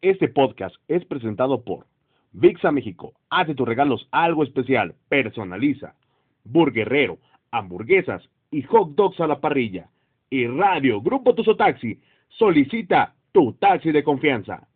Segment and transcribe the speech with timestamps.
[0.00, 1.86] Este podcast es presentado por
[2.32, 3.14] VIXA México.
[3.30, 4.94] Hace tus regalos algo especial.
[5.08, 5.94] Personaliza.
[6.44, 7.18] Burguerrero,
[7.50, 8.22] hamburguesas
[8.52, 9.88] y hot dogs a la parrilla.
[10.30, 12.00] Y Radio Grupo Tuzo Taxi.
[12.28, 14.68] Solicita tu taxi de confianza.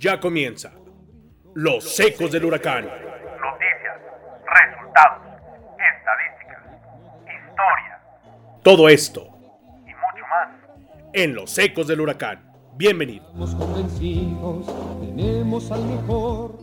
[0.00, 0.72] Ya comienza.
[1.54, 2.86] Los secos del huracán.
[2.86, 4.00] Noticias,
[4.44, 5.22] resultados,
[5.76, 6.64] estadísticas,
[7.26, 8.00] historia
[8.64, 9.28] Todo esto
[9.82, 10.48] y mucho más.
[11.12, 12.49] en Los secos del huracán.
[12.80, 13.26] Bienvenido.
[13.26, 14.66] Estamos convencidos,
[15.02, 16.59] tenemos al mejor.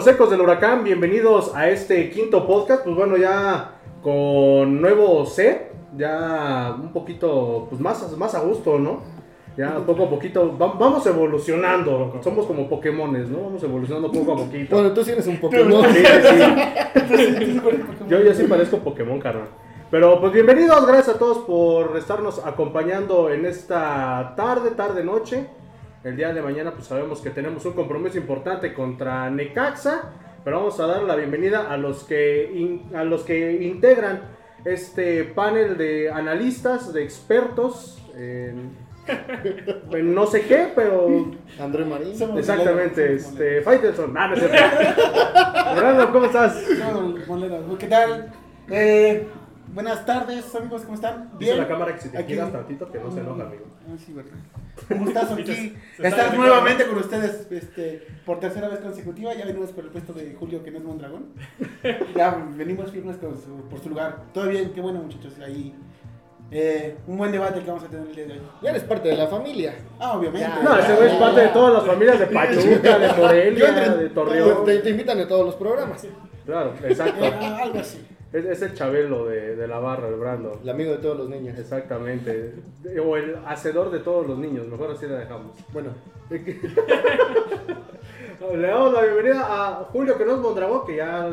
[0.00, 2.84] Los Ecos del Huracán, bienvenidos a este quinto podcast.
[2.84, 3.72] Pues bueno, ya
[4.02, 9.02] con nuevo set, ya un poquito, pues más, más a gusto, ¿no?
[9.58, 12.18] Ya poco a poquito, va- vamos evolucionando.
[12.24, 13.42] Somos como Pokémones, ¿no?
[13.42, 14.74] Vamos evolucionando poco a poquito.
[14.76, 15.84] Bueno, tú sí eres un Pokémon.
[15.92, 16.02] Sí,
[17.18, 17.60] sí.
[18.08, 19.48] Yo, yo sí parezco Pokémon, carnal.
[19.90, 25.46] Pero pues bienvenidos, gracias a todos por estarnos acompañando en esta tarde, tarde, noche.
[26.04, 30.12] El día de mañana pues sabemos que tenemos un compromiso importante contra Necaxa,
[30.44, 34.22] pero vamos a dar la bienvenida a los que, in- a los que integran
[34.64, 38.70] este panel de analistas, de expertos en,
[39.92, 41.26] en no sé qué, pero
[41.60, 42.14] André Marín.
[42.38, 44.16] exactamente, este, Faitelson.
[44.16, 44.56] Ah, no cierto.
[45.76, 46.62] Brandon, ¿cómo estás?
[46.78, 48.32] No, ¿Qué tal?
[48.70, 49.26] Eh,
[49.74, 51.30] buenas tardes, amigos, ¿cómo están?
[51.38, 52.28] Dice la cámara que si te Aquí.
[52.28, 53.64] quieras tantito que no se enoja, amigo.
[53.88, 54.32] Ah, sí, verdad.
[54.88, 55.44] ¿Cómo estás, aquí?
[55.44, 56.36] Se está Estar detectando.
[56.46, 59.34] nuevamente con ustedes este, por tercera vez consecutiva.
[59.34, 61.26] Ya venimos por el puesto de Julio, que no es Mondragón.
[62.16, 64.24] Ya venimos firmes con su- por su lugar.
[64.32, 65.34] Todo bien, qué bueno, muchachos.
[65.44, 65.74] Ahí.
[66.52, 68.40] eh, un buen debate que vamos a tener el día de hoy.
[68.62, 69.74] Ya eres parte de la familia.
[69.98, 70.48] Ah, obviamente.
[70.48, 70.62] Ya.
[70.62, 74.64] No, ese güey es parte de todas las familias de Pachuca, de Morelia, de Torreón.
[74.64, 76.06] Te, te invitan a todos los programas.
[76.44, 77.24] Claro, exacto.
[77.24, 78.04] Eh, algo así.
[78.32, 80.60] Es, es el Chabelo de, de la barra, el Brando.
[80.62, 81.58] El amigo de todos los niños.
[81.58, 82.54] Exactamente.
[83.04, 85.56] O el hacedor de todos los niños, mejor así la dejamos.
[85.72, 85.90] Bueno,
[88.54, 91.28] Le damos la bienvenida a Julio que no es Mondragón, que ya,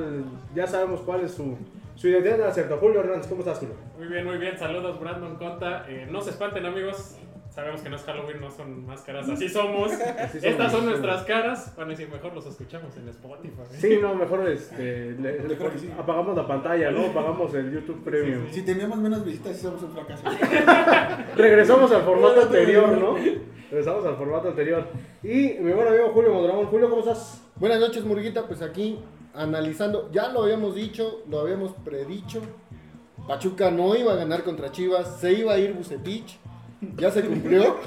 [0.55, 1.55] ya sabemos cuál es su,
[1.95, 2.77] su identidad de acento.
[2.77, 3.75] Julio Hernández, ¿cómo estás, Julio?
[3.97, 4.57] Muy bien, muy bien.
[4.57, 5.85] Saludos, Brandon Conta.
[5.87, 7.17] Eh, no se espanten, amigos.
[7.57, 9.27] Sabemos que no es Halloween, no son máscaras.
[9.27, 9.91] Así somos.
[10.19, 10.43] Así somos.
[10.43, 11.73] Estas son nuestras caras.
[11.75, 13.63] Bueno, y si mejor los escuchamos en Spotify.
[13.71, 15.89] Sí, no, mejor este, le- le- creo que sí.
[15.97, 17.07] apagamos la pantalla, ¿no?
[17.07, 18.45] Apagamos el YouTube Premium.
[18.51, 20.23] Si tenemos menos visitas, sí somos un fracaso.
[21.35, 23.15] Regresamos al formato anterior, ¿no?
[23.71, 24.85] Regresamos al formato anterior.
[25.23, 26.67] Y mi buen amigo Julio Mondragón.
[26.67, 27.41] Julio, ¿cómo estás?
[27.55, 28.45] buenas noches, Murguita.
[28.45, 28.99] Pues aquí
[29.33, 32.39] analizando, ya lo habíamos dicho, lo habíamos predicho.
[33.27, 36.37] Pachuca no iba a ganar contra Chivas, se iba a ir Bucetich.
[36.97, 37.77] Ya se cumplió.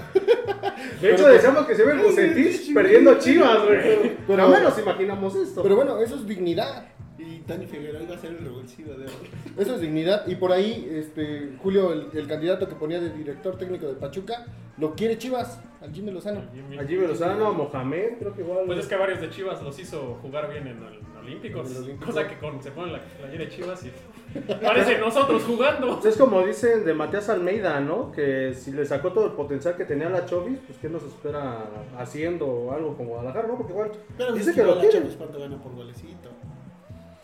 [1.00, 4.16] De hecho, decíamos que se ve el Bucetich perdiendo Chivas, güey.
[4.26, 5.62] Pero menos imaginamos esto.
[5.62, 6.86] Pero bueno, eso es dignidad.
[7.20, 9.12] Y Tani Figueroa iba a ser el revulsivo de hoy.
[9.58, 10.26] Eso es dignidad.
[10.26, 14.46] Y por ahí, este, Julio, el, el candidato que ponía de director técnico de Pachuca,
[14.78, 16.40] lo quiere Chivas, al Jimmy Lozano.
[16.40, 18.64] A Jimmy Lozano, a Mohamed, creo que igual.
[18.66, 21.70] Pues es que varios de Chivas los hizo jugar bien en el Olímpicos.
[21.70, 22.06] En el Olímpico.
[22.12, 23.92] Cosa que con, se ponen la playera de Chivas y
[24.62, 26.00] parece nosotros jugando.
[26.00, 28.12] Pues es como dicen de Matías Almeida, ¿no?
[28.12, 31.66] Que si le sacó todo el potencial que tenía la Chovis, pues ¿qué nos espera
[31.98, 33.56] haciendo algo como Guadalajara, no?
[33.56, 35.00] Porque igual Pero dice que lo la quiere.
[35.16, 36.30] Cuánto gana por golecito.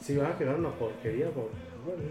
[0.06, 1.48] Sí, va a quedar una porquería, por...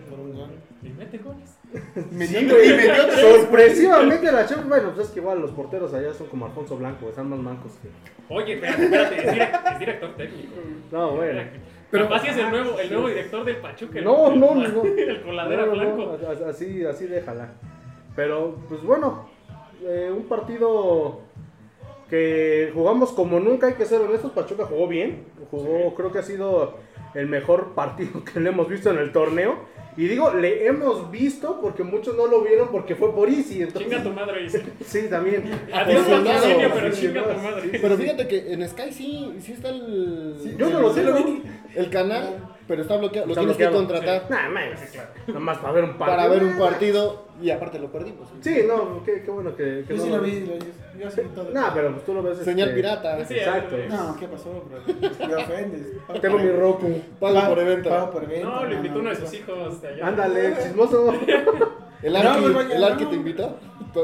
[0.10, 0.50] Por un gol.
[0.84, 1.58] Y mete goles.
[2.12, 2.70] Metió- Sí, güey.
[2.70, 3.20] y metió tres.
[3.22, 7.08] Sorpresivamente la Chovis, bueno, pues es que igual los porteros allá son como Alfonso Blanco,
[7.10, 7.90] están más mancos que...
[8.34, 9.16] Oye, espérate, espérate.
[9.18, 10.54] Es, direct- es director técnico.
[10.92, 11.42] No, bueno.
[11.92, 14.02] Pero así es el nuevo, el nuevo director del Pachuca.
[14.02, 14.84] No, el- no, no.
[14.98, 16.18] El coladera No, no, blanco.
[16.22, 17.52] no, así, así déjala.
[18.16, 19.30] Pero, pues bueno,
[19.84, 21.20] eh, un partido
[22.10, 24.32] que jugamos como nunca, hay que ser honestos.
[24.32, 26.78] Pachuca jugó bien, jugó, creo que ha sido
[27.16, 29.74] el mejor partido que le hemos visto en el torneo.
[29.98, 33.62] Y digo, le hemos visto porque muchos no lo vieron porque fue por Easy.
[33.62, 34.62] Entonces, Chinga tu madre, dice.
[34.86, 35.50] Sí, también.
[35.74, 37.80] Adiós, patrocinio, pero chinga tu madre.
[37.82, 41.42] Pero fíjate que en Sky sí, sí está el, Yo no lo sé, el, ¿no?
[41.76, 42.38] El canal,
[42.68, 43.28] pero está bloqueado.
[43.28, 43.72] Lo Está tienes bloqueado.
[43.74, 44.80] que contratar Nah, mames.
[45.28, 46.18] Nada más para ver un partido.
[46.18, 48.30] para ver un partido y aparte lo perdimos.
[48.42, 51.00] Sí, no, qué, qué bueno que, que Yo no sí lo vi, lo vi.
[51.00, 51.52] Yo sí todo.
[51.52, 52.38] Nah, pero pues tú lo ves.
[52.40, 53.26] Señal este, pirata.
[53.26, 53.76] Sí, Exacto.
[53.90, 55.28] No, ¿qué pasó, bro?
[55.28, 55.88] Me ofendes.
[56.22, 57.02] Tengo mi Roku.
[57.20, 57.90] Paga por evento.
[57.90, 58.50] Paga por evento.
[58.50, 60.08] No, lo invitó uno de no, sus hijos de allá.
[60.08, 61.14] Ándale, chismoso.
[62.02, 63.10] El No, Arqui, pues vaya, el Arqui no.
[63.10, 63.60] te invitó.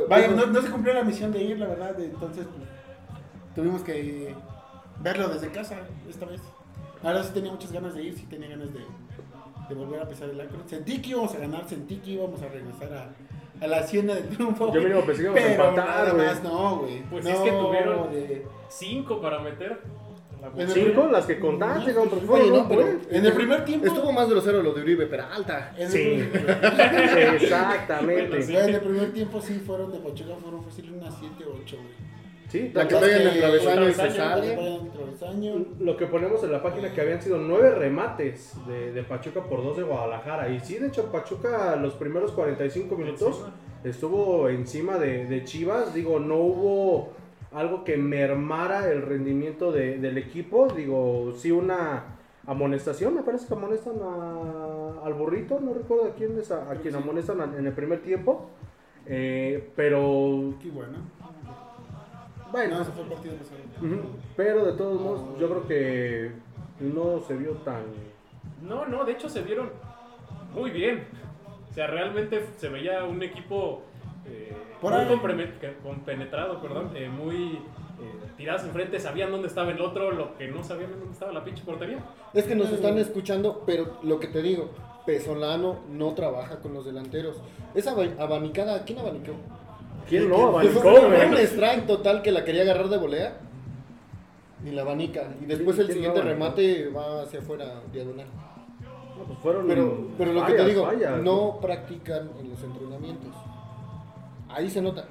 [0.07, 1.95] Vaya, no, no se cumplió la misión de ir, la verdad.
[1.95, 2.69] de- Entonces, pues,
[3.55, 4.33] tuvimos que
[4.99, 5.77] verlo desde casa
[6.09, 6.41] esta vez.
[7.03, 8.79] Ahora sí tenía muchas ganas de ir, sí tenía ganas de,
[9.69, 10.61] de volver a pisar el Akron.
[10.67, 14.27] Sentí que íbamos a ganar, sentí que íbamos a regresar a, a la hacienda del
[14.29, 14.73] triunfo.
[14.73, 16.27] Yo mínimo pensé que íbamos a empatar, güey.
[16.43, 17.03] no, güey.
[17.09, 19.81] Pues no, es que tuvieron- de- Cinco para meter.
[20.41, 22.81] La Cinco, las que contaste, no, pero Oye, fueron no, pero.
[23.11, 23.85] En el primer tiempo.
[23.85, 25.71] Estuvo más grosero lo de Uribe Peralta.
[25.77, 25.99] en Sí.
[27.35, 28.37] Exactamente.
[28.63, 32.11] en el primer tiempo sí fueron de Pachuca, fueron fácil unas 7 o 8, güey.
[32.51, 34.57] Sí, La que pega en el travesaño y se sale.
[35.79, 39.63] Lo que ponemos en la página que habían sido nueve remates de, de Pachuca por
[39.63, 40.49] dos de Guadalajara.
[40.49, 43.53] Y sí, de hecho, Pachuca los primeros 45 minutos Encima.
[43.85, 45.93] estuvo encima de, de Chivas.
[45.93, 47.09] Digo, no hubo
[47.53, 50.67] algo que mermara el rendimiento de- del equipo.
[50.75, 52.17] Digo, sí una
[52.47, 53.15] amonestación.
[53.15, 55.57] Me parece que amonestan a- al burrito.
[55.61, 58.49] No recuerdo a quién, es a, a quien amonestan en el primer tiempo.
[59.05, 60.97] Eh, pero, Qué bueno.
[62.51, 63.57] Bueno, No, ese fue el partido pasado.
[63.81, 64.01] Ujú,
[64.35, 66.31] Pero de todos modos, yo creo que
[66.79, 67.83] no se vio tan.
[68.67, 69.69] No, no, de hecho se vieron
[70.53, 71.05] muy bien.
[71.69, 73.81] O sea, realmente se veía un equipo
[74.27, 75.05] eh, Por muy
[75.83, 77.59] compenetrado, perdón, eh, muy eh,
[78.37, 81.63] tirados enfrente, sabían dónde estaba el otro, lo que no sabían dónde estaba la pinche
[81.63, 81.99] portería.
[82.33, 84.69] Es que nos están escuchando, pero lo que te digo,
[85.05, 87.41] Pesolano no trabaja con los delanteros.
[87.73, 89.33] Esa aba- abanicada, ¿quién abanicó?
[90.07, 90.47] ¿Quién no?
[90.47, 91.43] Abanicó, fue un güey.
[91.45, 93.37] strike total que la quería agarrar de volea.
[94.65, 95.23] Y la abanica.
[95.41, 96.45] Y después el ¿Quién siguiente no abanicó?
[96.55, 98.27] remate va hacia afuera, diagonal.
[99.17, 103.35] No, pues fueron Pero, pero lo que te digo, fallas, no practican en los entrenamientos.
[104.49, 105.05] Ahí se nota.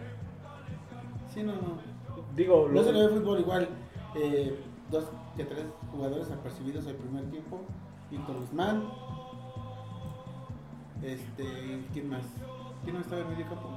[1.32, 1.78] Sí, no, no.
[2.36, 3.68] Digo, No lo- se le ve fútbol igual.
[4.16, 4.56] Eh,
[4.90, 5.04] dos
[5.36, 7.60] que tres jugadores apercibidos el primer tiempo.
[8.10, 8.84] Víctor Guzmán.
[11.02, 11.44] Este,
[11.92, 12.22] ¿quién más?
[12.84, 13.68] ¿Quién no estaba en medio campo?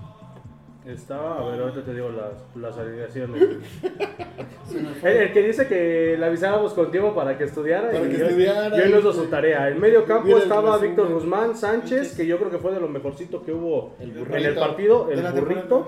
[0.85, 3.41] Estaba, a ver, ahorita te digo las, las alineaciones.
[5.03, 7.89] el, el que dice que le avisáramos con tiempo para que estudiara.
[7.91, 9.69] Para y que yo- estudiara, Yo no hizo su tarea.
[9.69, 10.77] En medio campo estaba.
[10.77, 14.19] Víctor Guzmán Sánchez, que yo creo que fue de lo mejorcito que hubo El en
[14.19, 14.37] burrito.
[14.49, 15.87] el partido, el burrito.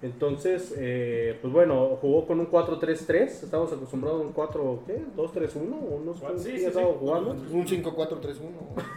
[0.00, 3.22] Entonces, eh, pues bueno, jugó con un 4-3-3.
[3.44, 5.00] Estamos acostumbrados a un 4, ¿qué?
[5.16, 5.58] ¿2-3-1?
[5.72, 6.80] ¿O no sé Sí, sí, sí.
[6.98, 7.30] jugando?
[7.30, 8.24] Un 5-4-3-1.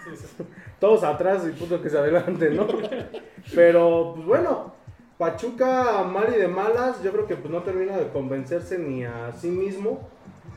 [0.03, 0.43] Sí, sí.
[0.79, 2.65] Todos atrás y puto que se adelante, ¿no?
[3.53, 4.73] Pero, pues bueno,
[5.17, 9.31] Pachuca mal y de malas, yo creo que pues no termina de convencerse ni a
[9.33, 10.09] sí mismo.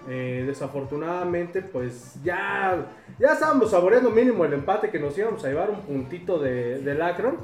[0.09, 2.87] Eh, desafortunadamente, pues ya,
[3.19, 7.03] ya estábamos saboreando mínimo el empate que nos íbamos a llevar un puntito de, del
[7.03, 7.37] Akron.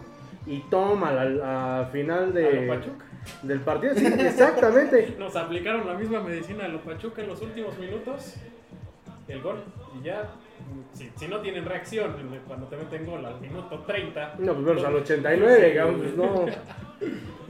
[0.46, 3.04] Y toma, la, a final A de, lo Pachuca.
[3.42, 3.94] del partido.
[3.94, 5.14] Sí, exactamente.
[5.18, 8.34] Nos aplicaron la misma medicina a los Pachuca en los últimos minutos.
[9.26, 9.56] El gol.
[9.98, 10.32] Y ya,
[10.92, 12.14] si, si no tienen reacción
[12.46, 14.34] cuando te meten gol al minuto 30.
[14.40, 16.46] No, pues bueno, al 89, digamos, pues no.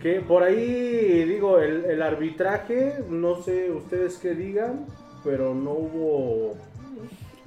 [0.01, 4.87] Que por ahí, digo, el, arbitraje, no sé ustedes qué digan,
[5.23, 6.53] pero no hubo.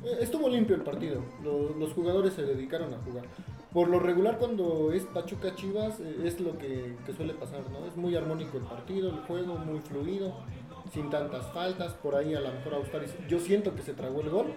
[0.03, 1.21] Eh, Estuvo limpio el partido.
[1.43, 3.25] Lo- Los, jugadores se dedicaron a jugar.
[3.73, 7.85] Por lo regular, cuando es Pachuca Chivas, eh, es lo que, suele pasar, ¿no?
[7.85, 10.33] Es muy armónico el partido, el juego, muy fluido,
[10.91, 11.93] sin tantas faltas.
[11.93, 13.13] Por ahí, a lo mejor, Austaris.
[13.27, 14.47] Yo siento que se tragó el gol.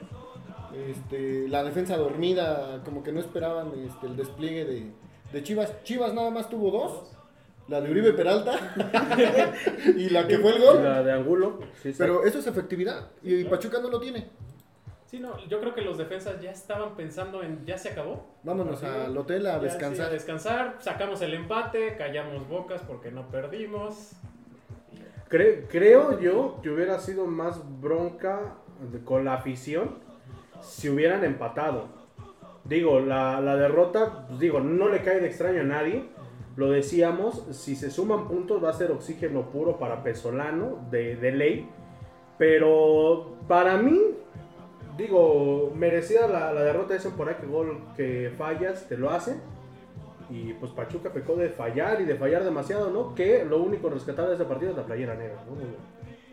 [0.88, 4.86] Este, la defensa dormida, como que no esperaban este, el despliegue de,
[5.32, 5.82] de Chivas.
[5.82, 7.10] Chivas nada más tuvo dos.
[7.70, 8.52] La de Uribe Peralta
[9.96, 10.82] y la que fue el gol.
[10.84, 11.60] La de Angulo.
[11.82, 13.08] Sí, Pero eso es efectividad.
[13.22, 14.28] Y Pachuca no lo tiene.
[15.06, 18.26] Sí, no, yo creo que los defensas ya estaban pensando en ya se acabó.
[18.44, 20.06] Vámonos al hotel a Ya, sí, descansar.
[20.06, 24.12] a descansar, sacamos el empate, callamos bocas porque no perdimos.
[25.28, 28.54] Cre- creo yo que hubiera sido más bronca
[28.92, 29.96] de- con la afición
[30.60, 31.86] si hubieran empatado.
[32.64, 36.04] Digo, la, la derrota, pues digo, no le cae de extraño a nadie.
[36.56, 41.32] Lo decíamos, si se suman puntos va a ser oxígeno puro para Pesolano, de, de
[41.32, 41.68] ley.
[42.38, 44.00] Pero para mí,
[44.96, 49.40] digo, merecida la, la derrota ese por ahí que gol que fallas, te lo hacen.
[50.28, 53.14] Y pues Pachuca pecó de fallar y de fallar demasiado, ¿no?
[53.14, 55.56] Que lo único rescatable de ese partido es la playera negra, ¿no?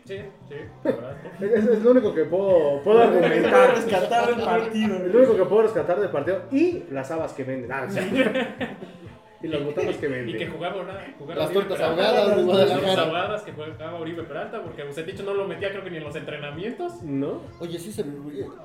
[0.04, 1.16] Sí, sí, la verdad.
[1.40, 3.74] Es, es lo único que puedo, puedo argumentar.
[3.74, 4.96] Rescatar el partido.
[4.96, 6.42] Es lo único que puedo rescatar del partido.
[6.50, 7.70] Y las habas que venden.
[7.70, 8.00] Ah, sí.
[9.40, 10.52] y las botanas que Y que venden.
[10.52, 10.84] jugaba,
[11.18, 15.20] jugaba Las Oribe tortas ahogadas de Las tortas ahogadas que jugaba Uribe Peralta, porque Bucetich
[15.20, 17.02] no lo metía creo que ni en los entrenamientos.
[17.02, 17.40] ¿No?
[17.60, 18.04] Oye, sí se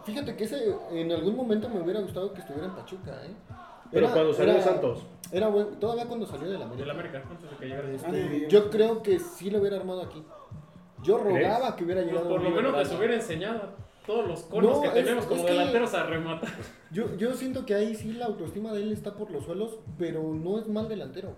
[0.06, 3.34] Fíjate que ese en algún momento me hubiera gustado que estuviera en Pachuca, ¿eh?
[3.92, 5.06] Pero Era- cuando salió de Santos.
[5.32, 6.92] Era bueno, todavía cuando salió de la Del América.
[7.20, 7.92] América, antes de que llegara.
[7.92, 10.24] Este, yo creo que sí lo hubiera armado aquí.
[11.04, 11.74] Yo rogaba ¿Crees?
[11.76, 12.98] que hubiera Pues llegado por lo menos les Peralta.
[12.98, 13.62] hubiera enseñado
[14.06, 16.50] todos los conos No, que es- tenemos es como que- delanteros a rematar.
[16.92, 20.22] Yo, yo siento que ahí sí la autoestima de él está por los suelos, pero
[20.34, 21.36] no es mal delantero.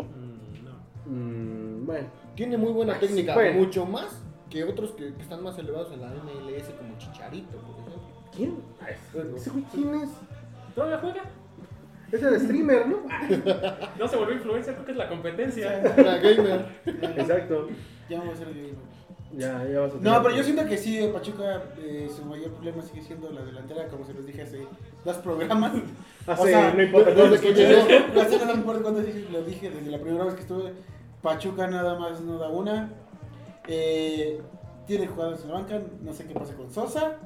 [0.00, 1.10] Mm, no.
[1.12, 2.08] Mm, bueno.
[2.34, 3.60] Tiene muy buena Ay, técnica, bueno.
[3.60, 7.70] mucho más que otros que, que están más elevados en la MLS como Chicharito, por
[7.70, 8.02] ejemplo.
[8.34, 8.56] ¿Quién?
[9.36, 10.10] ¿Ese güey quién es?
[10.74, 11.22] ¿Todavía juega?
[12.10, 12.96] Es el streamer, ¿no?
[13.98, 15.82] No se volvió influencer, creo que es la competencia.
[15.96, 16.66] La gamer.
[17.16, 17.68] Exacto.
[18.08, 18.74] Ya vamos a ser gamer.
[19.36, 22.82] Ya, ya vas a No, pero yo siento que sí, Pachuca, eh, su mayor problema
[22.82, 24.66] sigue siendo la delantera, como se los dije hace
[25.04, 25.72] dos programas.
[26.26, 27.86] Hace, no importa desde cuántos que escuches.
[27.88, 30.72] llegó, hace no importa cuántas veces lo dije, desde la primera vez que estuve,
[31.20, 32.92] Pachuca nada más no da una.
[33.68, 34.40] Eh,
[34.86, 37.18] tiene jugadores en la banca, no sé qué pasa con Sosa.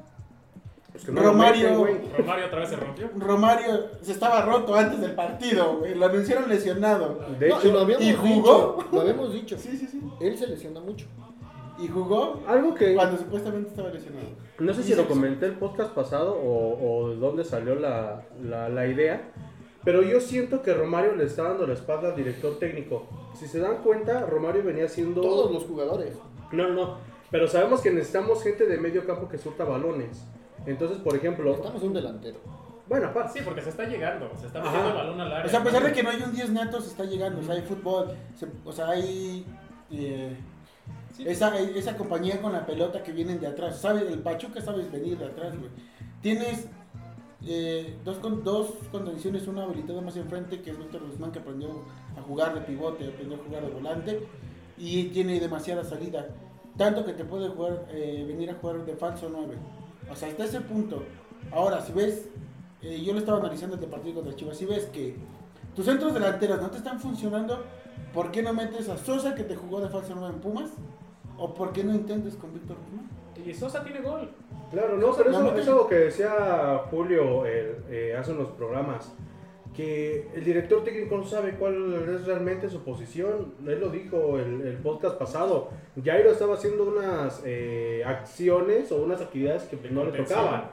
[0.91, 1.83] Pues que no lo Romario.
[1.83, 2.11] meten.
[2.17, 3.09] Romario otra vez se rompió.
[3.17, 7.19] Romario se estaba roto antes del partido, güey, lo anunciaron lesionado.
[7.39, 8.77] De No, hecho, y lo habíamos ¿y jugó?
[8.79, 8.87] dicho.
[8.91, 9.57] Lo habíamos dicho.
[9.59, 10.01] Sí, sí, sí.
[10.19, 11.05] Él se lesiona mucho.
[11.81, 14.27] Y jugó algo que cuando supuestamente estaba lesionado.
[14.59, 18.23] no sé si se lo comenté el podcast pasado o, o de dónde salió la,
[18.43, 19.31] la, la idea,
[19.85, 23.07] pero yo siento que Romario le está dando la espalda al director técnico.
[23.33, 25.21] Si se dan cuenta, Romario venía siendo...
[25.21, 26.17] Todos los jugadores.
[26.51, 26.97] No, no, no.
[27.31, 30.25] Pero sabemos que necesitamos gente de medio campo que surta balones.
[30.65, 32.39] Entonces, por ejemplo, Estamos un delantero.
[32.89, 35.45] bueno, aparte, Sí, porque se está llegando, se está metiendo el balón al área.
[35.45, 37.39] O sea, a pesar de que no hay un 10 netos, está llegando.
[37.39, 38.07] O sea, hay fútbol.
[38.35, 39.45] se- o sea, hay.
[39.91, 40.35] eh,
[41.25, 43.79] Esa, esa compañía con la pelota que vienen de atrás.
[43.79, 44.03] ¿Sabes?
[44.09, 45.69] El Pachuca sabes venir de atrás, güey.
[46.21, 46.67] Tienes
[47.45, 49.47] eh, dos, con, dos condiciones.
[49.47, 51.83] Una habilitada más enfrente, que es Víctor Guzmán, que aprendió
[52.17, 54.27] a jugar de pivote, aprendió a jugar de volante.
[54.77, 56.27] Y tiene demasiada salida.
[56.77, 59.55] Tanto que te puede jugar, eh, venir a jugar de falso 9.
[60.09, 61.03] O sea, hasta ese punto.
[61.51, 62.29] Ahora, si ves,
[62.81, 65.15] eh, yo lo estaba analizando el partido contra Chivas, si ves que
[65.75, 67.63] tus centros delanteros no te están funcionando,
[68.13, 70.69] ¿por qué no metes a Sosa que te jugó de falso 9 en Pumas?
[71.39, 73.09] ¿O por qué no intentes con Víctor Guzmán?
[73.45, 74.29] Y Sosa tiene gol.
[74.71, 79.15] Claro, no, pero eso no, es algo que decía Julio eh, eh, hace unos programas.
[79.73, 83.53] Que el director técnico no sabe cuál es realmente su posición.
[83.65, 85.69] Él lo dijo el, el podcast pasado.
[86.03, 90.71] Jairo estaba haciendo unas eh, acciones o unas actividades que no le tocaban.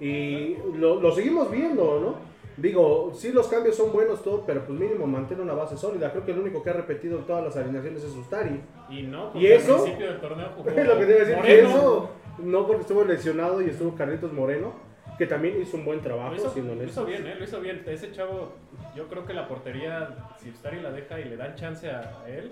[0.00, 2.27] Y lo, lo seguimos viendo, ¿no?
[2.58, 6.10] Digo, sí los cambios son buenos todo, pero pues mínimo mantiene una base sólida.
[6.10, 8.60] Creo que el único que ha repetido todas las alineaciones es Ustari.
[8.90, 9.76] Y no, ¿Y porque eso?
[9.76, 11.68] al principio del torneo jugó Es lo que decir, Moreno.
[11.68, 14.72] eso, no porque estuvo lesionado y estuvo Carlitos Moreno,
[15.16, 17.36] que también hizo un buen trabajo, Lo hizo, lo hizo bien, ¿eh?
[17.36, 17.84] Lo hizo bien.
[17.86, 18.52] Ese chavo,
[18.96, 22.50] yo creo que la portería, si Ustari la deja y le dan chance a él.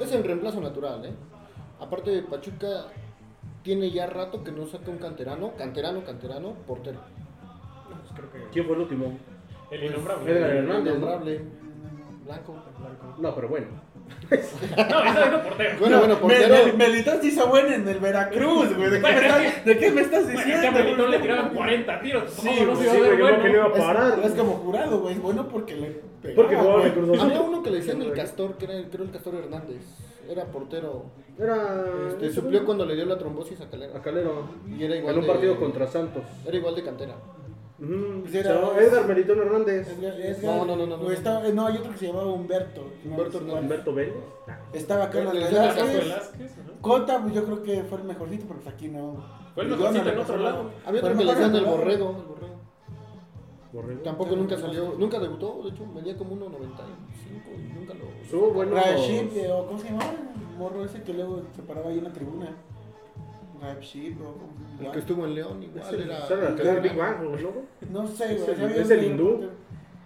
[0.00, 1.12] Es el reemplazo natural, ¿eh?
[1.78, 2.86] Aparte, Pachuca
[3.62, 6.98] tiene ya rato que no saca un canterano, canterano, canterano, portero.
[8.14, 9.18] Pues creo que ¿Quién fue el último?
[9.70, 10.32] el innombrable.
[10.32, 10.98] Edgar Hernández, ¿no?
[10.98, 11.40] Innombrable,
[12.26, 12.62] Blanco.
[13.18, 13.66] No, pero bueno.
[14.30, 14.36] No,
[15.04, 15.78] esa dijo portero.
[15.80, 16.54] Bueno, bueno, portero.
[16.54, 18.90] Me- me- Melitón se hizo bueno en el Veracruz, güey.
[18.90, 20.54] ¿De qué me estás, de qué me estás Bueno, diciendo?
[20.54, 22.30] es que a Melitón le tiraban 40 tiros.
[22.30, 23.84] Sí, ¿Cómo no se Sí, iba a creo que no iba bueno?
[23.84, 24.18] a parar.
[24.20, 25.14] Es, es como jurado, güey.
[25.14, 25.86] Es bueno porque le
[26.22, 27.20] pegaba, Porque jugaba en Cruz.
[27.22, 29.82] Había uno que le decían el Castor, que era creo el Castor Hernández.
[30.28, 31.06] Era portero.
[31.38, 31.84] Era.
[32.10, 33.96] Este, suplió cuando le dio la trombosis a Calera.
[33.98, 34.48] A Calero.
[34.68, 36.22] Y era igual En un de- partido contra Santos.
[36.46, 37.14] Era igual de cantera.
[37.82, 38.20] Ujú.
[38.20, 39.88] Pues Se era- llamaba Edgar Melitón Hernández.
[39.98, 41.10] Edgar- Edgar- No, no, no, no, no.
[41.10, 42.84] estaba- no, hay otro que se llamaba Humberto.
[43.04, 43.54] Humberto No.
[43.54, 44.14] Humberto Vélez.
[44.72, 46.52] Estaba el Carlos Velázquez.
[46.80, 49.24] Cota, pues yo creo que fue el mejorcito, pero pues aquí no.
[49.54, 50.70] Fue el mejorcito en otro lado.
[50.86, 52.08] Había otro que le mejor decían el en borrego.
[52.10, 52.52] El borrego.
[53.72, 54.00] Borrego.
[54.02, 58.04] Tampoco nunca salió, nunca debutó, de hecho, medía como 1.95 y nunca lo.
[58.22, 58.74] Estuvo bueno.
[58.76, 60.12] Rashid, o ¿cómo se llamaba?
[60.12, 62.54] El morro ese que luego se paraba ahí en la tribuna.
[63.62, 66.26] Rashid, o como- El que estuvo en León igual Es el- era.
[66.60, 68.00] era Big Bang, ¿no?
[68.02, 69.48] No sé, Es el- es el hindú.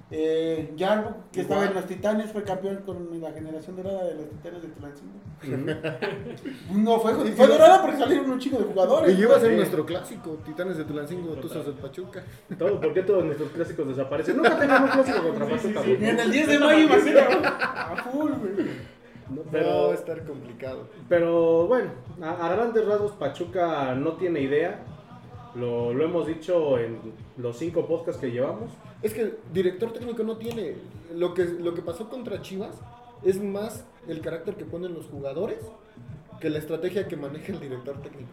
[0.08, 4.28] Eh, Yarbo, que estaba en los Titanes, fue campeón con la generación dorada de los
[4.30, 5.14] Titanes de Tulancingo.
[6.74, 9.18] No, fue, fue dorada porque salieron un chico de jugadores.
[9.18, 9.56] Y iba a ser Sí.
[9.56, 12.22] nuestro clásico, Titanes de Tulancingo, Tuzos del Pachuca.
[12.56, 14.36] Todo, ¿Por qué todos nuestros clásicos desaparecen?
[14.36, 15.82] Nunca tenemos clásico contra Pachuca.
[15.82, 15.96] sí.
[15.98, 18.95] Ni en el 10 de mayo iba a ser a full, güey.
[19.30, 20.88] No, Pero va a estar complicado.
[21.08, 21.90] pero bueno,
[22.22, 24.80] a, a grandes rasgos Pachuca no tiene idea.
[25.54, 26.98] Lo, lo hemos dicho en
[27.38, 28.70] los cinco podcasts que llevamos.
[29.02, 30.76] Es que el director técnico no tiene.
[31.14, 32.80] Lo que, lo que pasó contra Chivas
[33.24, 35.58] es más el carácter que ponen los jugadores
[36.40, 38.32] que la estrategia que maneja el director técnico.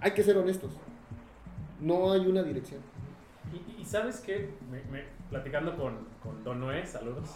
[0.00, 0.70] Hay que ser honestos.
[1.80, 2.80] No hay una dirección.
[3.52, 7.30] Y, y sabes qué, me, me- platicando con, con Don Noé, saludos,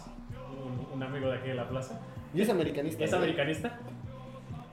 [0.63, 1.99] un, un amigo de aquí de la plaza,
[2.33, 3.03] Y es americanista.
[3.03, 3.79] es americanista,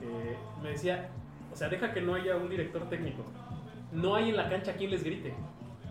[0.01, 1.09] eh, me decía,
[1.53, 3.23] o sea, deja que no haya un director técnico.
[3.91, 5.33] No hay en la cancha quien les grite.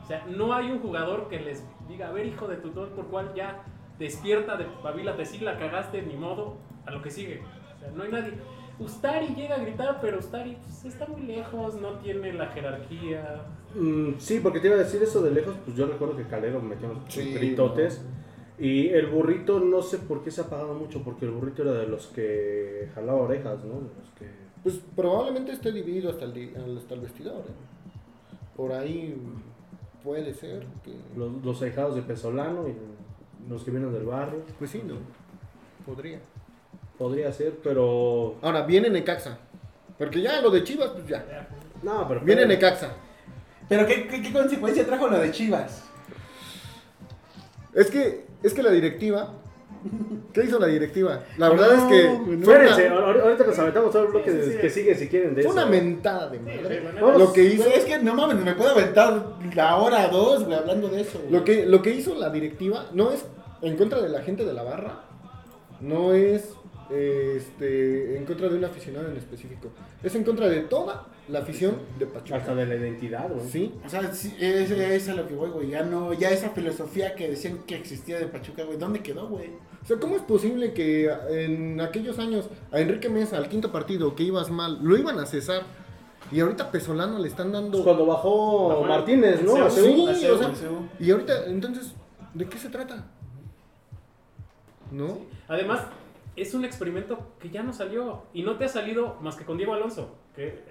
[0.03, 3.07] O sea, no hay un jugador que les diga, a ver, hijo de tu por
[3.07, 3.62] cual ya
[3.99, 7.43] despierta, de pabilate, sí la cagaste, ni modo, a lo que sigue.
[7.77, 8.33] O sea, no hay nadie.
[8.81, 13.43] Ustari llega a gritar, pero Ustari pues, está muy lejos, no tiene la jerarquía.
[13.75, 16.61] Mm, sí, porque te iba a decir eso de lejos, pues yo recuerdo que Calero
[16.61, 18.03] metió unos Sí, gritotes.
[18.61, 21.73] Y el burrito no sé por qué se ha apagado mucho, porque el burrito era
[21.73, 23.75] de los que jalaba orejas, ¿no?
[23.76, 24.26] De los que...
[24.62, 27.38] Pues probablemente esté dividido hasta el, hasta el vestidor.
[27.40, 27.97] ¿eh?
[28.57, 29.17] Por ahí
[30.05, 30.67] Puede ser.
[30.85, 32.75] que- Los, los ahijados de Pesolano y
[33.50, 34.43] los que vienen del barrio.
[34.59, 34.95] Pues sí, ¿no?
[35.87, 36.19] Podría.
[36.97, 38.37] Podría ser, pero.
[38.40, 39.38] Ahora, viene Necaxa.
[39.99, 41.49] Porque ya lo de Chivas, pues ya.
[41.83, 42.21] No, pero.
[42.23, 42.93] Viene Necaxa.
[43.69, 45.89] Pero ¿qué, qué, qué consecuencia trajo lo de Chivas?
[47.75, 49.35] Es que, es que la directiva.
[50.35, 51.21] ¿Qué hizo la directiva?
[51.39, 52.19] La verdad es que.
[52.45, 54.61] Fue Espérense, una, ahor- ahorita nos aventamos todo el bloque Sí, sí, de- sí.
[54.61, 55.61] que sigue si quieren de fue eso.
[55.61, 56.83] una mentada de madre.
[57.00, 57.67] Lo que hizo.
[57.69, 61.19] Es que no mames, me puedo aventar la hora dos, güey, hablando de eso.
[61.21, 61.33] güey.
[61.33, 63.25] Lo que, lo que hizo la directiva no es
[63.62, 65.00] en contra de la gente de la barra,
[65.81, 66.55] no es
[66.91, 69.69] eh, este, en contra de un aficionado en específico,
[70.03, 72.37] es en contra de toda la afición de Pachuca.
[72.37, 73.49] Hasta de la identidad, güey.
[73.49, 75.68] Sí, O sea, sí, es, es a lo que voy, güey.
[75.68, 79.50] Ya no, ya esa filosofía que decían que existía de Pachuca, güey, ¿dónde quedó, güey?
[79.82, 84.14] o sea, ¿cómo es posible que en aquellos años a Enrique Mesa, al quinto partido,
[84.14, 85.62] que ibas mal, lo iban a cesar
[86.30, 87.82] y ahorita Pesolano le están Pues dando...
[87.84, 89.70] cuando bajó Martínez, ¿no?
[89.70, 90.52] Sí, o sea,
[90.99, 91.94] y ahorita, entonces,
[92.34, 93.06] ¿de qué se trata?
[94.90, 95.18] ¿No?
[95.49, 95.80] Además,
[96.37, 99.56] es un experimento que ya no salió y no te ha salido más que con
[99.56, 100.14] Diego Alonso.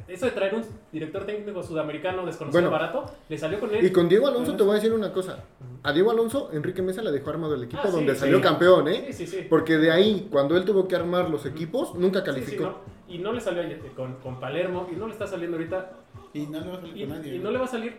[0.07, 2.71] Eso de traer un director técnico sudamericano desconocido Bueno.
[2.71, 3.85] barato, le salió con él.
[3.85, 5.43] Y con Diego Alonso te voy a decir una cosa.
[5.83, 8.21] A Diego Alonso, Enrique Mesa le dejó armado el equipo Ah, donde sí.
[8.21, 9.05] salió campeón, ¿eh?
[9.07, 9.47] Sí, sí, sí.
[9.49, 12.63] Porque de ahí, cuando él tuvo que armar los equipos, nunca Sí, sí, calificó.
[12.63, 12.77] no.
[13.07, 15.91] Y no le salió ayer con, con Palermo y no le está saliendo ahorita.
[16.33, 17.35] Y no le va a salir Y, con nadie.
[17.35, 17.95] y no le va a salir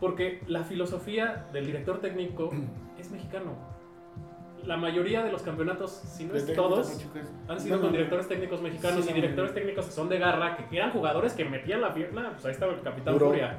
[0.00, 2.50] porque la filosofía del director técnico
[2.98, 3.75] es mexicano.
[4.66, 6.90] La mayoría de los campeonatos, si no es todos,
[7.48, 9.54] han sido No, con directores técnicos mexicanos Sí, y directores no.
[9.54, 12.30] técnicos que son de garra, que eran jugadores que metían la pierna.
[12.32, 13.28] Pues ahí estaba el Capitán Duro.
[13.28, 13.56] Furia.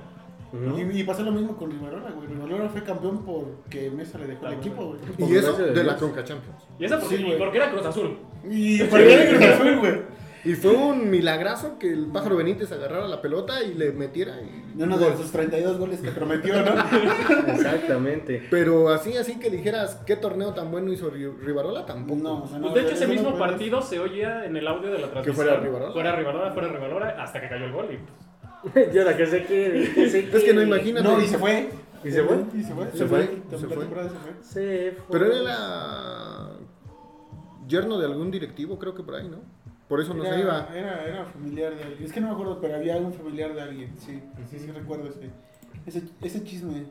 [0.53, 0.77] Ujú.
[0.79, 2.27] Y, y pasó lo mismo con Rivarola, güey.
[2.27, 4.57] Rivarola fue campeón porque Mesa le dejó el Claro.
[4.57, 4.85] equipo,
[5.17, 5.31] güey.
[5.31, 5.95] Y eso de la.
[5.97, 6.63] Conca Champions.
[6.79, 8.17] Y eso porque, Sí, porque era Cruz Azul.
[8.49, 10.01] Y por qué le Cruz Azul, güey.
[10.47, 14.39] Y fue un milagrazo que el pájaro Benítez agarrara la pelota y le metiera.
[14.41, 14.77] Y...
[14.77, 16.71] De uno de sus 32 goles que prometió, ¿no?
[17.47, 18.47] Exactamente.
[18.49, 21.85] Pero así, así que dijeras, ¿qué torneo tan bueno hizo Ri- Rivarola?
[21.85, 22.21] Tampoco.
[22.21, 22.71] No, o sea, no.
[22.71, 25.09] Pues de hecho, ese no, mismo no, partido se oía en el audio de la
[25.09, 25.35] transmisión.
[25.35, 25.91] fuera Rivarola.
[25.93, 27.87] Fuera Rivarola, fuera Rivarola, hasta que cayó el gol.
[27.91, 31.07] Y, pues, y ahora que quiere, que Es que no imagínate.
[31.07, 31.69] No, y se fue.
[32.03, 32.37] ¿Y se fue?
[32.53, 32.91] Y se fue.
[32.93, 33.75] Se fue, La se fue.
[33.75, 34.09] se fue.
[34.41, 35.19] Se fue.
[35.19, 36.51] Pero él era
[37.67, 39.39] yerno de algún directivo, creo que por ahí, ¿no?
[39.87, 40.67] Por eso no se iba.
[40.73, 42.03] Era, era, familiar de alguien.
[42.03, 43.93] Es que no me acuerdo, pero había un familiar de alguien.
[43.97, 45.29] Sí, sí, sí recuerdo ese,
[45.85, 46.85] ese, ese chisme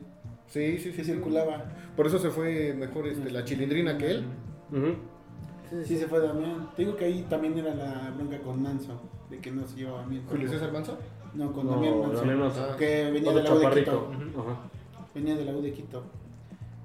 [0.47, 1.11] Sí, sí, que sí.
[1.11, 1.65] circulaba.
[1.95, 4.25] Por eso se fue mejor este, la chilindrina que él.
[4.71, 5.83] Ujú.
[5.83, 6.69] Sí, se fue Damián.
[6.75, 10.05] Te digo que ahí también era la bronca con Manso, de que no se llevaba
[10.05, 10.23] bien.
[10.27, 10.97] Julio César Manso.
[11.33, 12.17] No, con No, Damián Manso.
[12.19, 12.77] Damián Manso.
[12.77, 13.69] Que venía de la U de.
[13.71, 14.11] Quito.
[14.39, 14.57] Ajá.
[15.13, 16.03] Venía de la U de Quito.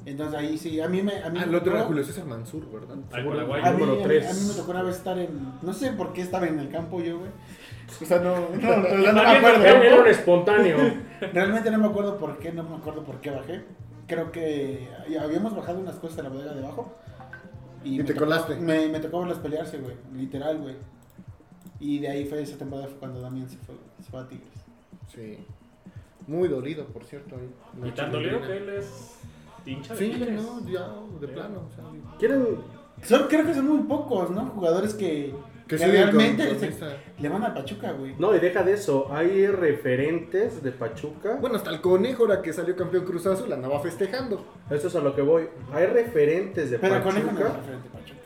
[0.04, 1.22] Entonces ahí sí, a mí me.
[1.22, 2.96] A mí Ah, el me otro era tocó- Julio César Mansur, ¿verdad?
[3.12, 4.30] A mí, número a mí- tres.
[4.30, 5.28] a mí me tocó una vez estar en.
[5.62, 7.30] No sé por qué estaba en el campo yo, güey.
[8.00, 9.64] O sea, no, no, no, no me acuerdo.
[9.64, 10.76] Era un espontáneo.
[11.32, 13.62] Realmente no me acuerdo por qué, no me acuerdo por qué bajé.
[14.08, 14.88] Creo que
[15.22, 16.92] habíamos bajado unas cosas de la bodega de abajo.
[17.84, 18.56] Y me te tocó- colaste.
[18.56, 19.94] Me, me tocó verlos pelearse, güey.
[20.14, 20.74] Literal, güey.
[21.80, 24.48] Y de ahí fue esa temporada fue cuando Damián se fue, se fue a Tigres.
[25.14, 25.38] Sí.
[26.28, 27.36] Muy dolido, por cierto.
[27.36, 29.16] ahí, Y tan dolido que él es
[29.66, 30.42] hincha de Sí, Tigres.
[30.42, 30.88] no, ya,
[31.20, 31.32] de Sí.
[31.32, 31.68] plano.
[31.70, 31.84] o sea,
[32.18, 32.58] ¿Quieren
[33.04, 34.42] Son, creo que son muy pocos, ¿no?
[34.54, 35.34] Jugadores que,
[35.66, 38.14] que que siguen con- realmente con se- esa- le van a Pachuca, güey.
[38.16, 39.08] No, y deja de eso.
[39.12, 41.36] Hay referentes de Pachuca.
[41.40, 44.44] Bueno, hasta el conejo, ahora que salió campeón Cruz Azul, andaba festejando.
[44.70, 45.48] Eso es a lo que voy.
[45.72, 47.56] Hay referentes de Pero con eso no es Pachuca.
[47.56, 48.20] referente Pachuca.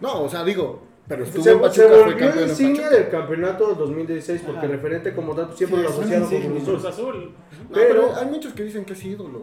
[0.00, 2.82] No, o sea, digo, pero estuvo Se, en se Pachuca, fue volvió campeón en insignia
[2.82, 2.96] Pachuca.
[2.98, 4.68] del campeonato del 2016 porque Ajá.
[4.68, 6.64] referente como tanto siempre Sí, lo es una asociaron con insignia.
[6.64, 7.08] Cruz Cruz Azul.
[7.16, 7.32] Azul.
[7.62, 9.42] No, Pero- pero hay muchos que dicen que es ídolo.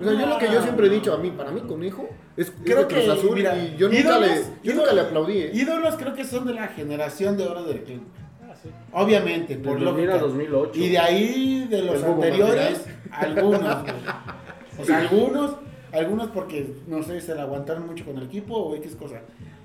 [0.00, 2.48] O sea, yo lo que yo siempre he dicho, a mí, para mí Conejo es,
[2.48, 4.92] es Creo de Cruz que, Azul mira, y yo nunca, ídolos- le, yo ídolos- nunca
[4.94, 5.38] le aplaudí.
[5.38, 5.50] ¿eh?
[5.54, 8.00] Ídolos creo que son de la generación de oro del club.
[8.42, 8.70] Ah, sí.
[8.92, 10.18] Obviamente, por 2000 a lógica.
[10.26, 10.80] 2008.
[10.80, 13.82] Y de ahí, de los anteriores, algunos.
[13.82, 13.94] güey.
[14.80, 15.56] O sea, algunos,
[15.92, 19.20] algunos porque, no sé, se la aguantaron mucho con el equipo o X cosa.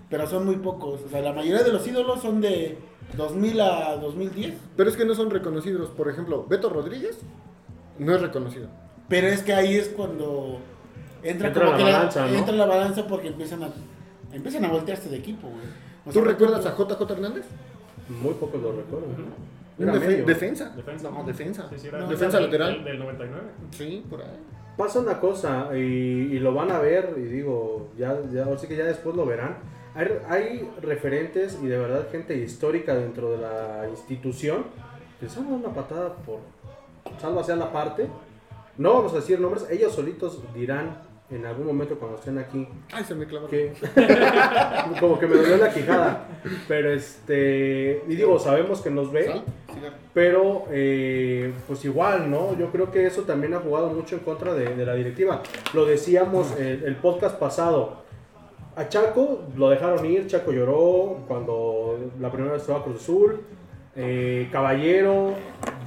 [0.10, 0.99] Pero son muy pocos.
[1.06, 2.78] O sea, la mayoría de los ídolos son de
[3.15, 4.56] 2000 a 2010.
[4.75, 5.89] Pero es que no son reconocidos.
[5.91, 7.17] Por ejemplo, Beto Rodríguez
[7.97, 8.67] no es reconocido.
[9.10, 10.60] Pero es que ahí es cuando
[11.24, 12.34] entra, Entra como la que balanza, ¿no?
[12.36, 13.70] entra la balanza porque empiezan a,
[14.34, 15.62] empiezan a voltearse de equipo, güey.
[16.06, 17.46] O ¿Tú sea, recuerdas a JJ Hernández?
[18.10, 19.08] Muy pocos lo recuerdo.
[19.78, 20.26] Medio.
[20.26, 20.70] defensa.
[20.76, 21.10] Defensa.
[21.12, 21.68] No, defensa.
[21.72, 22.74] Sí, sí, era No, defensa del- lateral.
[22.76, 23.44] Del, del 99.
[23.72, 24.28] Sí, por ahí.
[24.78, 28.68] Pasa una cosa y, y lo van a ver y digo, ya, ya, ahora sí
[28.68, 29.58] que ya después lo verán.
[29.96, 34.65] Hay, hay referentes y de verdad gente histórica dentro de la institución
[35.20, 36.39] que se han dado una patada por
[37.22, 38.08] salvo hacia la parte.
[38.78, 43.04] No vamos a decir nombres, ellos solitos dirán en algún momento cuando estén aquí Ay,
[43.04, 43.48] se me clavó.
[43.48, 43.74] que
[45.00, 46.28] como que me dolió la quijada.
[46.68, 49.42] Pero este, y digo, sabemos que nos ve.
[50.14, 52.58] Pero, eh, pues igual, ¿no?
[52.58, 55.42] Yo creo que eso también ha jugado mucho en contra de, de la directiva.
[55.74, 58.04] Lo decíamos el, el podcast pasado.
[58.78, 63.42] A Chaco lo dejaron ir, Chaco lloró cuando la primera vez estaba Cruz Azul.
[63.96, 65.34] Eh, Caballero,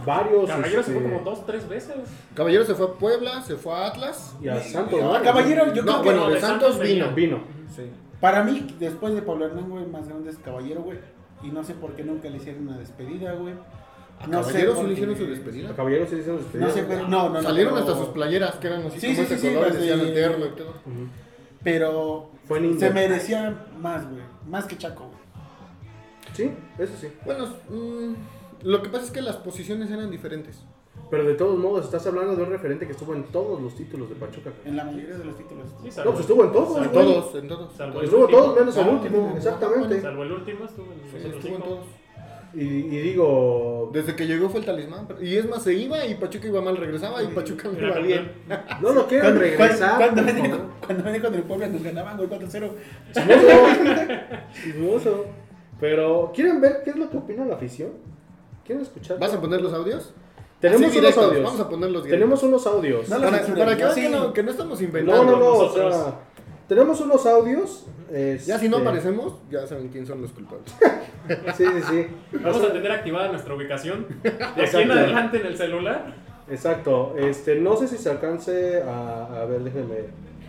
[0.08, 0.48] varios.
[0.48, 1.94] Caballero se fue este, como dos, tres veces.
[2.34, 4.34] Caballero se fue a Puebla, se fue a Atlas.
[4.42, 5.22] Y a Santos, Ah, ¿no?
[5.24, 7.12] Caballero, yo No, creo bueno, que de de Santos Santos vino.
[7.14, 7.40] Vino.
[7.74, 7.82] Sí.
[8.20, 10.98] para mí, después de Pablo Hernán, güey, más grande es Caballero, güey.
[11.42, 13.54] Y no sé por qué nunca le hicieron una despedida, güey.
[14.20, 15.70] ¿A No sé Caballero sí le hicieron su despedida?
[15.70, 16.66] A Caballero sí hicieron despedida.
[16.66, 17.42] No sé, pero no, no, no.
[17.42, 19.68] Salieron pero- hasta sus playeras, que eran así Sí, como sí, ese sí, sí, color,
[19.68, 20.74] las decían de- eterno y todo.
[21.62, 24.22] Pero Fue se merecía más, güey.
[24.48, 25.18] Más que Chaco, güey.
[26.34, 27.08] Sí, eso sí.
[27.24, 28.14] Bueno, mm,
[28.62, 30.64] lo que pasa es que las posiciones eran diferentes.
[31.10, 34.08] Pero de todos modos, estás hablando de un referente que estuvo en todos los títulos
[34.10, 34.50] de Pachuca.
[34.64, 35.66] En la mayoría de los títulos.
[35.80, 37.72] Sí, No, salvo, pues estuvo en todos, En todos, en todos.
[37.76, 40.00] salvo el Estuvo en todos menos el último, exactamente.
[40.02, 41.86] Salvo el último, estuvo en Sí, estuvo en todos.
[42.54, 45.06] Y, y digo, Desde que llegó fue el talismán.
[45.22, 47.98] Y es más, se iba y Pachuca iba mal, regresaba y Pachuca no Era iba
[48.00, 48.32] bien.
[48.82, 49.96] no lo quieren Cuando- regresar.
[50.14, 52.70] Cuando, cuando venía con el Puebla nos ganaban, güey, 4-0.
[53.12, 53.46] Chismoso.
[54.62, 55.26] Chismoso.
[55.80, 57.90] Pero, ¿quieren ver qué es lo que opina la afición?
[58.68, 59.18] ¿Quieren escuchar?
[59.18, 60.12] ¿Vas a poner los audios?
[60.60, 61.42] Tenemos unos audios.
[61.44, 62.10] Vamos a ponerlos directos.
[62.10, 63.08] Tenemos unos audios.
[63.08, 64.02] No Para, que sí.
[64.02, 65.24] que no, que no estamos No, inventando.
[65.24, 65.94] no, no, o nosotros.
[65.94, 66.14] sea,
[66.68, 67.86] tenemos unos audios.
[68.46, 70.70] Ya si no aparecemos, ya saben quién son los culpables.
[71.56, 72.06] Sí, sí, sí.
[72.42, 74.06] Vamos a tener activada nuestra ubicación.
[74.22, 76.14] De aquí en adelante en el celular.
[76.50, 77.14] Exacto.
[77.18, 79.96] Este, no sé si se alcance a, a ver, déjenme.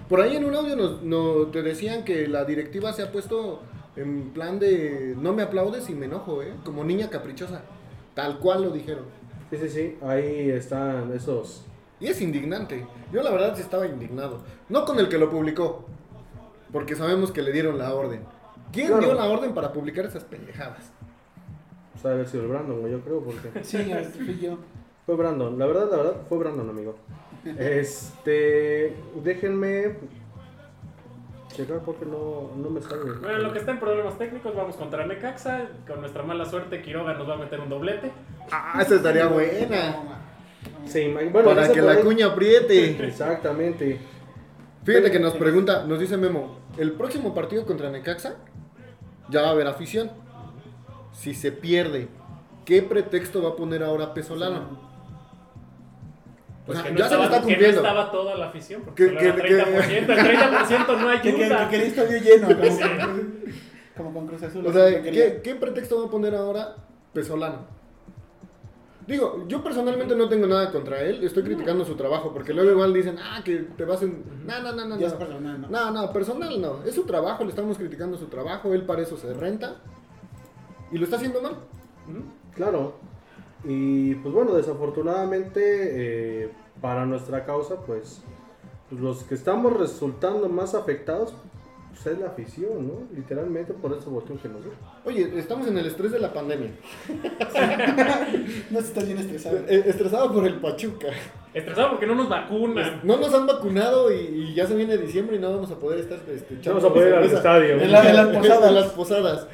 [0.09, 3.61] Por ahí en un audio nos, nos- te decían que la directiva se ha puesto
[3.95, 6.53] en plan de no me aplaudes y me enojo, ¿eh?
[6.65, 7.61] Como niña caprichosa.
[8.21, 9.05] Tal cual lo dijeron.
[9.49, 9.97] Sí, sí, sí.
[10.01, 11.65] Ahí están esos.
[11.99, 12.85] Y es indignante.
[13.11, 14.41] Yo la verdad sí estaba indignado.
[14.67, 15.85] No con el que lo publicó,
[16.71, 18.21] porque sabemos que le dieron la orden.
[18.71, 19.01] ¿Quién Claro.
[19.03, 20.91] dio la orden para publicar esas pendejadas?
[21.95, 23.63] O sea, haber sido el Brandon, güey, yo creo, porque.
[23.63, 23.77] Sí,
[24.25, 24.57] fui yo.
[25.05, 26.95] Fue Brandon, la verdad, la verdad, fue Brandon, amigo.
[27.57, 29.95] Este, déjenme
[31.63, 33.01] checar porque no, no me sale.
[33.21, 35.67] Bueno, en lo que está en problemas técnicos, vamos contra Necaxa.
[35.87, 38.11] Con nuestra mala suerte, Quiroga nos va a meter un doblete.
[38.51, 39.95] Ah, esa estaría buena.
[40.85, 43.05] Sí, ma- bueno, para que la ahí- cuña apriete.
[43.05, 43.99] Exactamente.
[44.83, 48.35] Fíjate que nos pregunta, nos dice Memo, el próximo partido contra Necaxa
[49.29, 50.09] ya va a haber afición.
[51.11, 52.07] Si se pierde,
[52.65, 54.88] ¿qué pretexto va a poner ahora Pesolano?
[56.69, 57.81] O Pues sea, que no, ya se estaba, le está que no cumpliendo.
[57.81, 60.13] estaba toda la afición, porque Que- solo era que- 30%.
[60.13, 61.69] El 30% no Que, que, que ayuda.
[61.69, 62.47] quería estadio lleno.
[62.47, 63.17] Como,
[63.97, 64.67] como con Cruz Azul.
[64.67, 66.75] O sea, que ¿qué, qué pretexto va a poner ahora
[67.13, 67.79] Pesolano?
[69.07, 72.93] Digo, yo personalmente no tengo nada contra él, estoy criticando su trabajo, porque luego igual
[72.93, 74.23] dicen, ah, que te vas en...
[74.45, 74.99] No, no, no, no.
[74.99, 75.19] Ya es no.
[75.19, 75.67] personal, ¿no?
[75.69, 76.83] No, no, personal no.
[76.85, 79.77] Es su trabajo, le estamos criticando su trabajo, él para eso se renta.
[80.91, 81.55] Y lo está haciendo mal.
[82.53, 82.99] Claro.
[83.63, 85.61] Y pues bueno, desafortunadamente
[86.43, 86.49] eh,
[86.81, 88.21] para nuestra causa, pues,
[88.91, 91.33] los que estamos resultando más afectados
[91.89, 92.93] pues, es la afición, ¿no?
[93.15, 94.71] Literalmente por ese botón que nos dio.
[95.05, 96.71] Oye, estamos en el estrés de la pandemia.
[98.69, 99.57] No estás bien estresado.
[99.67, 101.07] Eh, Estresado por el Pachuca.
[101.53, 102.99] Estresado porque no nos vacunan.
[103.03, 105.99] No nos han vacunado y, y ya se viene diciembre y no vamos a poder
[105.99, 107.81] estar este, No vamos a poder ir al estadio.
[107.81, 108.69] En, la- en las posadas.
[108.69, 109.47] En las posadas.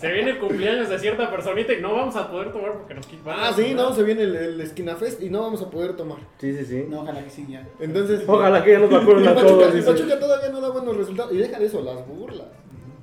[0.00, 3.06] Se viene el cumpleaños de cierta personita y no vamos a poder tomar porque nos
[3.06, 3.34] quitan.
[3.36, 6.18] Ah, sí, no, se viene el, el Esquina Fest y no vamos a poder tomar.
[6.38, 6.84] Sí, sí, sí.
[6.88, 7.66] No, ojalá que sí, ya.
[7.80, 9.66] Entonces, Ojalá que ya nos vacunen a todos.
[9.68, 9.90] el dice.
[9.90, 11.32] Pachuca todavía no da buenos resultados.
[11.32, 12.46] Y deja de eso, las burlas.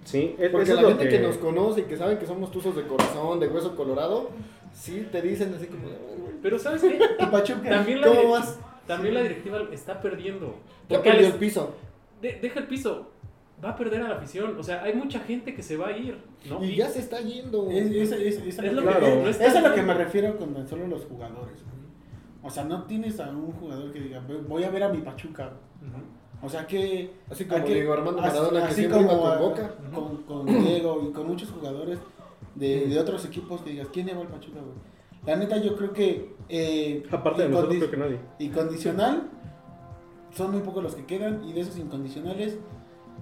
[0.05, 1.19] Sí, es, Porque la gente que...
[1.19, 4.29] nos conoce y que saben que somos tuzos de corazón, de hueso colorado,
[4.73, 6.10] sí te dicen así como, "Ay, güey,
[6.41, 6.99] Pero ¿sabes qué?
[7.31, 7.69] Pachuca.
[7.69, 8.57] También la, ¿Cómo vas?
[8.87, 10.55] también la directiva está perdiendo.
[10.89, 11.73] ya Porque perdió al- el piso.
[12.21, 13.07] de- deja el piso.
[13.63, 14.57] Va a perder a la afición.
[14.57, 16.17] O sea, hay mucha gente que se va a ir.
[16.49, 16.63] ¿no?
[16.63, 17.69] Y ya se está yendo.
[17.69, 19.75] Es, es, es, es, Es lo lo que, que- es- no está eso es lo
[19.75, 21.59] que me refiero con solo los jugadores.
[22.43, 25.51] O sea, no tienes a un jugador que diga, "Voy- a ver a mi Pachuca.
[25.79, 26.45] Ujú.
[26.47, 27.11] O sea que.
[27.29, 29.75] Así como que- Diego Armando así- Maradona, que así siempre iba como con a- Boca.
[29.93, 31.99] Con, con Diego y con muchos jugadores
[32.55, 34.73] de, de otros equipos que digas, ¿quién lleva al Pachuca, güey?
[35.25, 36.35] La neta, yo creo que.
[36.49, 38.19] Eh, Aparte de nosotros, creo que nadie.
[38.39, 39.29] Incondicional,
[40.35, 42.57] son muy pocos los que quedan y de esos incondicionales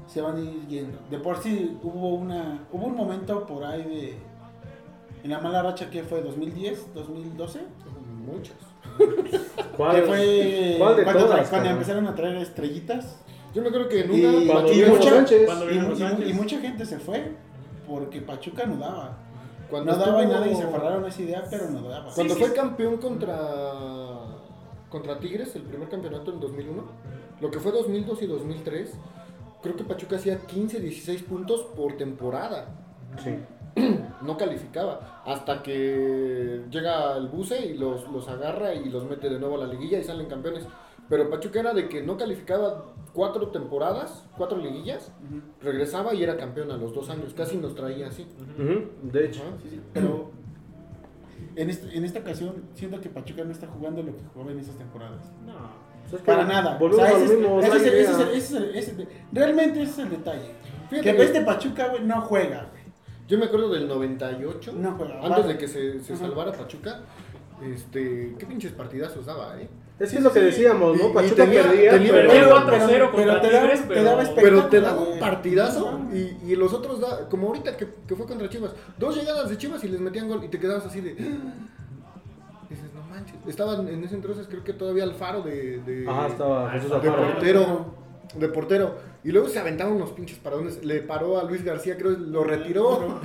[0.07, 0.97] se van a ir yendo.
[1.09, 4.17] De por sí hubo una hubo un momento por ahí de
[5.23, 7.59] en la mala racha que fue 2010, 2012,
[8.25, 8.55] Muchos.
[9.75, 11.49] ¿Cuál, que fue cuál de cuando, todas?
[11.49, 13.17] cuando empezaron a traer estrellitas
[13.55, 14.53] Yo me creo que en Y- una.
[14.53, 16.29] Cuando y mucha- y, y- Sánchez.
[16.29, 17.31] y mucha gente se fue
[17.87, 19.17] porque Pachuca no daba.
[19.69, 22.11] Cuando no daba y estuvo- nada y se aferraron a esa idea, pero no daba.
[22.13, 22.55] Cuando Sí, fue sí.
[22.55, 23.35] campeón contra
[24.89, 26.83] contra Tigres, el primer campeonato en 2001,
[27.41, 28.91] lo que fue 2002 y 2003,
[29.61, 32.65] creo que Pachuca hacía 15, 16 puntos por temporada.
[33.23, 33.35] Sí.
[34.23, 35.21] no calificaba.
[35.25, 39.59] Hasta que llega el buce y los, los agarra y los mete de nuevo a
[39.59, 40.65] la liguilla y salen campeones.
[41.09, 45.11] Pero Pachuca era de que no calificaba cuatro temporadas, cuatro liguillas,
[45.61, 47.33] regresaba y era campeón a los dos años.
[47.33, 48.27] Casi nos traía así.
[49.03, 49.41] De hecho.
[49.63, 50.29] Sí, sí, pero
[51.55, 54.59] en, este- en esta ocasión siento que Pachuca no está jugando lo que jugaba en
[54.59, 55.31] esas temporadas.
[55.45, 55.53] No.
[56.05, 56.77] Es que Para nada.
[59.31, 60.51] Realmente ese es el detalle.
[60.89, 62.83] Fíjate Que que- este Pachuca, güey, no juega, güey.
[63.27, 65.21] Yo me acuerdo del 98, No juega.
[65.23, 67.01] antes de que se, salvara Pachuca.
[67.63, 69.69] Este, qué pinches partidazos daba, ¿eh?
[69.99, 71.11] Es que es lo que decíamos, ¿no?
[71.11, 74.03] Pachuca tenía- perdía, tenía- pero- pero- 4-0 contra te daba- Tigres, te pero...
[74.03, 78.15] daba Pero te daba un partidazo y, y los otros, da, como ahorita que, que
[78.15, 81.01] fue contra Chivas, dos llegadas de Chivas y les metían gol y te quedabas así
[81.01, 81.13] de...
[82.69, 83.35] Dices, no manches.
[83.47, 85.79] Estaban en ese entonces creo que todavía Alfaro de...
[85.79, 87.31] de Ajá, estaba Jesús de Alfaro.
[87.33, 87.85] portero.
[88.35, 88.95] De portero.
[89.23, 90.85] Y luego se aventaban unos pinches paradones.
[90.85, 93.19] Le paró a Luis García, creo que lo retiró.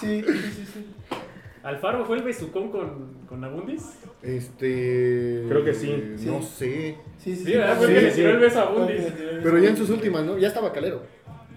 [0.00, 0.86] Sí, sí, sí, sí.
[1.62, 3.98] ¿Alfaro fue el besucón con, con Abundis?
[4.22, 5.44] Este.
[5.48, 6.16] Creo que sí.
[6.26, 6.48] No Sí.
[6.48, 6.96] sé.
[7.18, 7.76] Sí, sí, Sí, ¿verdad?
[7.76, 8.16] Fue el Sí, que le sí.
[8.16, 9.00] tiró el beso a Abundis.
[9.42, 10.38] Pero ya en sus últimas, ¿no?
[10.38, 11.02] Ya estaba calero.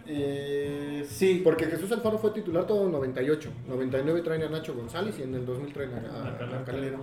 [0.07, 1.41] Eh, sí.
[1.43, 3.49] Porque Jesús Alfaro fue titular todo en 98.
[3.67, 6.99] 99 traen a Nacho González y en el 2000 traen a, a- a Calero.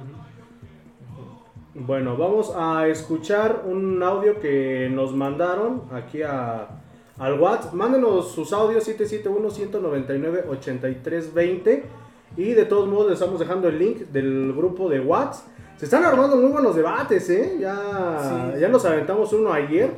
[1.74, 6.68] Bueno, vamos a escuchar un audio que nos mandaron aquí a,
[7.18, 7.72] al WhatsApp.
[7.72, 11.82] Mándenos sus audios 771-199-8320.
[12.36, 15.46] Y de todos modos les estamos dejando el link del grupo de WhatsApp.
[15.76, 17.56] Se están armando muy buenos debates, ¿eh?
[17.60, 18.60] Ya, Sí.
[18.60, 19.90] ya nos aventamos uno ayer.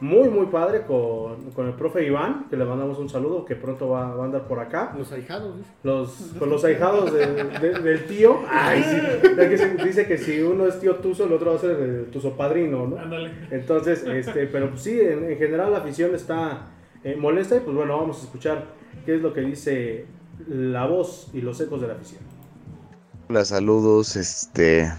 [0.00, 3.88] Muy, muy padre con, con el profe Iván, que le mandamos un saludo, que pronto
[3.88, 4.92] va, va a andar por acá.
[4.98, 5.70] Los ahijados, dice.
[5.82, 8.38] Los, con los ahijados de- de- del tío.
[8.48, 9.28] Ay, sí.
[9.36, 11.70] Ya que se- dice que si uno es tío tuzo, el otro va a ser
[11.80, 12.98] el tuzo padrino, ¿no?
[12.98, 13.30] Ándale.
[13.50, 16.66] Entonces, este, pero pues sí, en, en general la afición está
[17.02, 18.64] eh, molesta y pues bueno, vamos a escuchar
[19.06, 20.06] qué es lo que dice
[20.48, 22.20] la voz y los ecos de la afición.
[23.28, 24.16] Hola, saludos.
[24.16, 24.92] Este,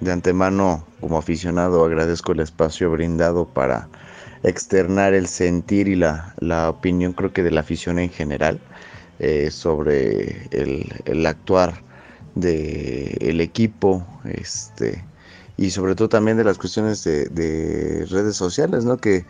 [0.00, 3.88] de antemano, como aficionado, agradezco el espacio brindado para
[4.42, 8.60] externar el sentir y la, la opinión, creo que de la afición en general,
[9.18, 11.82] eh, sobre el, el actuar
[12.34, 15.04] del equipo, este,
[15.56, 18.96] y sobre todo también de las cuestiones de, de redes sociales, ¿no?
[18.96, 19.24] Que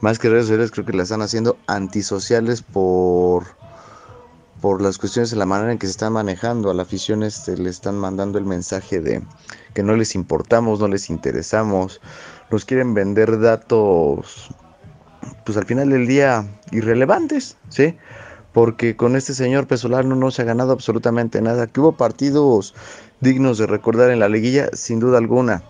[0.00, 3.44] más que redes sociales, creo que las están haciendo antisociales por
[4.64, 6.70] por las cuestiones de la manera en que se están manejando.
[6.70, 9.20] A la afición este, le están mandando el mensaje de
[9.74, 12.00] que no les importamos, no les interesamos,
[12.50, 14.48] nos quieren vender datos,
[15.44, 17.98] pues al final del día irrelevantes, ¿sí?
[18.54, 21.66] Porque con este señor Pesolano no se ha ganado absolutamente nada.
[21.66, 22.74] Que hubo partidos
[23.20, 25.62] dignos de recordar en la liguilla, sin duda alguna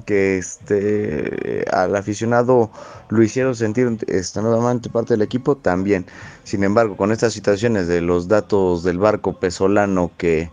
[0.00, 2.70] que este al aficionado
[3.08, 6.06] lo hicieron sentir este, nuevamente parte del equipo también.
[6.44, 10.50] Sin embargo, con estas situaciones de los datos del barco pesolano que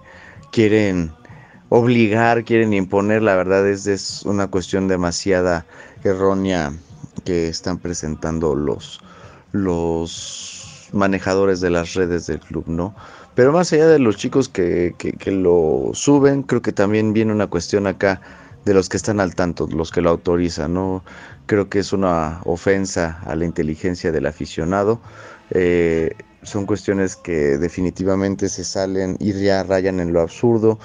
[0.51, 1.11] quieren
[1.69, 5.65] obligar, quieren imponer, la verdad es, es una cuestión demasiada
[6.03, 6.73] errónea
[7.23, 9.01] que están presentando los,
[9.51, 12.95] los manejadores de las redes del club, ¿no?
[13.33, 17.33] Pero más allá de los chicos que, que, que lo suben, creo que también viene
[17.33, 18.21] una cuestión acá
[18.65, 21.03] de los que están al tanto, los que lo autorizan, ¿no?
[21.45, 25.01] Creo que es una ofensa a la inteligencia del aficionado.
[25.51, 30.79] Eh, son cuestiones que definitivamente se salen y ya rayan en lo absurdo.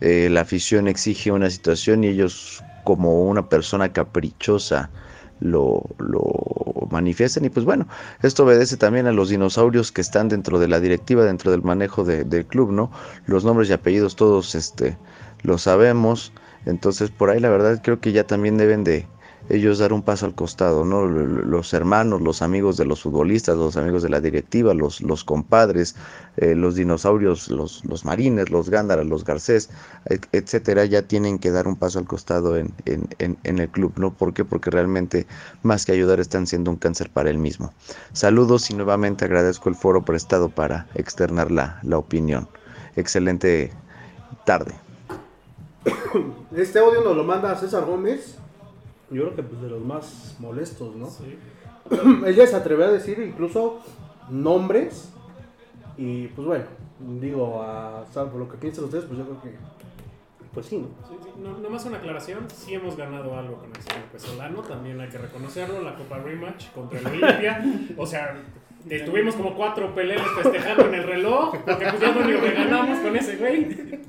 [0.00, 4.90] Eh, la afición exige una situación y ellos como una persona caprichosa
[5.38, 6.22] lo, lo
[6.90, 7.88] manifiestan y pues bueno,
[8.22, 12.04] esto obedece también a los dinosaurios que están dentro de la directiva, dentro del manejo
[12.04, 12.90] de- del club, ¿no?
[13.26, 14.98] Los nombres y apellidos todos este,
[15.42, 16.32] lo sabemos,
[16.66, 19.06] entonces por ahí la verdad creo que ya también deben de
[19.48, 21.04] ellos dar un paso al costado, ¿no?
[21.04, 25.96] Los hermanos, los amigos de los futbolistas, los amigos de la directiva, los, los compadres,
[26.36, 29.68] eh, los dinosaurios, los, los marines, los gándaras, los garcés,
[30.06, 33.68] et- etcétera, ya tienen que dar un paso al costado en, en, en, en el
[33.68, 34.14] club, ¿no?
[34.14, 34.44] ¿Por qué?
[34.44, 35.26] Porque realmente
[35.62, 37.72] más que ayudar están siendo un cáncer para él mismo.
[38.12, 42.48] Saludos y nuevamente agradezco el foro prestado para externar la, la opinión.
[42.94, 43.72] Excelente
[44.44, 44.72] tarde.
[46.56, 48.38] Este audio nos lo manda César Gómez.
[49.10, 51.08] Yo creo que pues de los más molestos, ¿no?
[51.08, 51.38] Sí.
[52.26, 53.80] Ella se atrevió a decir incluso
[54.28, 55.12] nombres.
[55.96, 56.64] Y pues bueno,
[57.20, 59.56] digo, a salvo lo que piensan ustedes, pues yo creo que.
[60.52, 60.88] Pues sí, ¿no?
[61.08, 61.30] Sí, sí.
[61.42, 65.16] No, nomás una aclaración, sí hemos ganado algo con el señor Pesolano, también hay que
[65.16, 67.64] reconocerlo, la Copa Rematch contra el Olimpia.
[67.96, 68.36] O sea,
[68.90, 72.98] estuvimos como cuatro peleas festejando en el reloj, porque pues ya lo único que ganamos
[72.98, 74.02] con ese güey.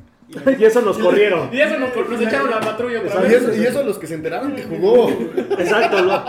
[0.59, 1.49] Y eso nos corrieron.
[1.53, 3.41] Y eso nos, nos echaron la patrulla otra Y vez.
[3.43, 5.09] eso, y eso los que se enteraron que jugó.
[5.09, 6.23] Exacto, lo-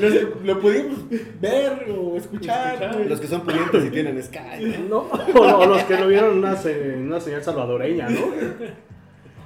[0.00, 0.98] Los que lo pudimos
[1.40, 2.96] ver o escuchar.
[3.08, 4.86] Los que son pudientes y tienen Sky.
[4.88, 6.56] No, o, o los que lo vieron en una,
[6.98, 8.20] una señal salvadoreña, ¿no?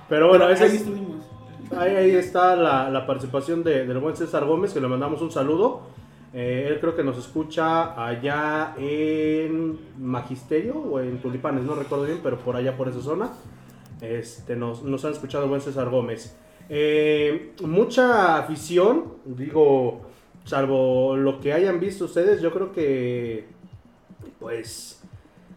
[0.08, 1.12] Pero bueno, ese Ahí es- estuvimos.
[1.76, 5.30] Ahí, ahí está la, la participación de- del buen César Gómez, que le mandamos un
[5.32, 5.82] saludo.
[6.34, 12.20] Eh, él creo que nos escucha allá en Magisterio o en Tulipanes, no recuerdo bien,
[12.22, 13.30] pero por allá por esa zona.
[14.02, 16.36] Este, nos, nos han escuchado buen César Gómez.
[16.68, 20.02] Eh, mucha afición, digo,
[20.44, 23.46] salvo lo que hayan visto ustedes, yo creo que,
[24.40, 25.02] pues,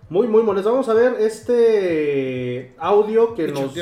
[0.09, 0.71] muy, muy molesto.
[0.71, 3.73] Vamos a ver este audio que nos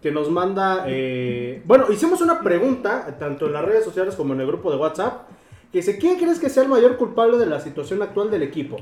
[0.00, 0.84] que nos manda.
[0.86, 4.76] eh, bueno, hicimos una pregunta, tanto en las redes sociales como en el grupo de
[4.76, 5.28] WhatsApp,
[5.72, 8.76] que dice: ¿Quién crees que sea el mayor culpable de la situación actual del equipo?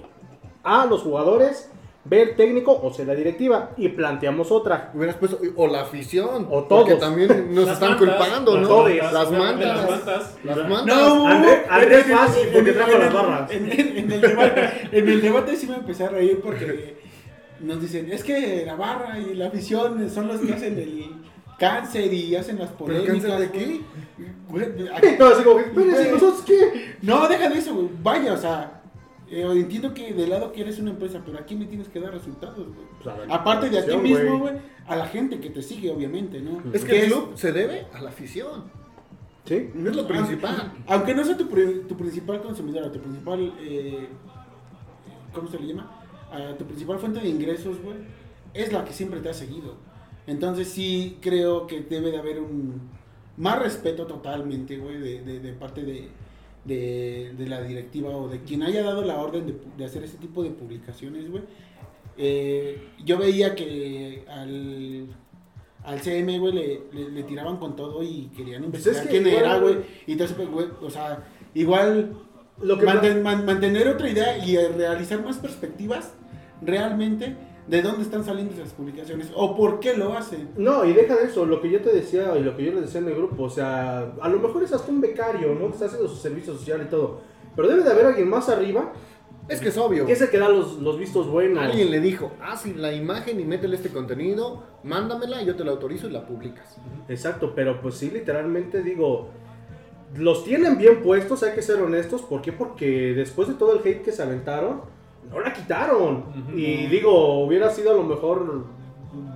[0.63, 1.71] A, los jugadores,
[2.07, 3.71] B, el técnico o C, la directiva.
[3.79, 4.91] Y planteamos otra.
[4.95, 6.47] Hubieras puesto, o la afición.
[6.51, 7.01] O Porque todos.
[7.01, 8.69] también nos están mantas, culpando, ¿no?
[8.69, 9.67] todes, Las mantas.
[9.77, 10.35] Las mantas.
[10.45, 10.87] Las mantas.
[10.87, 13.51] No, Andrés- en fácil, porque en trajo en las barras.
[13.51, 16.97] En, el- en el debate, en el debate sí me empecé a reír porque
[17.61, 21.07] nos dicen, es que la barra y la afición son los que hacen el
[21.59, 23.31] cáncer y hacen las ¿Pero el polémicas.
[23.31, 23.81] cáncer de güey.
[24.49, 25.61] Güey, todos así como.
[26.13, 26.97] ¿nosotros qué?
[27.03, 27.89] No, deja de eso, güey.
[28.03, 28.83] Vaya, o sea,
[29.43, 32.13] eh, entiendo que de lado que eres una empresa, pero aquí me tienes que dar
[32.13, 32.87] resultados, güey.
[33.03, 34.55] Pues Aparte de a ti mismo, güey.
[34.87, 36.63] a la gente que te sigue, obviamente, ¿no?
[36.73, 38.65] Es que el club se debe a la afición.
[39.45, 39.71] ¿Sí?
[39.77, 40.73] Es lo principal.
[40.87, 44.09] Aunque no sea tu, pri- tu principal consumidor, tu principal, eh,
[45.35, 45.91] ¿cómo se le llama?
[46.33, 47.97] Ah, tu principal fuente de ingresos, güey,
[48.55, 49.75] es la que siempre te ha seguido.
[50.27, 52.81] Entonces sí creo que debe de haber un
[53.37, 56.09] más respeto totalmente, güey, de, de- de parte de,
[56.65, 60.17] de- de la directiva o de quien haya dado la orden de, de hacer ese
[60.19, 61.43] tipo de publicaciones, güey.
[62.17, 65.07] Eh, yo veía que al,
[65.83, 69.09] al CM, güey, le, le- le tiraban con todo y querían Pues investigar es que
[69.11, 69.77] quién igual, era, güey.
[70.07, 71.25] Y entonces, pues, güey, o sea,
[71.55, 72.17] igual
[72.63, 76.15] Lo que manten- man- mantener otra idea y realizar más perspectivas
[76.63, 77.35] realmente
[77.67, 80.51] de dónde están saliendo esas publicaciones o por qué lo hacen.
[80.57, 82.83] No, y deja de eso, lo que yo te decía y lo que yo les
[82.83, 85.69] decía en el grupo, o sea, a lo mejor es hasta un becario, ¿no?
[85.69, 87.21] Que está haciendo su servicio social y todo.
[87.57, 88.93] Pero debe de haber alguien más arriba
[89.49, 90.05] Es que es obvio.
[90.05, 91.63] que es el que da los, los vistos buenos.
[91.63, 96.09] Alguien le dijo, haz la imagen y métele este contenido, mándamela, yo te la autorizo
[96.09, 96.77] y la publicas.
[97.09, 99.29] Exacto, pero pues sí, literalmente digo,
[100.17, 102.23] los tienen bien puestos, hay que ser honestos.
[102.23, 102.53] ¿Por qué?
[102.53, 104.83] Porque después de todo el hate que se aventaron,
[105.31, 106.25] no la quitaron.
[106.55, 108.65] Y digo, hubiera sido a lo mejor,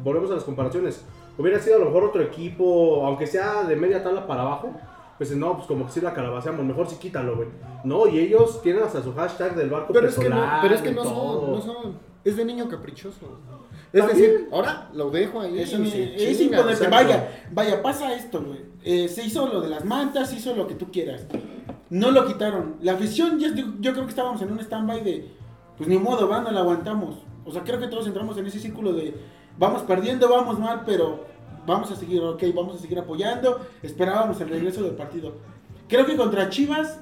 [0.02, 1.04] volvemos a las comparaciones,
[1.36, 4.74] hubiera sido a lo mejor otro equipo, aunque sea de media tabla para abajo.
[5.18, 7.48] Pues no, pues como que si la calabaceamos, mejor sí quítalo, güey.
[7.82, 10.80] No, y ellos tienen hasta su hashtag del barco Pero es que no, pero es
[10.80, 11.98] que no son, no son.
[12.24, 13.38] Es de niño caprichoso.
[13.92, 14.30] Es También.
[14.30, 15.58] decir, ahora lo dejo ahí.
[15.58, 15.88] Es chinga.
[15.88, 16.72] imponente.
[16.72, 16.90] exacto.
[16.90, 18.60] Vaya, vaya, pasa esto, güey.
[18.84, 21.26] Eh, se hizo lo de las mantas, se hizo lo que tú quieras.
[21.90, 22.76] No lo quitaron.
[22.80, 23.48] La afición, yo,
[23.80, 25.30] yo creo que estábamos en un stand-by de,
[25.78, 27.16] pues ni modo, va, no la aguantamos.
[27.46, 29.14] O sea, creo que todos entramos en ese círculo de,
[29.58, 31.24] vamos perdiendo, vamos mal, pero
[31.66, 33.60] vamos a seguir, ok, vamos a seguir apoyando.
[33.82, 35.34] Esperábamos el regreso del partido.
[35.88, 37.00] Creo que contra Chivas,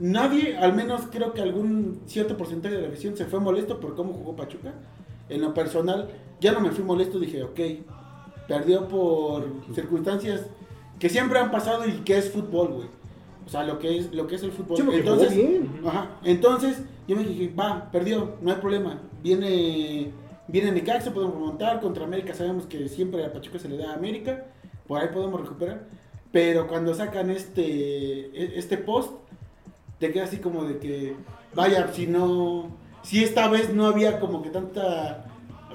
[0.00, 3.94] nadie, al menos creo que algún cierto porcentaje de la afición se fue molesto por
[3.94, 4.72] cómo jugó Pachuca.
[5.28, 6.08] En lo personal,
[6.40, 7.60] ya no me fui molesto, dije, ok,
[8.48, 10.46] perdió por circunstancias
[10.98, 12.88] que siempre han pasado y que es fútbol, güey.
[13.44, 14.76] O sea, lo que es, lo que es el fútbol.
[14.76, 15.80] Sí, entonces, bien.
[15.86, 19.00] ajá, entonces yo me dije, va, perdió, no hay problema.
[19.22, 20.10] Viene,
[20.48, 21.80] viene Necaxa, podemos remontar.
[21.80, 24.46] Contra América sabemos que siempre a Pachuca se le da a América.
[24.86, 25.84] Por ahí podemos recuperar.
[26.32, 29.12] Pero cuando sacan este, e- este post,
[29.98, 31.16] te queda así como de que,
[31.54, 32.70] vaya, si no,
[33.02, 35.26] si esta vez no había como que tanta,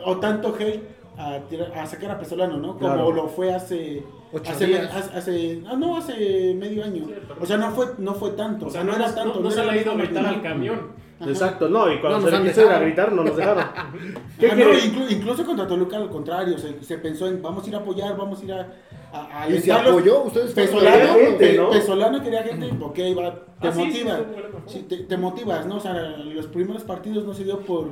[0.05, 0.83] o tanto hate
[1.17, 2.73] a, tirar- a sacar a Pesolano, ¿no?
[2.73, 3.11] Como Claro.
[3.11, 4.93] lo fue hace, Ocho hace, días.
[4.95, 7.05] hace, hace- ah, no, hace medio año.
[7.07, 8.67] Sí, O sea, no fue, no fue tanto.
[8.67, 9.39] O sea, no, era no- tanto.
[9.41, 10.03] no se le ha ido a tanto.
[10.05, 11.01] gritar al camión.
[11.19, 11.29] Ajá.
[11.29, 13.63] Exacto, no, y cuando No se le han quiso ir a gritar, no nos dejaron.
[14.39, 14.79] ¿Qué Ah, no, quiere?
[14.79, 18.17] inclu- incluso contra Toluca al contrario, se, se pensó en vamos a ir a apoyar,
[18.17, 18.73] vamos a ir a,
[19.13, 21.69] a, a Y se apoyó, ustedes Pesolano, Quería gente, ¿no?
[21.69, 24.17] Pesolano quería gente, ok, va, te Ah, sí, sí, motiva.
[24.17, 24.61] bueno, mejor.
[24.65, 25.75] Sí, te, te motivas, ¿no?
[25.75, 27.87] O sea, los primeros partidos no se dio por.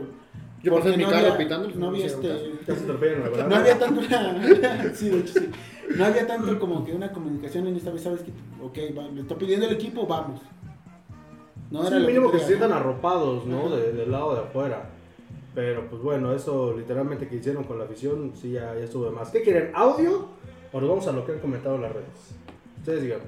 [0.64, 2.28] Yo pasé en mi no carro había- pitando, No no había este.
[3.48, 4.02] No había tanto
[4.96, 5.50] sí, de hecho sí.
[5.96, 8.32] No había tanto como que una comunicación en esta vez, ¿sabes qué?
[8.64, 10.40] Ok, va, le está pidiendo el equipo, vamos.
[11.72, 13.70] No Sí, lo mínimo que quería, se sientan arropados, ¿no?
[13.70, 14.90] De- del lado de afuera.
[15.56, 19.12] Pero pues bueno, eso literalmente que hicieron con la afición, sí, ya, ya estuvo de
[19.12, 19.30] más.
[19.30, 19.72] ¿Qué quieren?
[19.74, 20.28] ¿Audio?
[20.72, 22.36] ¿O nos vamos a lo que han comentado en las redes?
[22.80, 23.20] Ustedes digan.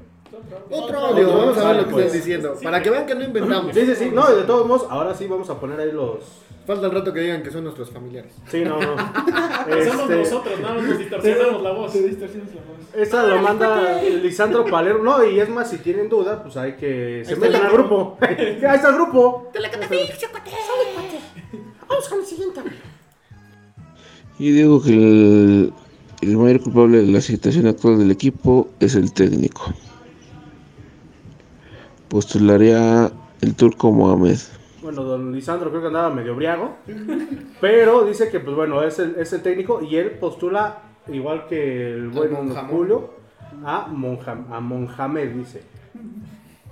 [0.69, 2.05] Otro audio, vamos a ver lo que Pues.
[2.05, 2.53] están diciendo.
[2.63, 3.75] Para que vean que no inventamos.
[3.75, 4.11] Sí, sí, sí.
[4.13, 6.19] No, de todos modos, ahora sí vamos a poner ahí los.
[6.65, 8.33] Falta el rato que digan que son nuestros familiares.
[8.49, 8.95] Sí, no, no.
[8.95, 11.91] Somos Este, nosotros, nada más nos distorsionamos la voz.
[11.91, 12.81] Te distorsionas la voz.
[12.95, 15.03] Esa lo manda Lisandro Palermo.
[15.03, 18.17] No, y es más, si tienen duda, pues hay que se metan el al grupo.
[18.21, 19.51] Ahí está el grupo.
[24.37, 25.73] Y digo que el,
[26.21, 29.73] el mayor culpable de la situación actual del equipo es el técnico.
[32.09, 34.37] Postularía el turco Mohamed.
[34.91, 36.75] Bueno, don Lisandro creo que andaba medio briago.
[37.61, 41.93] Pero dice que, pues bueno, es el, es el técnico y él postula, igual que
[41.93, 42.53] el buen.
[42.67, 43.13] Julio,
[43.63, 45.63] a, Monjam, a Monjamed, dice.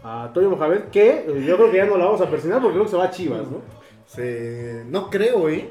[0.04, 2.74] A Toyo Mohamed, que eh, yo creo que ya no la vamos a presionar porque
[2.76, 3.62] creo que se va a Chivas, ¿no?
[4.06, 4.84] Se...
[4.88, 5.70] No creo, ¿eh?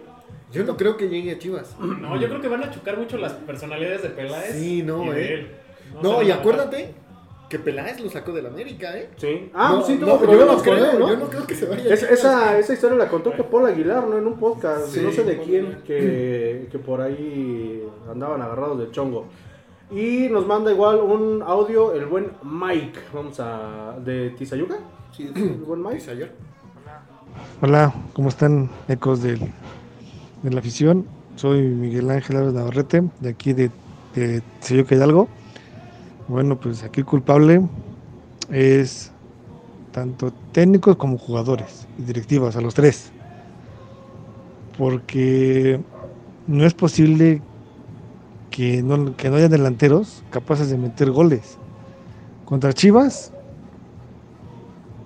[0.53, 1.77] Yo no creo que llegue a Chivas.
[1.79, 4.55] No, yo creo que van a chocar mucho las personalidades de Peláez.
[4.55, 5.35] Sí, no, y de eh.
[5.35, 5.51] él.
[6.03, 6.95] No, y acuérdate
[7.49, 9.09] que Peláez lo sacó del América, ¿eh?
[9.17, 9.51] Sí.
[9.55, 11.09] Ah, no, sí, no, tuvo no problemas con creo, él, ¿no?
[11.09, 13.67] yo no creo que se vaya a Es- esa, esa historia la contó que Paul
[13.67, 14.19] Aguilar, ¿no?
[14.19, 15.01] En un podcast, Sí.
[15.03, 19.27] no sé de quién, que, que por ahí andaban agarrados de chongo.
[19.91, 23.97] Y nos manda igual un audio el buen Mike, vamos a...
[24.05, 24.77] ¿De Tizayuca?
[25.17, 25.95] Sí, El buen Mike.
[25.97, 26.29] Pisayor.
[27.63, 29.39] Hola, ¿cómo están ecos del,
[30.43, 31.07] de la afición?
[31.37, 33.71] Soy Miguel Ángel Álvarez Navarrete, de aquí de,
[34.15, 35.29] de Tizayuca Hidalgo.
[36.29, 37.63] Bueno, pues aquí el culpable
[38.51, 39.11] es
[39.93, 43.11] tanto técnicos como jugadores y directivas, a los tres.
[44.77, 45.81] Porque
[46.47, 47.43] no es posible
[48.51, 51.59] que no, que no haya delanteros capaces de meter goles.
[52.45, 53.33] Contra Chivas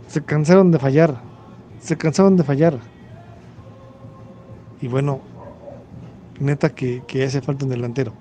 [0.09, 1.33] se cansaron de fallar
[1.83, 2.79] se cansaron de fallar.
[4.81, 5.21] Y bueno,
[6.41, 8.13] neta que, que hace falta un delantero.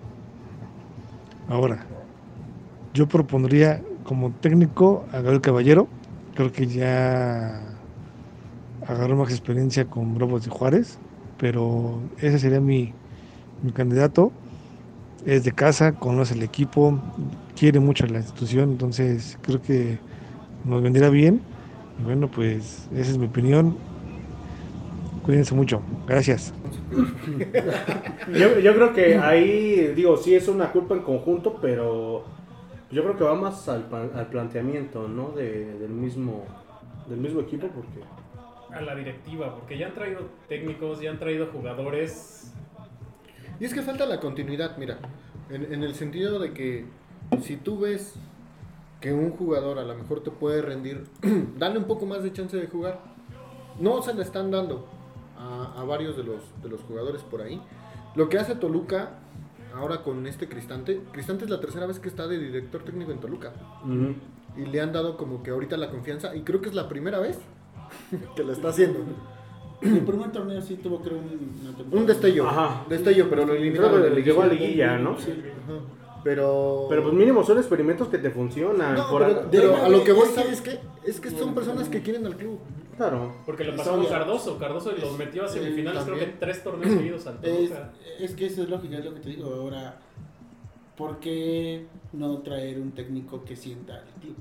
[1.47, 1.86] Ahora,
[2.94, 5.88] yo propondría como técnico a Gabriel Caballero.
[6.36, 7.62] Creo que ya
[8.88, 11.00] agarró más experiencia con Lobos de Juárez,
[11.38, 12.94] pero ese sería mi,
[13.64, 14.32] mi candidato.
[15.26, 17.00] Es de casa, conoce el equipo,
[17.56, 20.00] quiere mucho la institución, entonces creo que
[20.66, 21.42] nos vendría bien.
[22.00, 23.78] Y bueno, pues esa es mi opinión.
[25.24, 25.82] Cuídense mucho.
[26.08, 26.54] Gracias.
[28.34, 32.24] Yo, yo creo que ahí, digo, sí es una culpa en conjunto, pero
[32.92, 33.86] yo creo que va más al,
[34.16, 35.30] al planteamiento, ¿no?
[35.30, 36.46] De- del, mismo,
[37.08, 38.02] del mismo equipo, porque...
[38.74, 42.54] A la directiva, porque ya han traído técnicos, ya han traído jugadores.
[43.60, 44.98] Y es que falta la continuidad, mira,
[45.50, 46.86] en, en el sentido de que
[47.42, 48.16] si tú ves
[49.02, 51.06] que un jugador a lo mejor te puede rendir,
[51.58, 53.00] dale un poco más de chance de jugar.
[53.80, 54.88] No se le están dando
[55.38, 57.62] a, a varios de los, de los jugadores por ahí.
[58.16, 59.20] Lo que hace Toluca
[59.76, 63.19] ahora con este Cristante, Cristante es la tercera vez que está de director técnico en
[63.19, 63.53] Toluca.
[64.57, 67.19] Y le han dado como que ahorita la confianza, y creo que es la primera
[67.19, 67.39] vez
[68.36, 68.99] que lo está haciendo.
[69.82, 71.97] En el primer torneo sí tuvo, creo, un.
[71.99, 72.86] Un destello, Ajá.
[72.88, 74.13] destello, pero lo eliminaron.
[74.13, 74.97] llegó a liguilla.
[74.97, 75.11] liguilla, ¿no?
[75.11, 76.01] Ajá.
[76.24, 76.86] Pero...
[76.89, 78.95] Pero pues mínimo son experimentos que te funcionan.
[78.95, 80.80] No, por pero, a lo que voy, es- ¿sabes qué?
[81.05, 82.59] Es que son personas que quieren al club.
[82.97, 83.34] Claro.
[83.45, 84.57] Porque lo pasó con Cardoso.
[84.59, 87.72] Cardoso los metió a semifinales, creo que tres torneos seguidos al Es,
[88.19, 89.51] es que eso es lógica, es lo que te digo.
[89.51, 89.97] Ahora,
[90.95, 94.36] ¿por qué no traer un técnico que sienta al club?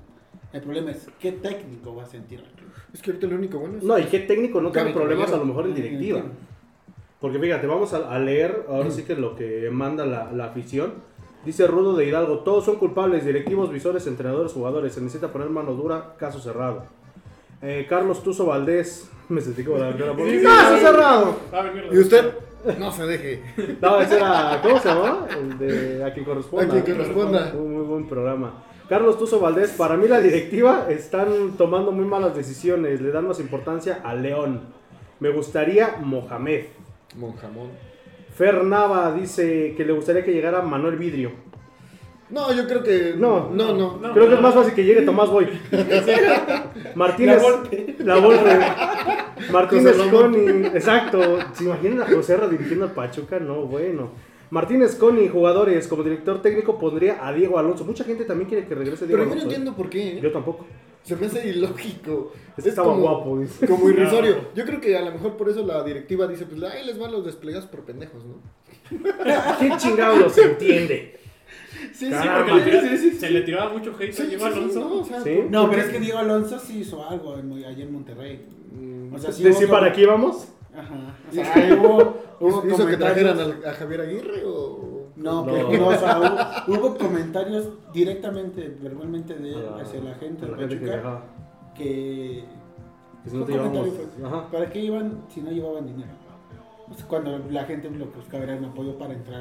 [0.53, 2.69] El problema es, ¿qué técnico va a sentir al club?
[2.93, 3.85] Es que ahorita lo único bueno es...
[3.85, 6.23] No, y qué técnico no tiene problemas a lo mejor en directiva.
[7.21, 10.95] Porque fíjate, vamos a, a leer ahora sí que lo que manda la, la afición.
[11.45, 14.93] Dice Rudo de Hidalgo, todos son culpables, directivos, visores, entrenadores, jugadores.
[14.93, 16.85] Se necesita poner mano dura, caso cerrado.
[17.63, 20.81] Eh, Carlos Tuzo Valdés, me sentí como la por Sí, sí, ¡Caso sí.
[20.83, 21.37] cerrado!
[21.91, 22.35] Y usted,
[22.79, 23.43] no se deje.
[23.81, 25.27] No, ese era, ¿cómo se llama?
[25.31, 26.79] El de A quien corresponda.
[26.79, 27.53] A quien corresponda.
[27.55, 28.65] Un muy buen programa.
[28.89, 33.39] Carlos Tuzo Valdés, para mí la directiva están tomando muy malas decisiones, le dan más
[33.41, 34.63] importancia a León.
[35.21, 36.65] Me gustaría Mohamed.
[37.17, 37.71] Monjamón.
[38.41, 41.31] Fer Nava dice que le gustaría que llegara Manuel Vidrio.
[42.31, 43.13] No, yo creo que...
[43.15, 43.99] No, no, no.
[43.99, 44.13] no.
[44.15, 45.47] Creo que es más fácil que llegue Tomás Boy.
[46.95, 47.43] Martínez.
[47.99, 48.59] La Volpe.
[49.53, 50.67] Martínez Coni.
[50.69, 51.39] Exacto.
[51.53, 53.39] ¿Se imaginan a José Ra dirigiendo al Pachuca?
[53.39, 54.09] No, bueno.
[54.49, 57.85] Martínez Coni, jugadores, como director técnico pondría a Diego Alonso.
[57.85, 59.51] Mucha gente también quiere que regrese Diego Pero yo no Alonso.
[59.51, 59.55] ¿eh?
[59.55, 60.17] entiendo por qué.
[60.17, 60.21] ¿eh?
[60.23, 60.65] Yo tampoco.
[61.03, 62.33] Se me hace ilógico.
[62.57, 63.67] Este estaba guapo, dice.
[63.67, 64.49] Como irrisorio.
[64.55, 67.11] Yo creo que a lo mejor por eso la directiva dice, pues ahí les van
[67.13, 68.35] los desplegados por pendejos, ¿no?
[69.59, 71.19] ¿Quién chingado los entiende?
[71.95, 72.53] Sí, sí, Caramba.
[72.55, 73.17] porque Porque sí, sí, sí.
[73.19, 74.81] se le tiraba mucho hate a Sí, Diego sí, sí, Alonso.
[74.81, 75.31] no, o sea, Sí.
[75.37, 78.47] por- No, porque- pero es que Diego Alonso sí hizo algo en, allá en Monterrey.
[78.73, 80.49] Mm, O sea, sí ¿Decir hubo para aquí vamos?
[80.77, 81.17] Ajá.
[81.31, 85.00] O sea, ahí hubo, hubo ¿Hizo que trajeran al- a Javier Aguirre o...?
[85.23, 85.53] No, No.
[85.53, 90.47] pero no, o sea, hubo, hubo comentarios directamente, verbalmente de él A- hacia la gente
[90.47, 91.21] de la gente que Pachuca
[91.75, 92.45] que...
[93.25, 93.79] Que si no ¿qué te llevamos.
[93.79, 94.27] comentario fue?
[94.27, 94.51] Ajá.
[94.51, 96.11] ¿Para qué iban si no llevaban dinero?
[96.91, 99.41] O sea, cuando la gente lo que buscaba era un apoyo para entrar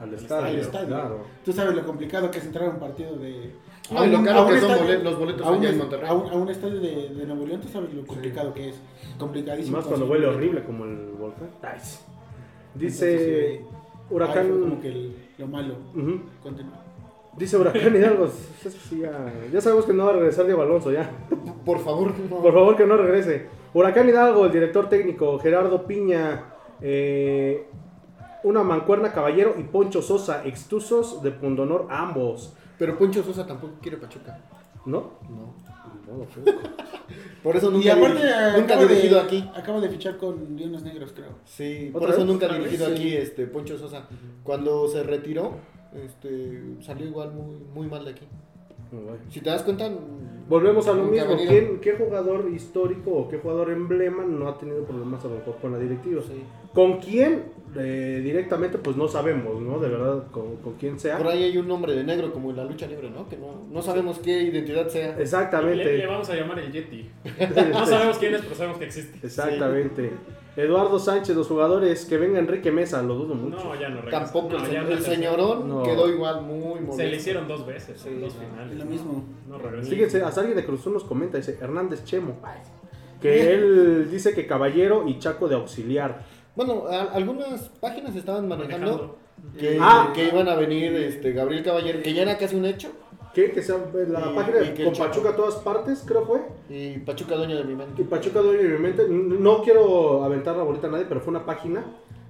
[0.00, 0.60] Al al estadio.
[0.60, 0.86] estadio.
[0.88, 1.18] Claro.
[1.44, 3.52] Tú sabes lo complicado que es entrar a un partido de...
[3.90, 5.68] No, y lo caro a un que son estadio- bolet- los boletos a un, allá
[5.70, 6.08] en Monterrey.
[6.08, 8.80] A un, a un estadio de, de Nuevo León, tú sabes lo complicado que es.
[9.18, 9.76] Complicadísimo.
[9.76, 11.48] Más cuando huele horrible como el volcán.
[11.60, 12.06] Entonces,
[12.74, 13.64] Dice sí,
[14.10, 14.48] Huracán.
[14.48, 15.74] fue como que el- lo malo.
[16.42, 16.84] Continúa.
[17.36, 18.28] Dice Huracán Hidalgo.
[19.00, 21.10] ya, ya sabemos que no va a regresar Diego Alonso ya.
[21.64, 22.36] Por favor, no.
[22.38, 23.46] Por favor que no regrese.
[23.72, 26.44] Huracán Hidalgo, el director técnico, Gerardo Piña,
[26.80, 27.68] eh,
[28.42, 32.54] una mancuerna caballero y Poncho Sosa, extusos de Pundonor ambos.
[32.78, 34.38] Pero Poncho Sosa tampoco quiere Pachuca.
[34.86, 35.10] ¿No?
[35.28, 35.54] No.
[36.10, 36.44] No, no creo.
[37.42, 39.50] Por eso nunca, Y aparte, diri- nunca dirigido de, aquí.
[39.54, 41.38] Acaba de fichar con Leones Negros, creo.
[41.46, 42.26] Sí, ¿Otra por eso vez?
[42.26, 42.92] nunca vez, dirigido sí.
[42.92, 44.06] aquí este Poncho Sosa.
[44.42, 45.56] Cuando se retiró,
[45.94, 48.26] este, salió igual muy, muy mal de aquí.
[49.30, 49.90] Si te das cuenta,
[50.48, 51.36] Volvemos a lo mismo.
[51.36, 55.56] ¿Quién- ¿Qué jugador histórico o qué jugador emblema no ha tenido problemas a lo mejor
[55.62, 56.20] con la directiva?
[56.22, 56.42] Sí.
[56.74, 57.44] ¿Con quién?
[57.76, 59.78] Eh, directamente, pues no sabemos, ¿no?
[59.78, 61.18] De verdad, con, con quién sea.
[61.18, 63.28] Por ahí hay un nombre de negro como en la lucha libre, ¿no?
[63.28, 65.16] Que no, no sabemos qué identidad sea.
[65.20, 65.84] Exactamente.
[65.84, 67.08] Le, le vamos a llamar el Yeti.
[67.72, 69.24] No sabemos quién es, pero sabemos que existe.
[69.24, 70.10] Exactamente.
[70.62, 73.56] Eduardo Sánchez, los jugadores, que venga Enrique Mesa, lo dudo mucho.
[73.64, 74.24] No, ya no regresa.
[74.24, 75.82] Tampoco No, el, ya señor- no el señorón No.
[75.82, 76.96] quedó igual muy molesto.
[76.96, 78.72] Se le hicieron dos veces, en dos finales.
[78.72, 79.24] Es lo mismo.
[79.48, 79.90] No regresa.
[79.90, 82.36] Fíjense, hasta alguien de Cruz nos comenta, dice Hernández Chemo,
[83.20, 86.24] que él dice que caballero y chaco de auxiliar.
[86.56, 89.18] Bueno, a- algunas páginas estaban manejando Manejando.
[89.58, 90.12] que, Ah.
[90.14, 92.90] que iban a venir este Gabriel Caballero, que ya era casi un hecho,
[93.34, 93.50] ¿Qué?
[93.52, 93.76] Que sea
[94.08, 94.94] la Y- página y con.
[94.94, 96.40] Pachuca a todas partes, creo fue.
[96.68, 98.04] y Pachuca dueño de mi Y mente.
[98.04, 99.06] Pachuca dueño de mi mente.
[99.08, 101.84] No quiero aventar la bolita a nadie, pero fue una página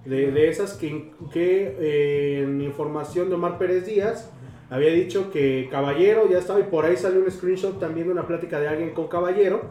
[0.05, 4.31] de, de esas que, que eh, en información de Omar Pérez Díaz
[4.71, 8.27] había dicho que Caballero ya estaba y por ahí salió un screenshot también de una
[8.27, 9.63] plática de alguien con Caballero.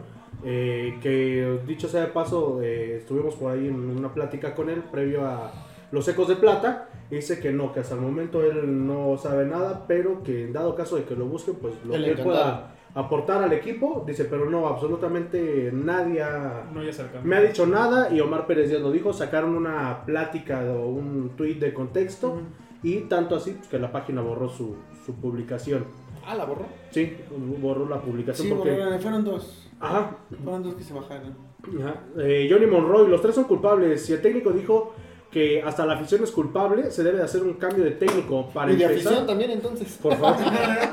[0.44, 4.82] eh, que dicho sea de paso, eh, estuvimos por ahí en una plática con él
[4.90, 5.52] previo a
[5.92, 6.88] los ecos de plata.
[7.10, 10.74] Dice que no, que hasta el momento él no sabe nada, pero que en dado
[10.76, 14.48] caso de que lo busquen, pues lo que él pueda aportar al equipo, dice, pero
[14.48, 16.92] no, absolutamente nadie ha- No, ya
[17.24, 21.30] me ha dicho nada y Omar Pérez Díaz lo dijo, sacaron una plática o un
[21.36, 22.40] tweet de contexto
[22.82, 25.84] y tanto así pues, que la página borró su, su publicación.
[26.26, 26.66] Ah, la borró.
[26.90, 27.16] Sí,
[27.60, 28.70] borró la publicación Sí, porque...
[28.72, 29.68] borraron, fueron dos.
[29.80, 31.34] Ajá, Fueron dos que se bajaron.
[31.80, 31.94] ajá.
[32.18, 34.04] Eh, Johnny Monroy, los tres son culpables.
[34.04, 34.94] Si el técnico dijo
[35.30, 38.72] que hasta la afición es culpable, se debe de hacer un cambio de técnico para
[38.72, 39.06] y de empezar.
[39.06, 39.96] afición también entonces.
[40.02, 40.36] Por favor.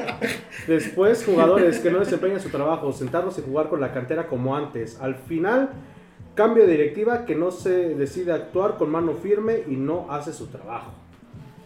[0.68, 5.00] Después, jugadores que no desempeñan su trabajo, sentarlos y jugar con la cantera como antes.
[5.02, 5.70] Al final,
[6.36, 10.48] cambio de directiva que no se decide actuar con mano firme y no hace su
[10.48, 10.92] trabajo.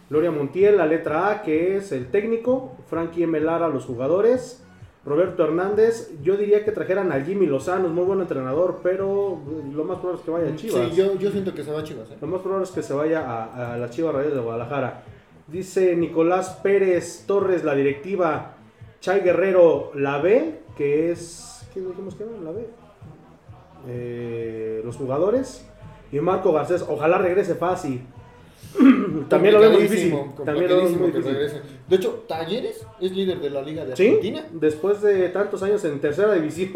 [0.09, 2.77] Gloria Montiel, la letra A, que es el técnico.
[2.87, 3.39] Frankie M.
[3.41, 4.63] Lara, los jugadores.
[5.03, 9.39] Roberto Hernández, yo diría que trajeran a Jimmy Lozano, es muy buen entrenador, pero
[9.73, 10.89] lo más probable es que vaya a Chivas.
[10.89, 12.11] Sí, yo, yo siento que se va a Chivas.
[12.11, 12.17] ¿eh?
[12.21, 15.03] Lo más probable es que se vaya a, a las Chivas Rayadas de Guadalajara.
[15.47, 18.53] Dice Nicolás Pérez Torres, la directiva.
[18.99, 21.67] Chay Guerrero, la B, que es.
[21.73, 22.31] ¿Quién dijimos que era?
[22.43, 22.69] La B.
[23.87, 25.67] Eh, los jugadores.
[26.11, 28.01] Y Marco Garcés, ojalá regrese fácil.
[29.29, 30.11] También lo vemos difícil.
[30.45, 31.33] También lo vemos complicadísimo muy que difícil.
[31.37, 31.61] regrese.
[31.89, 34.45] De hecho, Talleres es líder de la Liga de Sí, Argentina.
[34.53, 36.71] después de tantos años en tercera división,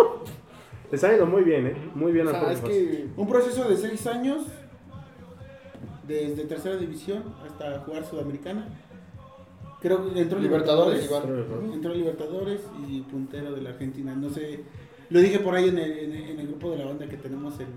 [0.91, 1.75] le está yendo muy bien, ¿eh?
[1.95, 2.73] Muy bien O sea, es Pumas.
[2.75, 4.43] que Un proceso de seis años,
[6.07, 8.67] desde tercera división hasta jugar Sudamericana.
[9.81, 11.45] Creo que entró Libertadores Libertadores.
[11.73, 14.15] Entró Libertadores y puntero de la Argentina.
[14.15, 14.61] No sé,
[15.09, 17.17] lo dije por ahí en el, en el- en el grupo de la banda que
[17.17, 17.67] tenemos en,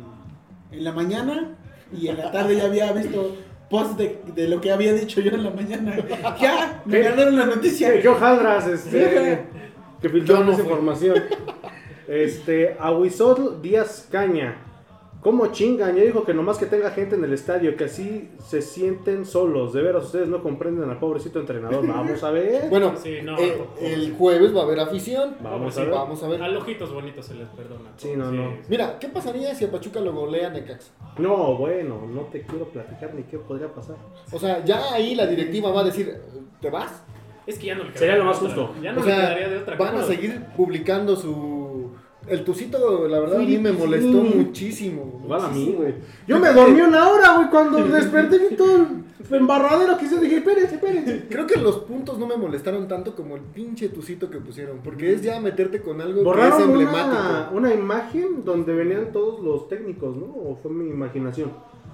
[0.76, 1.56] en la mañana
[1.92, 3.36] y en la tarde ya había visto
[3.68, 5.96] post de, de lo que había dicho yo en la mañana.
[6.40, 7.02] Ya, me ¿Qué?
[7.04, 8.00] ganaron la noticia.
[8.00, 9.44] ¿Qué hojaldras, este,
[10.00, 11.24] que filtraron Yo no esa información?
[12.08, 14.56] Este, Aguizotl Díaz Caña.
[15.20, 15.96] ¿Cómo chingan?
[15.96, 19.72] Ya dijo que nomás que tenga gente en el estadio, que así se sienten solos.
[19.72, 21.84] De veras, ustedes no comprenden al pobrecito entrenador.
[21.86, 22.68] Vamos a ver.
[22.70, 25.34] Bueno, Sí, no, eh, el jueves va a haber afición.
[25.42, 25.92] Vamos Sí, a ver.
[25.92, 26.42] Vamos a ver.
[26.42, 27.90] A ojitos bonitos se les perdona.
[27.96, 28.54] Sí, no, no.
[28.68, 30.92] Mira, ¿qué pasaría si a Pachuca lo golea Necaxa?
[31.18, 33.96] No, bueno, no te quiero platicar ni qué podría pasar.
[34.32, 36.16] O sea, ya ahí la directiva va a decir,
[36.60, 37.02] ¿te vas?
[37.44, 38.74] Es que ya no le Sería lo más justo.
[38.82, 39.76] Ya no o le sea, quedaría de otra.
[39.76, 41.57] van a seguir publicando su...
[42.30, 45.20] El tucito, la verdad, a mí me molestó muchísimo.
[45.24, 45.94] Igual a mí, güey.
[46.26, 50.20] Yo me dormí una hora, güey, cuando desperté vi todo el embarradero que hice.
[50.20, 51.26] Dije, espérense, espérense.
[51.28, 54.78] Creo que los puntos no me molestaron tanto como el pinche tucito que pusieron.
[54.82, 57.56] Porque es ya meterte con algo que es Borraron una, emblemático.
[57.56, 60.26] una imagen donde venían todos los técnicos, ¿no?
[60.26, 61.50] ¿O fue mi imaginación?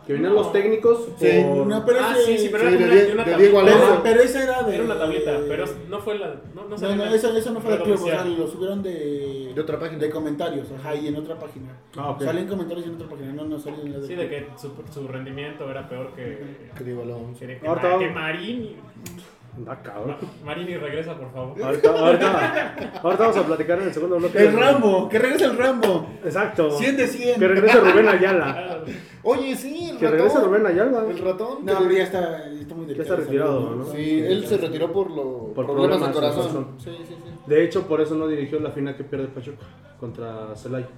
[0.07, 1.66] Que venían los técnicos Sí, por...
[1.66, 3.36] no, pero ah, ese- sí, sí, pero sí, era de una, de una.
[3.38, 3.80] Diego Alonso.
[3.88, 6.26] Pero- Pero esa era de- Era una tablita, de- pero no fue la.
[6.55, 8.82] No, no, No, salió no, eso, eso no fue el club, o sea, lo subieron
[8.82, 9.98] de, De otra página.
[9.98, 11.72] de comentarios, ajá, y en otra página.
[11.96, 12.22] Ah, ok.
[12.22, 14.70] Salen comentarios en otra página, no, no salen en la de Sí, de que su,
[14.92, 16.38] su rendimiento era peor que.
[16.76, 17.40] Que Diego Alonso.
[17.40, 17.66] Que, que,
[19.57, 19.70] Que.
[19.70, 20.16] Ah, cabrón.
[20.44, 21.62] Marini regresa, por favor.
[21.62, 24.38] Ahorita, ahorita, ahorita vamos a platicar en el segundo bloque.
[24.38, 26.07] El Rambo, que regrese el Rambo.
[26.24, 26.70] Exacto.
[26.72, 27.38] 100 de 100.
[27.40, 28.84] Que regrese Rubén Ayala.
[29.22, 30.18] Oye, sí, el Que ratón.
[30.18, 31.05] regrese Rubén Ayala.
[31.09, 31.59] El ratón.
[31.64, 33.02] No, que- pero ya está, está muy Ya delicado.
[33.02, 33.84] está retirado, ¿no?
[33.86, 36.42] Sí, él se retiró por los Por problemas, problemas de de corazón.
[36.42, 36.66] corazón.
[36.78, 37.30] Sí, sí, sí.
[37.46, 39.64] De hecho, por eso no dirigió la final que pierde Pachuca
[40.00, 40.88] contra Celaya.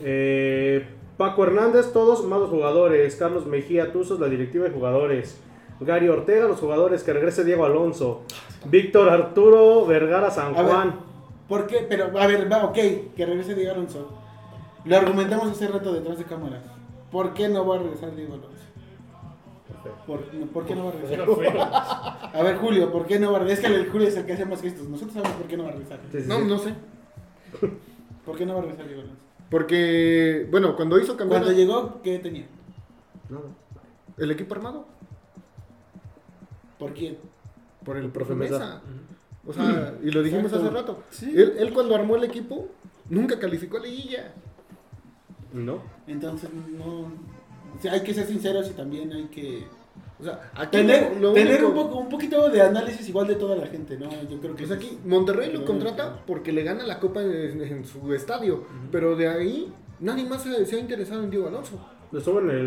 [0.00, 3.14] Eh, Paco Hernández, todos malos jugadores.
[3.16, 5.40] Carlos Mejía Tuzos, la directiva de jugadores.
[5.84, 7.02] Gary Ortega, los jugadores.
[7.02, 8.22] Que regrese Diego Alonso.
[8.66, 11.00] Víctor Arturo Vergara San A ver, Juan.
[11.48, 11.86] ¿Por qué?
[11.88, 12.74] Pero, a ver, va, ok,
[13.16, 14.08] que regrese Diego Alonso.
[14.84, 16.62] Lo argumentamos hace rato detrás de cámaras.
[17.10, 18.48] ¿Por qué no va a regresar Diego Alonso?
[20.06, 20.20] ¿Por,
[20.50, 21.20] por qué no va a regresar?
[22.34, 23.64] A ver, Julio, ¿por qué no va a regresar?
[23.66, 24.88] Es que el Julio es el que hace más gestos.
[24.88, 26.00] Nosotros sabemos por qué no va a regresar.
[26.10, 26.44] Sí, sí, No, sí.
[26.46, 26.74] no sé.
[28.24, 29.22] ¿Por qué no va a regresar Diego Alonso?
[29.50, 32.46] Porque, bueno, cuando hizo campeón Cuando llegó, ¿qué tenía?
[33.28, 33.44] Nada.
[34.18, 34.86] el equipo armado
[36.82, 37.16] ¿Por quién?
[37.84, 38.58] por el profe Mesa.
[38.58, 38.82] Mesa.
[39.44, 40.66] O sea, y lo dijimos Exacto.
[40.68, 41.02] hace rato.
[41.10, 41.32] Sí.
[41.34, 42.68] Él, él cuando armó el equipo
[43.10, 44.32] nunca calificó a liguilla.
[45.52, 45.82] No.
[46.06, 47.00] Entonces, no.
[47.00, 49.64] o sea, hay que ser sinceros y también hay que.
[50.20, 53.26] O sea, aquí Tener, lo- lo tener único- un, poco, un poquito de análisis igual
[53.26, 54.08] de toda la gente, ¿no?
[54.30, 57.84] Yo creo que Pues aquí Monterrey lo contrata porque le gana la copa en, en
[57.84, 61.84] su estadio, pero de ahí nadie más se, se ha interesado en Diego Alonso.
[62.12, 62.62] Lo estuvo en el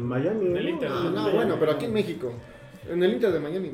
[0.00, 0.46] Miami.
[0.46, 0.70] En el ¿no?
[0.70, 0.88] Inter.
[0.92, 2.32] Ah, no, bueno, pero aquí en México,
[2.92, 3.72] en el Inter de Miami.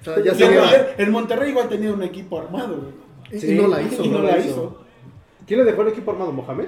[0.00, 2.76] O sea, Ya el Monterrey igual tenía un equipo armado,
[3.30, 3.44] güey.
[3.52, 4.02] y no la hizo.
[4.04, 4.78] Y no la hizo.
[5.46, 6.32] ¿Quién le dejó el equipo armado?
[6.32, 6.66] ¿Mohamed?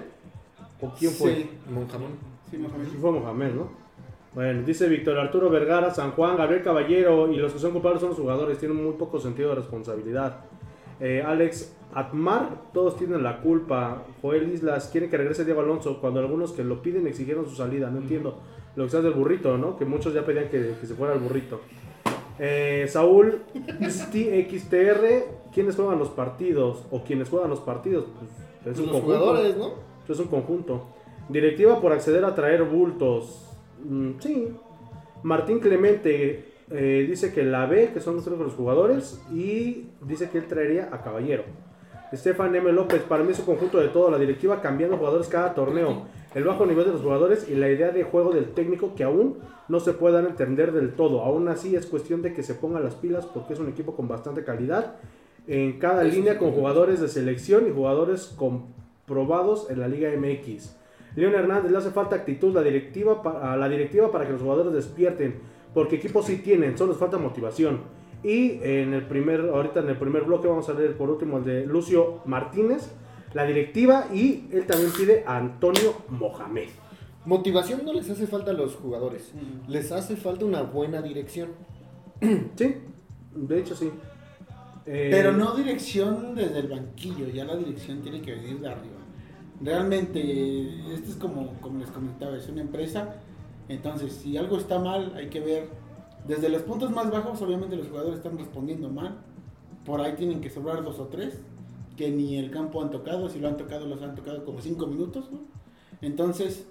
[0.80, 1.34] ¿O quién fue?
[1.34, 2.12] Sí, Monjamón.
[2.50, 2.86] sí, Mohamed.
[2.90, 3.70] Sí fue Mohamed, ¿no?
[4.34, 8.10] Bueno, dice Víctor Arturo Vergara, San Juan, Gabriel Caballero y los que son culpables son
[8.10, 10.44] los jugadores, tienen muy poco sentido de responsabilidad.
[11.00, 14.04] Eh, Alex Atmar, todos tienen la culpa.
[14.22, 17.90] Joel Islas quiere que regrese Diego Alonso cuando algunos que lo piden exigieron su salida.
[17.90, 18.38] No entiendo
[18.76, 19.76] lo que sea del burrito, ¿no?
[19.76, 21.60] Que muchos ya pedían que, que se fuera el burrito.
[22.42, 23.42] Eh, Saúl
[23.86, 26.86] XTR, ¿quiénes juegan los partidos?
[26.90, 28.06] O quienes juegan los partidos?
[28.18, 29.18] Pues, es un Los conjunto.
[29.18, 29.74] jugadores, ¿no?
[30.08, 30.86] Es un conjunto.
[31.28, 33.46] Directiva por acceder a traer bultos.
[33.84, 34.48] Mm, sí.
[35.22, 40.38] Martín Clemente eh, dice que la B, que son los los jugadores, y dice que
[40.38, 41.44] él traería a Caballero.
[42.10, 42.72] Estefan M.
[42.72, 46.44] López, para mí es un conjunto de todo, la directiva cambiando jugadores cada torneo, el
[46.44, 49.80] bajo nivel de los jugadores y la idea de juego del técnico que aún no
[49.80, 51.22] se puede dar a entender del todo.
[51.22, 54.08] Aún así es cuestión de que se pongan las pilas porque es un equipo con
[54.08, 54.96] bastante calidad
[55.46, 60.76] en cada línea con jugadores de selección y jugadores comprobados en la Liga MX.
[61.16, 64.72] León Hernández le hace falta actitud la directiva a la directiva para que los jugadores
[64.72, 65.40] despierten,
[65.74, 67.80] porque equipos sí tienen, solo les falta motivación.
[68.22, 71.44] Y en el primer, ahorita en el primer bloque vamos a leer por último el
[71.44, 72.92] de Lucio Martínez,
[73.32, 76.68] la directiva, y él también pide a Antonio Mohamed.
[77.24, 79.32] Motivación no les hace falta a los jugadores,
[79.68, 81.50] les hace falta una buena dirección.
[82.56, 82.74] Sí,
[83.34, 83.90] de hecho sí.
[84.86, 88.96] Eh, Pero no dirección desde el banquillo, ya la dirección tiene que venir de arriba.
[89.60, 90.20] Realmente,
[90.94, 93.16] esto es como, como les comentaba, es una empresa.
[93.68, 95.68] Entonces, si algo está mal, hay que ver.
[96.26, 99.18] Desde los puntos más bajos, obviamente los jugadores están respondiendo mal.
[99.84, 101.40] Por ahí tienen que sobrar dos o tres,
[102.00, 103.28] que ni el campo han tocado.
[103.28, 105.30] Si lo han tocado, los han tocado como cinco minutos.
[105.30, 105.40] ¿no?
[106.00, 106.66] Entonces,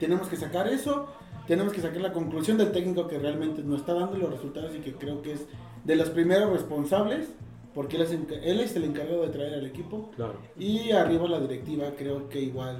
[0.00, 1.06] tenemos que sacar eso.
[1.46, 4.80] Tenemos que sacar la conclusión del técnico que realmente no está dando los resultados y
[4.80, 5.46] que creo que es
[5.84, 7.28] de los primeros responsables,
[7.74, 10.10] porque él es, enca- él es el encargado de traer al equipo.
[10.16, 10.34] Claro.
[10.58, 12.76] Y arriba la directiva, creo que igual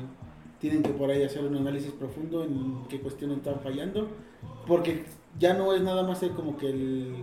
[0.61, 4.09] tienen que por ahí hacer un análisis profundo en qué cuestiones están fallando,
[4.66, 5.05] porque
[5.39, 7.14] ya no es nada más como que el,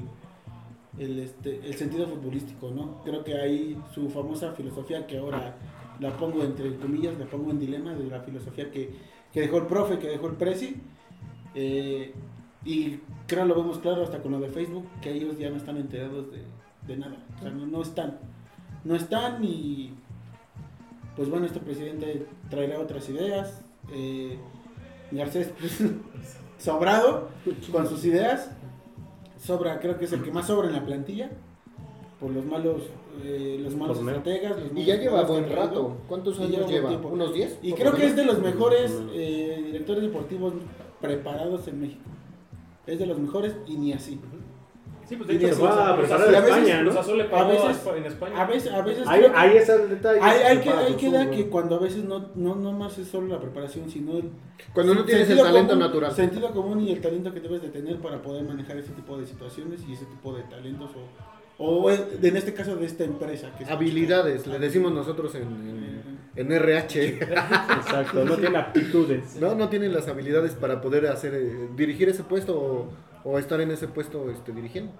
[1.00, 3.02] el, este, el sentido futbolístico, ¿no?
[3.04, 5.56] Creo que hay su famosa filosofía que ahora
[6.00, 8.92] la pongo entre comillas, la pongo en dilema de la filosofía que,
[9.34, 10.78] que dejó el profe, que dejó el presi.
[11.56, 12.14] eh,
[12.66, 15.78] y creo lo vemos claro hasta con lo de Facebook, que ellos ya no están
[15.78, 16.42] enterados de,
[16.86, 17.16] de nada.
[17.42, 18.20] No, no están.
[18.84, 19.94] No están y
[21.16, 23.62] pues bueno, este presidente traerá otras ideas.
[23.92, 24.38] Eh,
[25.12, 25.80] Garcés, pues,
[26.60, 27.30] sobrado
[27.72, 28.52] con sus ideas.
[29.40, 31.30] Sobra, creo que es el que más sobra en la plantilla.
[32.20, 32.84] Por los malos,
[33.24, 34.58] eh, los malos estrategas.
[34.58, 35.98] los Y malos ya lleva buen rato.
[36.08, 36.90] ¿Cuántos Y años lleva?
[36.98, 37.60] ¿Unos 10?
[37.62, 40.54] Y creo que es de los mejores eh, directores deportivos
[41.00, 42.02] preparados en México.
[42.88, 44.20] Es de los mejores y ni así.
[45.08, 46.90] Sí, pues de hecho, se fue a preparar a España, ¿no?
[46.92, 48.42] Cruz Azul le A veces- a- en España.
[48.42, 50.20] A veces, a veces ahí está el detalle.
[50.22, 51.36] Hay, hay que, hay su que dar fútbol.
[51.38, 54.30] que cuando a veces no, no, no más es solo la preparación, sino el
[54.74, 56.12] Cuando no tienes el talento común- natural.
[56.14, 59.26] Sentido común y el talento que debes de tener para poder manejar ese tipo de
[59.26, 60.90] situaciones y ese tipo de talentos
[61.58, 63.52] o, o en este caso de esta empresa.
[63.58, 67.20] Que es- Habilidades, le decimos nosotros en, en, en RH.
[67.78, 69.38] Exacto, no tiene aptitudes.
[69.40, 72.88] No, no tienen las habilidades para poder hacer eh, dirigir ese puesto o,
[73.28, 74.94] o estar en ese puesto este, dirigiendo.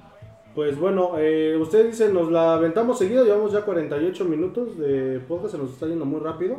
[0.54, 5.54] Pues bueno, eh, usted dice, nos la aventamos seguido, llevamos ya 48 minutos de podcast,
[5.54, 6.58] se nos está yendo muy rápido.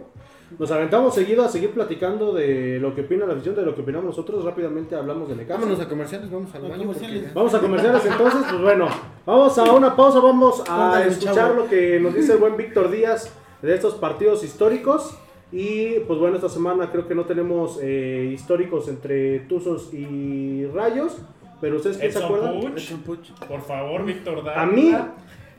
[0.57, 3.83] Nos aventamos seguido a seguir platicando de lo que opina la afición, de lo que
[3.83, 4.45] opinamos nosotros.
[4.45, 5.61] Rápidamente hablamos de Necaxa.
[5.61, 6.83] Vámonos a comerciales, vamos al A baño.
[6.87, 7.35] comerciales.
[7.35, 8.87] Vamos a comerciales entonces, pues bueno,
[9.27, 13.35] vamos a una pausa, vamos a escuchar lo que nos dice el buen Víctor Díaz
[13.61, 15.19] de estos partidos históricos.
[15.51, 21.17] Y pues bueno, esta semana creo que no tenemos eh, históricos entre Tuzos y Rayos,
[21.61, 22.61] pero ustedes qué se acuerdan?
[22.61, 23.31] Puch, Edson Puch.
[23.49, 24.63] por favor, Víctor Dávila.
[24.63, 24.95] A mí,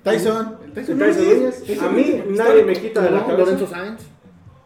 [0.04, 0.58] Tyson.
[0.74, 3.38] Tyson Núñez, a mí nadie me quita de la cabeza.
[3.52, 4.08] Lorenzo Sáenz.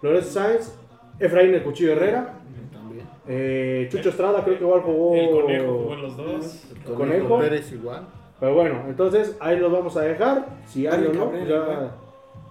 [0.02, 0.74] Lorenzo Sáenz,
[1.20, 2.34] Efraín el Cuchillo Herrera,
[2.72, 3.08] También.
[3.28, 5.16] eh, Chucho Estrada creo que igual jugó.
[5.16, 6.64] El conejo jugó en los dos.
[6.86, 7.40] El Conejo.
[7.40, 8.08] Pérez igual.
[8.40, 10.46] Pero bueno, entonces ahí los vamos a dejar.
[10.68, 11.96] Si hay o no, Cabrera, ya,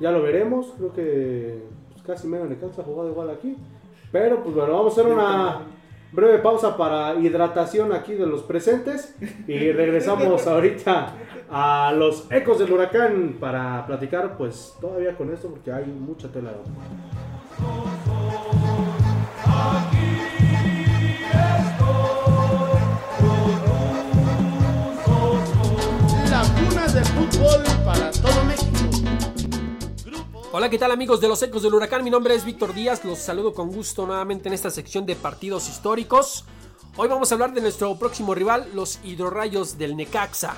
[0.00, 0.72] ya lo veremos.
[0.78, 1.58] Creo que
[1.92, 3.56] pues, casi medio Necaxa ha jugado igual aquí.
[4.10, 5.60] Pero pues bueno, vamos a hacer una
[6.12, 9.14] breve pausa para hidratación aquí de los presentes.
[9.46, 11.14] Y regresamos ahorita
[11.50, 16.50] a los ecos del huracán para platicar pues todavía con esto porque hay mucha tela
[16.50, 16.56] de
[26.92, 28.61] del fútbol para todo México.
[30.54, 32.04] Hola, ¿qué tal amigos de los Ecos del Huracán?
[32.04, 35.66] Mi nombre es Víctor Díaz, los saludo con gusto nuevamente en esta sección de partidos
[35.70, 36.44] históricos.
[36.96, 40.54] Hoy vamos a hablar de nuestro próximo rival, los Hidrorrayos del Necaxa.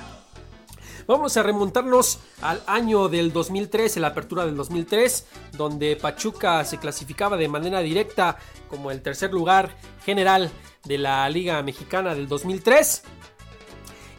[1.07, 6.77] Vamos a remontarnos al año del 2003, en la apertura del 2003, donde Pachuca se
[6.77, 8.37] clasificaba de manera directa
[8.67, 10.51] como el tercer lugar general
[10.83, 13.01] de la Liga Mexicana del 2003.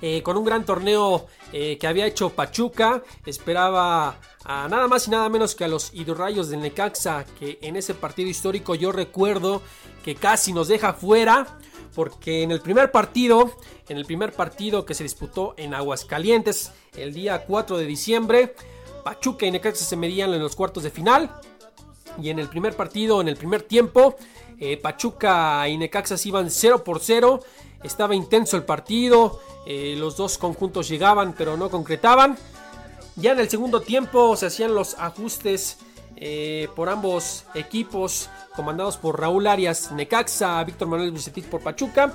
[0.01, 3.03] Eh, con un gran torneo eh, que había hecho Pachuca.
[3.27, 4.19] Esperaba
[4.49, 7.95] a nada más y nada menos que a los hidrorrayos del Necaxa, que en ese
[7.95, 9.61] partido histórico yo recuerdo
[10.05, 11.59] que casi nos deja fuera.
[11.97, 13.51] Porque en el primer partido,
[13.89, 18.55] en el primer partido que se disputó en Aguascalientes, el día 4 de diciembre,
[19.03, 21.35] Pachuca y Necaxa se medían en los cuartos de final.
[22.23, 24.17] Y en el primer partido, en el primer tiempo,
[24.61, 27.41] eh, Pachuca y Necaxa iban 0 por 0.
[27.83, 29.41] Estaba intenso el partido.
[29.67, 32.37] eh, los dos conjuntos llegaban pero no concretaban.
[33.17, 35.79] Ya en el segundo tiempo se hacían los ajustes
[36.17, 42.15] eh, por ambos equipos, comandados por Raúl Arias Necaxa, Víctor Manuel Bucetit por Pachuca.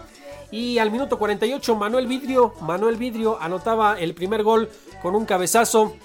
[0.52, 4.70] Y al minuto 48 Manuel Vidrio, Manuel Vidrio anotaba el primer gol
[5.02, 5.96] con un cabezazo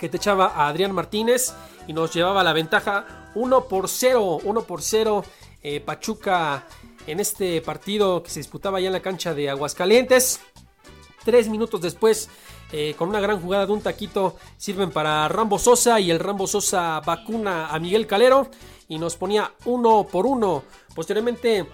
[0.00, 1.54] que te echaba a Adrián Martínez
[1.86, 5.24] y nos llevaba la ventaja 1 por 0, 1 por 0
[5.62, 6.66] eh, Pachuca
[7.06, 10.40] en este partido que se disputaba ya en la cancha de Aguascalientes.
[11.24, 12.28] Tres minutos después,
[12.76, 16.48] eh, con una gran jugada de un taquito, sirven para Rambo Sosa y el Rambo
[16.48, 18.48] Sosa vacuna a Miguel Calero
[18.88, 20.64] y nos ponía uno por uno.
[20.92, 21.68] Posteriormente,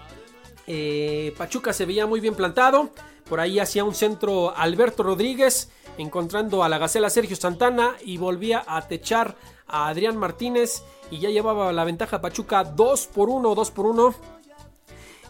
[0.67, 2.91] eh, Pachuca se veía muy bien plantado.
[3.27, 8.63] Por ahí hacía un centro Alberto Rodríguez, encontrando a la Gacela Sergio Santana y volvía
[8.67, 9.35] a techar
[9.65, 14.15] a Adrián Martínez y ya llevaba la ventaja Pachuca 2 por 1, 2 por 1.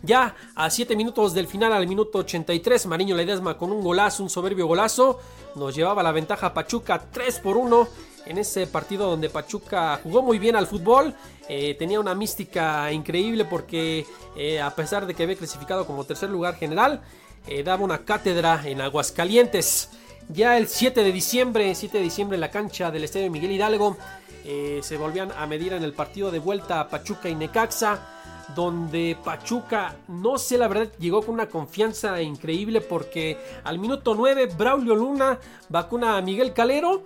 [0.03, 4.29] Ya a 7 minutos del final, al minuto 83, Mariño Ledesma con un golazo, un
[4.29, 5.19] soberbio golazo,
[5.55, 7.87] nos llevaba la ventaja Pachuca 3 por 1
[8.25, 11.13] en ese partido donde Pachuca jugó muy bien al fútbol,
[11.47, 16.29] eh, tenía una mística increíble porque eh, a pesar de que había clasificado como tercer
[16.29, 17.01] lugar general,
[17.47, 19.89] eh, daba una cátedra en Aguascalientes.
[20.29, 23.97] Ya el 7 de diciembre, 7 de diciembre en la cancha del Estadio Miguel Hidalgo,
[24.43, 28.20] se volvían a medir en el partido de vuelta Pachuca y Necaxa
[28.55, 34.47] donde Pachuca, no sé la verdad, llegó con una confianza increíble porque al minuto 9
[34.57, 35.39] Braulio Luna
[35.69, 37.03] vacuna a Miguel Calero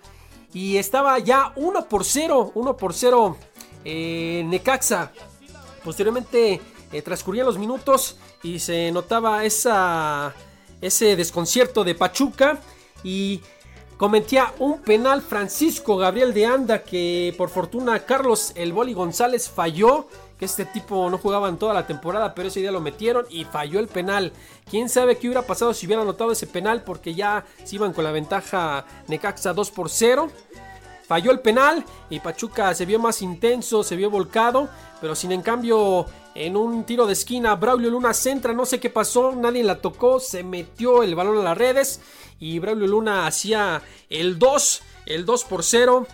[0.54, 3.38] y estaba ya 1 por 0, 1 por 0
[3.84, 5.12] eh, Necaxa.
[5.84, 10.34] Posteriormente eh, transcurrían los minutos y se notaba esa,
[10.82, 12.60] ese desconcierto de Pachuca
[13.04, 13.42] y
[13.98, 20.08] cometía un penal Francisco Gabriel de Anda que por fortuna Carlos El Boli González falló
[20.38, 23.46] que este tipo no jugaba en toda la temporada, pero ese día lo metieron y
[23.46, 24.34] falló el penal.
[24.70, 28.04] Quién sabe qué hubiera pasado si hubiera anotado ese penal, porque ya se iban con
[28.04, 30.30] la ventaja Necaxa 2 por 0.
[31.08, 34.70] Falló el penal y Pachuca se vio más intenso, se vio volcado,
[35.00, 38.90] pero sin en cambio En un tiro de esquina, Braulio Luna centra, no sé qué
[38.90, 42.02] pasó, nadie la tocó, se metió el balón a las redes
[42.42, 46.06] y Braulio Luna hacía el 2, el 2 por 0.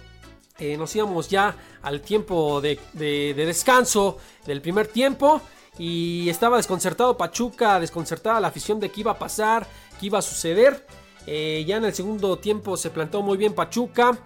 [0.61, 5.41] Eh, nos íbamos ya al tiempo de, de- de descanso del primer tiempo
[5.79, 9.65] y estaba desconcertado Pachuca, desconcertada la afición de qué iba a pasar,
[9.99, 10.85] qué iba a suceder.
[11.25, 14.17] Eh, ya en el segundo tiempo se plantó muy bien Pachuca.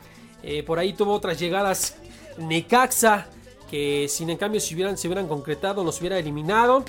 [0.43, 1.95] Eh, por ahí tuvo otras llegadas
[2.37, 3.27] Necaxa,
[3.71, 6.83] que sin en cambio si hubieran, se hubieran concretado nos hubiera eliminado.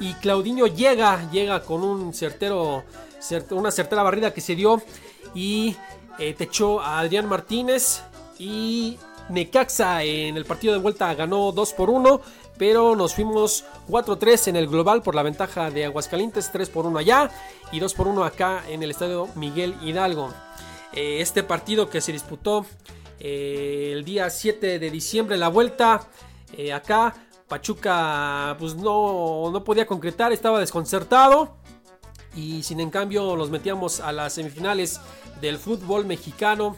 [0.00, 2.82] Y Claudinho llega, llega con un certero,
[3.20, 4.82] cert- una certera barrida que se dio
[5.34, 5.76] y
[6.18, 8.02] eh, techó a Adrián Martínez.
[8.40, 8.96] Y
[9.28, 12.22] Necaxa en el partido de vuelta ganó 2 por 1,
[12.56, 16.98] pero nos fuimos 4-3 en el global por la ventaja de Aguascalientes, 3 por 1
[16.98, 17.30] allá
[17.70, 20.32] y 2 por 1 acá en el estadio Miguel Hidalgo.
[20.94, 22.64] Eh, este partido que se disputó
[23.18, 26.08] eh, el día 7 de diciembre, la vuelta
[26.56, 27.14] eh, acá,
[27.46, 31.56] Pachuca pues no, no podía concretar, estaba desconcertado
[32.34, 34.98] y sin en cambio los metíamos a las semifinales
[35.42, 36.76] del fútbol mexicano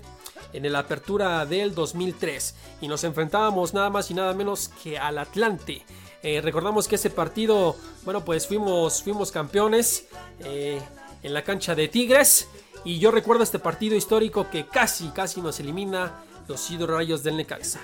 [0.52, 5.18] en la apertura del 2003 y nos enfrentábamos nada más y nada menos que al
[5.18, 5.84] Atlante.
[6.22, 10.06] Eh, recordamos que ese partido, bueno, pues fuimos, fuimos campeones
[10.40, 10.80] eh,
[11.22, 12.48] en la cancha de Tigres
[12.84, 17.80] y yo recuerdo este partido histórico que casi, casi nos elimina los hidrorayos del Necaxa.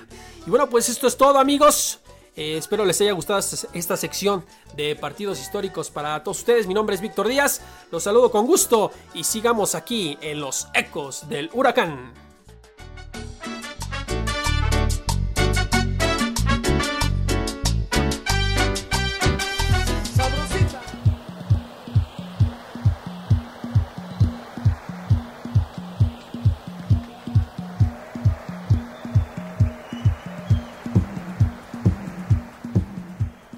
[0.47, 2.01] Y bueno, pues esto es todo amigos.
[2.37, 4.45] Eh, espero les haya gustado esta, esta sección
[4.77, 6.69] de partidos históricos para todos ustedes.
[6.69, 7.61] Mi nombre es Víctor Díaz,
[7.91, 12.28] los saludo con gusto y sigamos aquí en los ecos del huracán.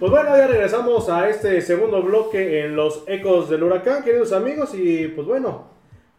[0.00, 4.74] Pues bueno, ya regresamos a este segundo bloque en los ecos del huracán, queridos amigos,
[4.74, 5.68] y pues bueno,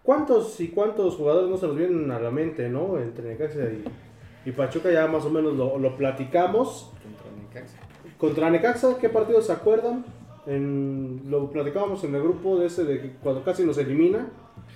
[0.03, 2.97] ¿cuántos y cuántos jugadores no se nos vienen a la mente, no?
[2.97, 3.83] Entre Necaxa y,
[4.45, 6.91] y Pachuca ya más o menos lo, lo platicamos.
[8.17, 10.05] Contra Necaxa, ¿qué partidos se acuerdan?
[10.45, 14.29] En, lo platicábamos en el grupo de ese de cuando casi nos elimina,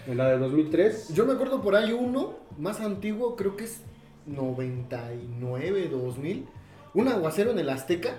[0.08, 1.10] en la de 2003.
[1.14, 3.82] Yo me acuerdo por ahí uno más antiguo, creo que es
[4.26, 6.46] 99, 2000.
[6.94, 8.12] Un aguacero en el Azteca.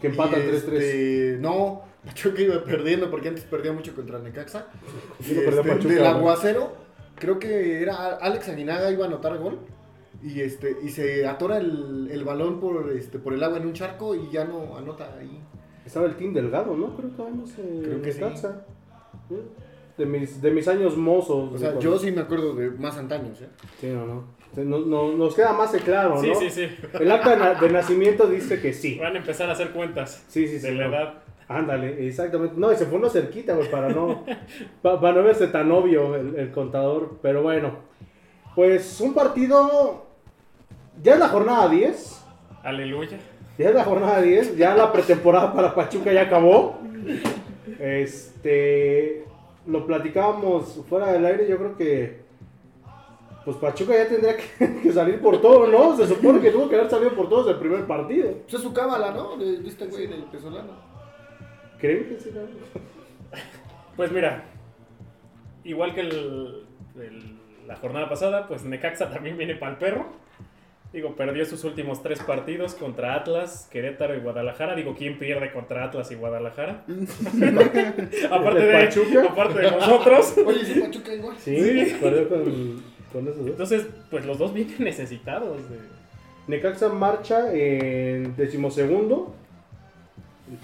[0.00, 0.52] Que empatan Y, 3-3.
[0.52, 4.66] este, No, Pachuca iba perdiendo porque antes perdía mucho contra Necaxa.
[5.20, 6.72] Sí, Este, Pachuca, del aguacero,
[7.16, 9.58] creo que era Alex Aguinaga iba a anotar gol.
[10.22, 13.72] Y este y se atora el, el balón por este por el agua en un
[13.72, 15.40] charco y ya no anota ahí.
[15.86, 16.94] Estaba el Team Delgado, ¿no?
[16.96, 18.20] Creo que se Creo que sí.
[18.20, 18.66] Necaxa.
[19.96, 21.52] De mis, de mis años mozos.
[21.54, 23.48] O sea, yo sí me acuerdo de más antaños, ¿eh?
[23.80, 24.24] Sí, no, no.
[24.54, 26.34] Sí, no- no- nos queda más claro, Sí, ¿no?
[26.34, 26.68] sí, sí.
[26.98, 28.98] El acta de na- de nacimiento dice que sí.
[28.98, 30.66] Van a empezar a hacer cuentas Sí, sí, sí.
[30.66, 30.94] de la no.
[30.96, 31.14] edad.
[31.52, 32.54] Ándale, exactamente.
[32.56, 34.24] No, y se fue uno cerquita, güey, para no,
[34.82, 37.18] pa- para no verse tan obvio el, el contador.
[37.22, 37.72] Pero bueno,
[38.54, 40.06] pues un partido.
[41.02, 42.24] Ya es la jornada 10.
[42.62, 43.18] Aleluya.
[43.58, 44.56] Ya es la jornada 10.
[44.56, 46.78] Ya la pretemporada para Pachuca ya acabó.
[47.80, 49.24] Este.
[49.66, 51.48] Lo platicábamos fuera del aire.
[51.48, 52.20] Yo creo que.
[53.44, 55.96] Pues Pachuca ya tendría que, que salir por todo, ¿no?
[55.96, 58.28] Se supone que tuvo que haber salido por todo desde el primer partido.
[58.42, 59.36] Pues es su cábala, ¿no?
[59.36, 60.90] De, de este güey del Pesolano.
[61.80, 62.30] ¿Creen que sí?
[62.34, 62.40] no?
[63.96, 64.44] Pues mira,
[65.64, 66.64] igual que el-
[67.00, 70.06] el- la jornada pasada, pues Necaxa también viene para el perro.
[70.92, 74.74] Digo, perdió sus últimos tres partidos contra Atlas, Querétaro y Guadalajara.
[74.74, 76.82] Digo, ¿quién pierde contra Atlas y Guadalajara?
[78.30, 79.24] aparte, ¿De Pachuca?
[79.30, 80.34] aparte de nosotros.
[80.46, 81.36] Oye, sí, Pachuca igual.
[81.38, 83.46] Sí, perdió con, con esos dos.
[83.50, 85.58] Entonces, pues los dos vienen necesitados.
[85.70, 85.76] De...
[86.48, 89.36] Necaxa marcha en decimosegundo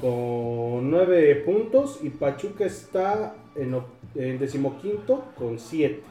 [0.00, 3.80] con nueve puntos y Pachuca está en,
[4.14, 6.02] en decimoquinto con siete.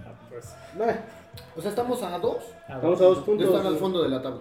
[0.00, 0.54] Ah, pues,
[0.88, 0.96] Eh,
[1.56, 2.38] O sea, estamos a dos.
[2.68, 3.48] Estamos a dos de puntos.
[3.48, 4.40] estar al fondo de la tabla.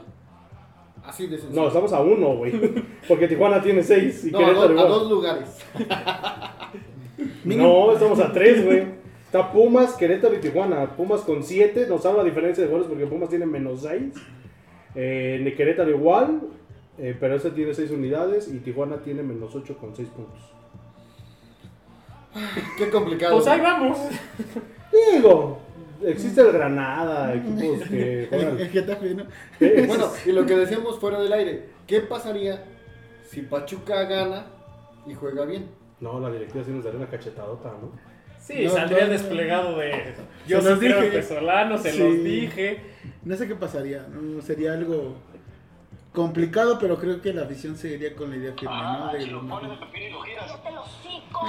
[1.03, 1.61] Así de sencillo.
[1.61, 2.53] no, estamos a uno, güey.
[3.07, 5.49] Porque Tijuana tiene seis y No, a, Querétaro do- a dos lugares.
[7.43, 8.83] No, estamos a tres, güey.
[9.25, 10.95] Está Pumas, Querétaro y Tijuana.
[10.95, 14.13] Pumas con siete, nos habla la diferencia de goles porque Pumas tiene menos seis.
[14.93, 16.41] Eh, ni Querétaro igual,
[17.01, 20.39] eh, pero ese tiene seis unidades y Tijuana tiene menos ocho con seis puntos.
[22.77, 23.35] Qué complicado.
[23.35, 23.97] pues ahí vamos.
[25.13, 25.59] Digo,
[26.05, 28.59] existe el Granada, equipos que El, juegan.
[28.59, 29.25] el Getafe, ¿no?
[29.87, 31.69] Bueno, y lo que decíamos fuera del aire.
[31.87, 32.63] ¿Qué pasaría
[33.23, 34.45] si Pachuca gana
[35.05, 35.67] y juega bien?
[35.99, 37.91] No, la directiva sí nos daría una cachetadota, ¿no?
[38.39, 40.13] Sí, No, saldría no, desplegado de.
[40.47, 41.21] Yo Se los dije.
[41.21, 41.99] se Sí.
[41.99, 42.79] los dije.
[43.23, 45.15] No sé qué pasaría, no, sería algo
[46.13, 49.11] complicado, pero creo que la afición seguiría con la idea firme, ¿no?
[49.13, 49.61] De lo mejor.
[49.61, 51.41] ¡Cállate el hocico!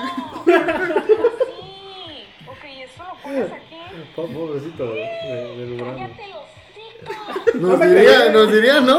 [0.47, 2.25] sí.
[2.47, 3.77] Ok, eso lo pones aquí.
[4.15, 5.77] Po- Pobrecito de, de, de.
[5.85, 6.62] ¡Cállate el hocico!
[7.55, 8.99] Nos diría, nos diría, ¿no?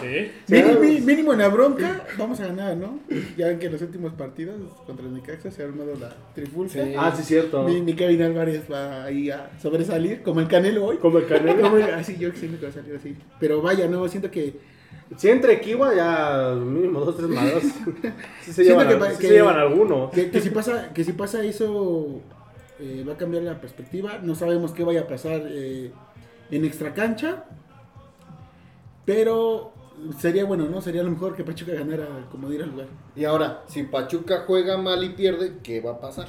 [0.00, 0.30] Sí.
[0.48, 2.98] Mínimo, mínimo en la bronca, vamos a ganar, ¿no?
[3.38, 6.78] Ya ven que en los últimos partidos contra el Necaxa se ha armado la trifulca.
[6.98, 7.62] Ah, sí, cierto.
[7.64, 10.98] Mi, mi Kevin Álvarez va ahí a sobresalir, como el Canelo hoy.
[10.98, 11.62] Como el Canelo.
[11.62, 13.16] Como el- así yo siento que va a salir así.
[13.40, 14.54] Pero vaya, no, siento que
[15.16, 17.62] Si entre Kiwa ya mínimo dos, tres malos.
[18.42, 20.10] Sí se Siento llevan, que sí que- se llevan algunos.
[20.10, 22.20] Que, que si pasa, que si pasa eso,
[22.78, 24.18] eh, va a cambiar la perspectiva.
[24.22, 25.92] No sabemos qué vaya a pasar eh,
[26.50, 27.44] en extra cancha.
[29.04, 29.72] Pero
[30.18, 30.80] sería bueno, ¿no?
[30.80, 32.88] Sería lo mejor que Pachuca ganara como diera el lugar.
[33.14, 36.28] Y ahora, si Pachuca juega mal y pierde, ¿qué va a pasar?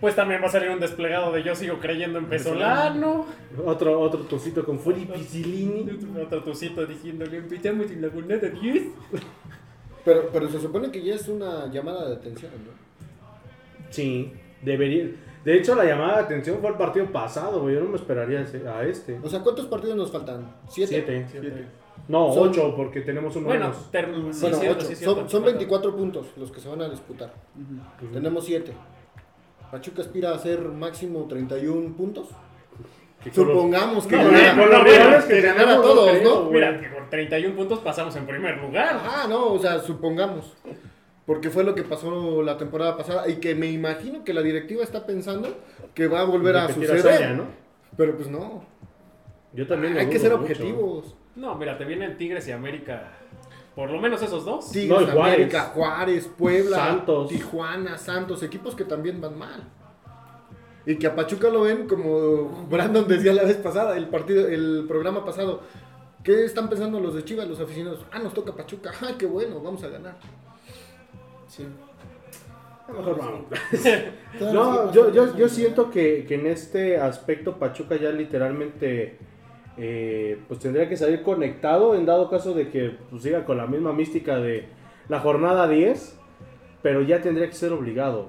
[0.00, 3.26] Pues también va a salir un desplegado de yo sigo creyendo en Pesolano.
[3.66, 5.86] Otro, otro tocito con Furi Pizzilini.
[6.24, 8.82] Otro tucito diciéndole empezamos en la jornada 10.
[10.02, 12.72] Pero, pero se supone que ya es una llamada de atención, ¿no?
[13.90, 14.32] Sí,
[14.62, 15.10] debería.
[15.44, 17.74] De hecho, la llamada de atención fue el partido pasado, güey.
[17.74, 19.18] Yo no me esperaría a este.
[19.22, 20.46] O sea, ¿cuántos partidos nos faltan?
[20.68, 21.26] ¿Siete?
[21.30, 21.66] Siete.
[22.08, 23.90] No, Son- ocho, porque tenemos uno Bueno, menos.
[23.90, 24.86] ter- sí, bueno, cierto, ocho.
[24.88, 25.14] sí, cierto.
[25.20, 27.32] son, son 24 puntos los que se van a disputar.
[28.12, 28.72] Tenemos 7.
[29.70, 32.28] Pachuca aspira a hacer máximo 31 puntos.
[33.32, 36.50] Supongamos que No, ganara, con los que ganara tenemos, todos, no.
[36.50, 38.98] Mira, que con 31 puntos pasamos en primer lugar.
[39.04, 40.56] Ah, no, o sea, supongamos.
[41.30, 44.82] Porque fue lo que pasó la temporada pasada y que me imagino que la directiva
[44.82, 45.48] está pensando
[45.94, 47.06] que va a volver a suceder.
[47.06, 47.44] hazaña, ¿no?
[47.96, 48.64] Pero pues no.
[49.52, 50.42] Yo también Hay que ser mucho.
[50.42, 51.14] objetivos.
[51.36, 53.12] No, mira, te vienen Tigres y América.
[53.76, 54.72] Por lo menos esos dos.
[54.72, 55.34] Tigres, No, y Juárez.
[55.36, 57.28] América, Juárez, Puebla, Santos.
[57.28, 59.62] Tijuana, Santos, equipos que también van mal.
[60.84, 64.84] Y que a Pachuca lo ven como Brandon decía la vez pasada, el partido, el
[64.88, 65.60] programa pasado.
[66.24, 68.04] ¿Qué están pensando los de Chivas, los aficionados?
[68.10, 68.90] Ah, nos toca Pachuca.
[69.00, 70.16] Ah, qué bueno, vamos a ganar.
[71.50, 71.66] Sí.
[72.88, 73.16] Mejor
[74.52, 75.48] No, equipos yo, yo, yo ¿no?
[75.48, 79.18] siento que, que en este aspecto Pachuca ya literalmente
[79.76, 83.66] eh, pues tendría que salir conectado en dado caso de que pues, siga con la
[83.66, 84.66] misma mística de
[85.08, 86.18] la jornada 10,
[86.82, 88.28] pero ya tendría que ser obligado.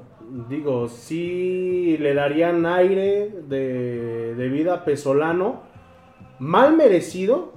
[0.50, 5.62] Digo, sí le darían aire de, de vida a Pesolano,
[6.40, 7.54] mal merecido,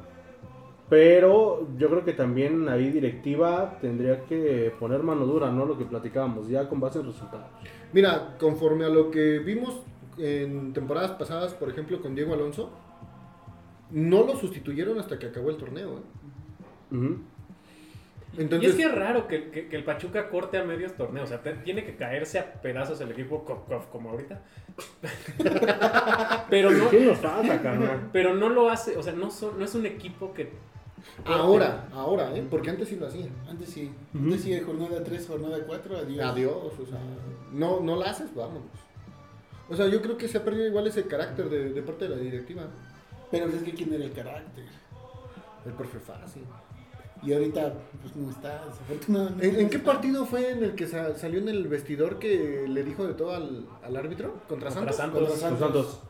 [0.95, 5.67] pero yo creo que también ahí directiva tendría que poner mano dura, ¿no?
[5.67, 7.47] Lo que platicábamos, ya con base en resultados.
[7.93, 9.83] Mira, conforme a lo que vimos
[10.19, 12.71] en temporadas pasadas, por ejemplo, con Diego Alonso,
[13.91, 15.99] no lo sustituyeron hasta que acabó el torneo.
[15.99, 16.03] ¿eh?
[18.39, 21.25] Entonces, y es que es raro que, que- que el Pachuca corte a medios torneos.
[21.25, 24.43] O sea, te- tiene que caerse a pedazos el equipo co- co- como ahorita.
[28.13, 28.49] pero no.
[28.49, 28.97] Lo hace.
[28.97, 29.29] O sea, no
[29.65, 30.51] es un equipo que.
[31.25, 32.47] Ahora, ahora, ¿eh?
[32.51, 33.31] Porque antes sí lo hacían.
[33.49, 33.91] Antes sí.
[34.15, 36.25] Antes sí, jornada 3, jornada 4, adiós.
[36.25, 36.99] Adiós, o sea,
[37.53, 38.63] no, no la haces, vámonos.
[39.69, 42.17] O sea, yo creo que se ha perdido igual ese carácter de, de parte de
[42.17, 42.65] la directiva.
[43.31, 44.67] Pero es que quién era el carácter.
[45.67, 46.43] El profe fácil.
[47.23, 49.61] Y ahorita, pues no está, desafortunadamente.
[49.63, 49.93] ¿En, qué está.
[49.93, 53.35] partido fue en el que sa- salió en el vestidor que le dijo de todo
[53.35, 54.35] al, al árbitro?
[54.47, 54.97] ¿Contra, Contra Santos?
[54.97, 55.21] Santos.
[55.31, 55.61] Contra Santos.
[55.61, 56.01] Santos.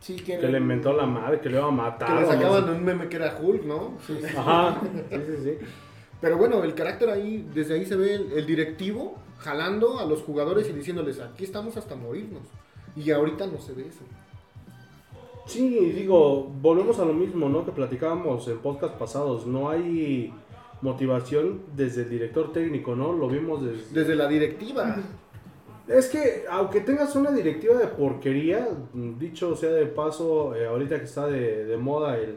[0.00, 2.08] Sí, que le inventó la madre, que le iba a matar.
[2.08, 3.94] Que le no sacaban un meme que era Hulk, ¿no?
[4.06, 4.36] Sí, sí.
[4.36, 4.80] Ajá.
[5.10, 5.66] Sí, sí, sí.
[6.20, 10.22] Pero bueno, el carácter ahí, desde ahí se ve el, el directivo jalando a los
[10.22, 12.42] jugadores y diciéndoles, aquí estamos hasta morirnos.
[12.96, 14.00] Y ahorita no se ve eso.
[15.46, 17.64] Sí, digo, volvemos a lo mismo, ¿no?
[17.64, 19.46] Que platicábamos en podcast pasados.
[19.46, 20.32] No hay
[20.82, 23.12] motivación desde el director técnico, ¿no?
[23.12, 24.00] Lo vimos desde...
[24.00, 24.96] Desde la directiva.
[25.88, 31.04] Es que, aunque tengas una directiva de porquería, dicho sea de paso, eh, ahorita que
[31.04, 32.36] está de, de moda el,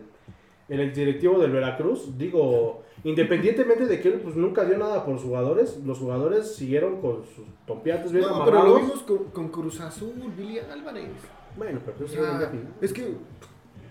[0.70, 5.24] el exdirectivo del Veracruz, digo, independientemente de que él pues, nunca dio nada por los
[5.24, 9.82] jugadores, los jugadores siguieron con sus tompiates bien No, pero lo vimos con, con Cruz
[9.82, 11.10] Azul, Billy Álvarez.
[11.58, 13.16] Bueno, pero eso sea, es que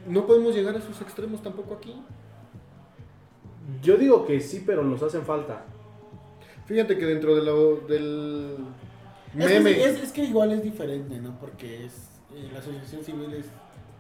[0.09, 2.03] no podemos llegar a esos extremos tampoco aquí.
[3.83, 5.67] Yo digo que sí, pero nos hacen falta.
[6.65, 7.43] Fíjate que dentro de
[7.89, 8.57] del
[9.39, 9.83] Es que, meme...
[9.85, 11.39] es, es que igual es diferente, ¿no?
[11.39, 11.93] Porque es,
[12.35, 13.47] eh, la asociación civil es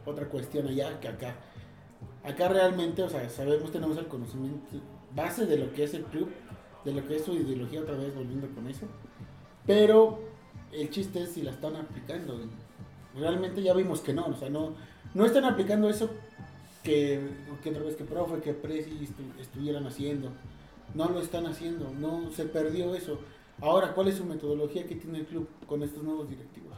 [0.07, 1.37] otra cuestión allá que acá.
[2.25, 4.77] Acá realmente, o sea, sabemos, tenemos el conocimiento
[5.15, 6.29] base de lo que es el club,
[6.85, 8.87] de lo que es su ideología, otra vez volviendo con eso.
[9.67, 10.21] Pero
[10.73, 12.41] el chiste es si la están aplicando.
[13.17, 14.75] Realmente ya vimos que no, o sea, no,
[15.15, 16.11] no están aplicando eso
[16.83, 17.21] que,
[17.63, 20.31] que otra vez que profe, que presi estu- estuvieran haciendo.
[20.95, 23.19] No lo están haciendo, no se perdió eso.
[23.61, 26.75] Ahora, ¿cuál es su metodología que tiene el club con estos nuevos directivos?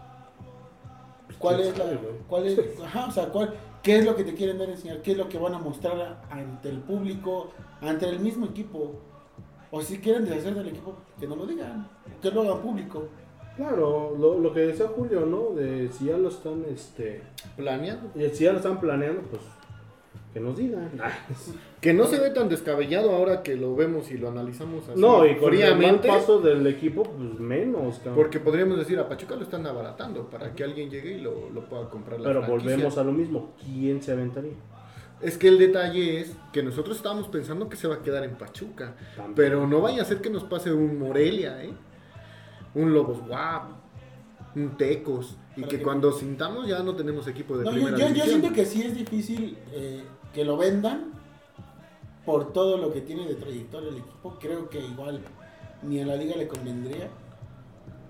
[1.38, 1.84] ¿Cuál quién es la,
[2.28, 5.02] cuál es, ajá, o sea, cuál, ¿Qué es lo que te quieren dar a enseñar?
[5.02, 8.92] ¿Qué es lo que van a mostrar ante el público, ante el mismo equipo?
[9.72, 11.88] O si quieren deshacer del equipo, que no lo digan,
[12.20, 13.08] que lo hagan público.
[13.56, 15.50] Claro, lo, lo que decía Julio, ¿no?
[15.50, 17.22] De si ya lo están, este...
[17.56, 18.10] Planeando.
[18.14, 19.42] Y si ya lo están planeando, pues
[20.32, 20.90] que nos digan.
[21.80, 25.00] Que no se ve tan descabellado ahora que lo vemos y lo analizamos así.
[25.00, 28.14] No, y con el mal paso del equipo, pues menos, cabrón.
[28.16, 31.68] Porque podríamos decir, a Pachuca lo están abaratando para que alguien llegue y lo, lo
[31.68, 32.70] pueda comprar la Pero franquicia.
[32.72, 33.52] volvemos a lo mismo.
[33.62, 34.52] ¿Quién se aventaría?
[35.20, 38.34] Es que el detalle es que nosotros estábamos pensando que se va a quedar en
[38.36, 38.96] Pachuca.
[39.16, 39.34] También.
[39.36, 41.72] Pero no vaya a ser que nos pase un Morelia, ¿eh?
[42.74, 43.70] Un Lobos Guap,
[44.56, 45.36] un Tecos.
[45.56, 48.08] Y que que- cuando sintamos ya no tenemos equipo de No, yo, primera yo- yo
[48.14, 48.40] división.
[48.40, 50.02] siento que sí es difícil eh,
[50.32, 51.12] que lo vendan
[52.24, 54.36] por todo lo que tiene de trayectoria el equipo.
[54.40, 55.20] Creo que igual
[55.82, 57.08] ni a la liga le convendría.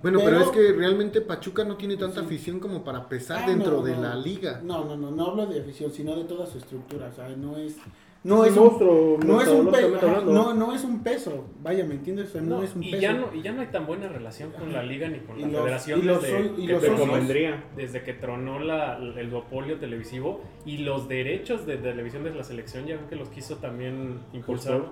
[0.03, 2.27] Bueno, pero, Pero- es que realmente Pachuca no tiene tanta Sí.
[2.27, 4.61] afición como para pesar Ah, dentro no, de la liga.
[4.63, 7.09] No, no, no, no hablo de afición, sino de toda su estructura.
[7.09, 7.77] O sea, no es.
[8.25, 10.23] No Es un monstruo, no es un peso.
[10.27, 11.45] No, no es un peso.
[11.61, 12.29] Vaya, ¿me entiendes?
[12.29, 13.03] O sea, no, No, es un y, peso.
[13.03, 15.43] ya no, y ya no hay tan buena relación con la liga ni con Y
[15.43, 16.43] la los- federación y los desde, que
[16.73, 22.33] los socios- desde que tronó la, el duopolio televisivo y los derechos de televisión de
[22.33, 24.83] la selección ya ven que los quiso también impulsar.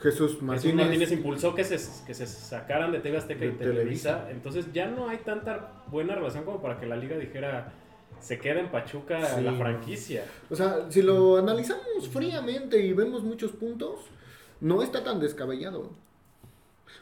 [0.00, 0.76] Jesús Jesús Martínez.
[0.76, 1.76] Martínez impulsó que se,
[2.06, 4.28] que se sacaran de TV Azteca De y Televisa.
[4.30, 7.72] Entonces ya no hay tanta buena relación como para que la liga dijera
[8.20, 9.42] se queda en Pachuca Sí.
[9.42, 10.24] la franquicia.
[10.50, 14.00] O sea, si lo analizamos fríamente y vemos muchos puntos,
[14.60, 15.90] no está tan descabellado.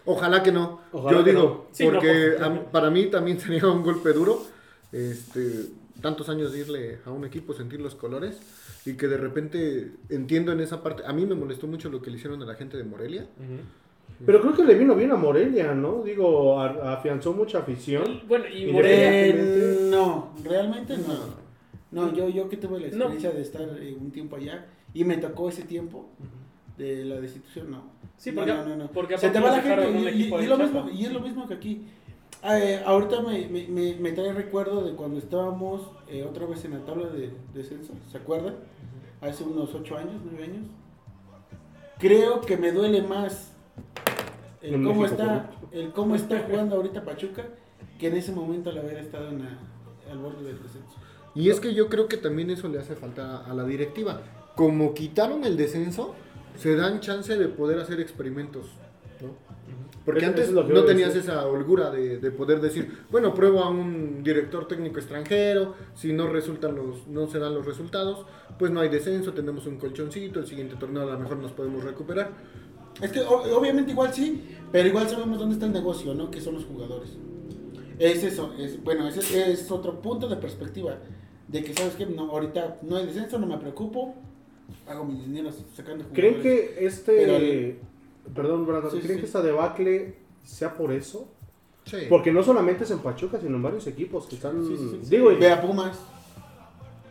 [0.05, 0.81] Ojalá que no.
[0.93, 1.65] Ojalá Yo que digo, no.
[1.73, 4.43] Sí, no, porque por- a- para mí también sería un golpe duro.
[4.93, 5.67] Este,
[6.01, 8.39] tantos años de irle a un equipo, sentir los colores
[8.85, 11.03] y que de repente entiendo en esa parte.
[11.07, 13.27] A mí me molestó mucho lo que le hicieron a la gente de Morelia.
[14.25, 16.03] Pero creo que le vino bien a Morelia, ¿no?
[16.03, 18.23] Digo, a- afianzó mucha afición.
[18.27, 19.27] Bueno, y Morelia...
[19.27, 21.47] Eh, no, realmente no.
[21.93, 22.95] No, yo, yo que tuve la No.
[23.07, 26.09] experiencia de estar eh, un tiempo allá y me tocó ese tiempo
[26.79, 27.83] de la destitución, no.
[28.17, 28.87] Sí, No, porque, no, no, no.
[28.89, 31.47] porque Se te va la gente y, y- y lo mismo, y es lo mismo
[31.47, 31.87] que aquí.
[32.45, 36.73] Eh, ahorita me, me, me, me trae recuerdo de cuando estábamos eh, otra vez en
[36.73, 38.55] la tabla de descenso, ¿se acuerdan?
[39.21, 40.67] Hace unos 8 años, 9 años.
[41.99, 43.53] Creo que me duele más
[44.75, 47.45] el cómo está, el cómo está jugando ahorita Pachuca
[47.99, 49.59] que en ese momento al haber estado en la-
[50.11, 50.97] al borde del descenso.
[51.35, 54.21] Y es que yo creo que también eso le hace falta a la directiva.
[54.55, 56.15] Como quitaron el descenso,
[56.57, 58.67] se dan chance de poder hacer experimentos.
[59.21, 59.29] ¿no?
[60.05, 61.31] Porque antes es que no tenías decir.
[61.31, 66.29] esa holgura de, de poder decir, bueno, pruebo a un director técnico extranjero, si no
[66.29, 68.25] resultan los, no se dan los resultados,
[68.59, 71.83] pues no hay descenso, tenemos un colchoncito, el siguiente torneo a lo mejor nos podemos
[71.83, 72.31] recuperar.
[73.03, 74.43] Es que ob- obviamente igual sí,
[74.73, 76.31] pero igual sabemos dónde está el negocio, ¿no?
[76.31, 77.11] Que son los jugadores.
[77.99, 80.99] Es eso, es, bueno, ese es otro punto de perspectiva.
[81.49, 82.07] De que, ¿sabes qué?
[82.07, 84.15] No, ahorita no hay descenso, no me preocupo.
[84.87, 86.13] Hago mi dinero sacando jugadores.
[86.15, 87.13] ¿Creen que este...
[87.27, 87.87] Pero-
[88.35, 89.21] Perdón, Brandon, Sí, ¿creen sí.
[89.21, 91.29] que esta debacle sea por eso?
[91.85, 91.99] Sí.
[92.09, 94.67] Porque no solamente es en Pachuca, sino en varios equipos que están...
[94.67, 95.11] Sí, sí, sí, sí.
[95.11, 95.97] Digo, y- Ve a Pumas.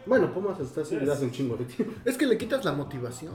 [0.05, 1.93] bueno, Pumas está así desde hace un chingo de tiempo.
[2.05, 3.31] Es que le quitas la motivación.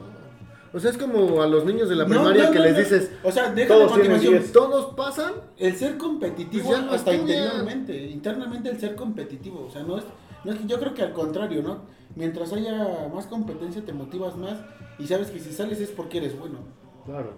[0.73, 2.77] O sea, es como a los niños de la No, primaria no, que no, les
[2.77, 4.43] dices, O sea, deja Todos de tienen motivación.
[4.43, 4.53] 10.
[4.53, 9.71] todos pasan, El ser competitivo Pues ya no hasta interiormente, internamente el ser competitivo, o
[9.71, 10.05] sea, no es,
[10.45, 11.79] no es que yo creo que al contrario, ¿no?
[12.15, 14.59] Mientras haya más competencia te motivas más
[14.99, 16.59] y sabes que si sales es porque eres bueno.
[17.05, 17.33] Claro.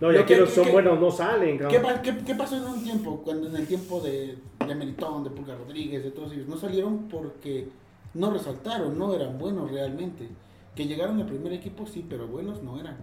[0.00, 1.82] No, y Lo aquí que- los son que- buenos no salen, ¿Qué, cabrón.
[1.82, 5.30] pa- qué, qué pasó en un tiempo, cuando en el tiempo de, de Meritón, de
[5.30, 6.46] Pulga Rodríguez, de todos ellos?
[6.48, 7.68] No salieron porque
[8.14, 10.28] no resaltaron, no eran buenos realmente.
[10.74, 12.96] Que llegaron al primer equipo, sí, pero buenos no eran.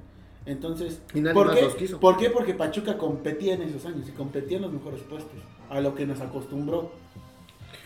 [0.45, 1.61] Entonces, Y nadie ¿por, más qué?
[1.63, 1.99] los quiso.
[1.99, 2.29] ¿por qué?
[2.29, 5.31] Porque Pachuca competía en esos años y competía en los mejores puestos,
[5.69, 6.91] a lo que nos acostumbró.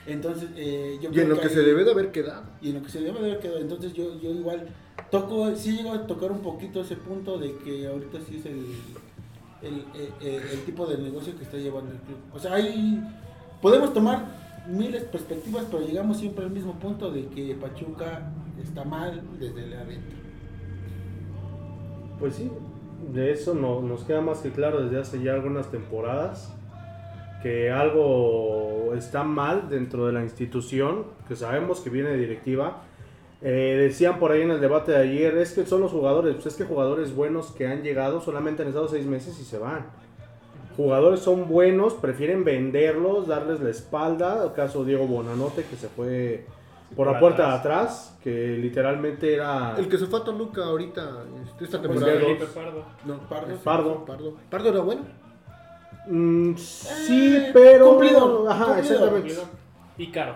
[0.06, 2.44] Entonces, eh, yo y creo en lo que ahí- se debe de haber quedado.
[2.62, 3.60] y en lo que se debe de haber quedado.
[3.60, 4.68] Entonces yo, yo igual
[5.10, 8.66] toco, sí llego a tocar un poquito ese punto de que ahorita sí es el,
[9.62, 12.18] el, el- el- el tipo de negocio que está llevando el club.
[12.34, 13.04] O sea, hay,
[13.62, 18.32] podemos tomar miles de perspectivas, pero llegamos siempre al mismo punto de que Pachuca
[18.62, 20.16] está mal desde la renta.
[22.20, 22.52] Pues sí,
[23.14, 26.54] de eso no, nos queda más que claro desde hace ya algunas temporadas
[27.42, 32.84] que algo está mal dentro de la institución, que sabemos que viene de directiva.
[33.42, 36.46] Eh, decían por ahí en el debate de ayer, es que son los jugadores, pues
[36.46, 39.88] es que jugadores buenos que han llegado solamente han estado seis meses y se van.
[40.78, 44.44] Jugadores son buenos, prefieren venderlos, darles la espalda.
[44.46, 46.46] El caso Diego Bonanote que se fue
[46.96, 48.18] por la puerta de atrás.
[48.24, 49.76] que literalmente era...
[49.78, 52.20] El que se fue a Toluca ahorita, este, esta Pues temporada.
[52.40, 52.50] dos.
[52.50, 52.84] Pardo.
[53.06, 53.56] No, Pardo.
[53.64, 54.06] Pardo.
[54.06, 54.34] Pardo.
[54.50, 55.02] Pardo era bueno.
[56.08, 57.90] Mm, sí, Eh, pero.
[57.90, 58.96] cumplidor, Ajá, cumplidor.
[59.20, 59.36] exactamente.
[59.98, 60.36] Y caro.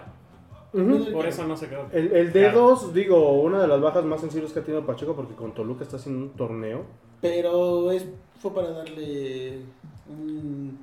[1.14, 1.86] Por eso no se quedó.
[1.94, 5.34] El, el D2, digo, una de las bajas más sensibles que ha tenido Pacheco porque
[5.34, 6.82] con Toluca está haciendo un torneo.
[7.30, 8.06] Pero es,
[8.40, 9.60] fue para darle
[10.10, 10.78] un,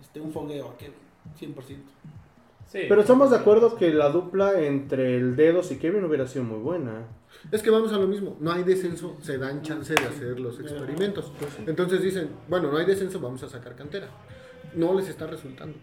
[0.00, 0.94] este, un fogueo a Kevin,
[1.38, 1.76] 100%.
[2.66, 2.80] Sí.
[2.88, 6.58] Pero estamos de acuerdo que la dupla entre el Dedos y Kevin hubiera sido muy
[6.58, 7.04] buena.
[7.52, 10.58] Es que vamos a lo mismo, no hay descenso, se dan chance de hacer los
[10.58, 11.32] experimentos.
[11.66, 14.08] Entonces dicen, bueno, no hay descenso, vamos a sacar cantera.
[14.74, 15.78] No les está resultando.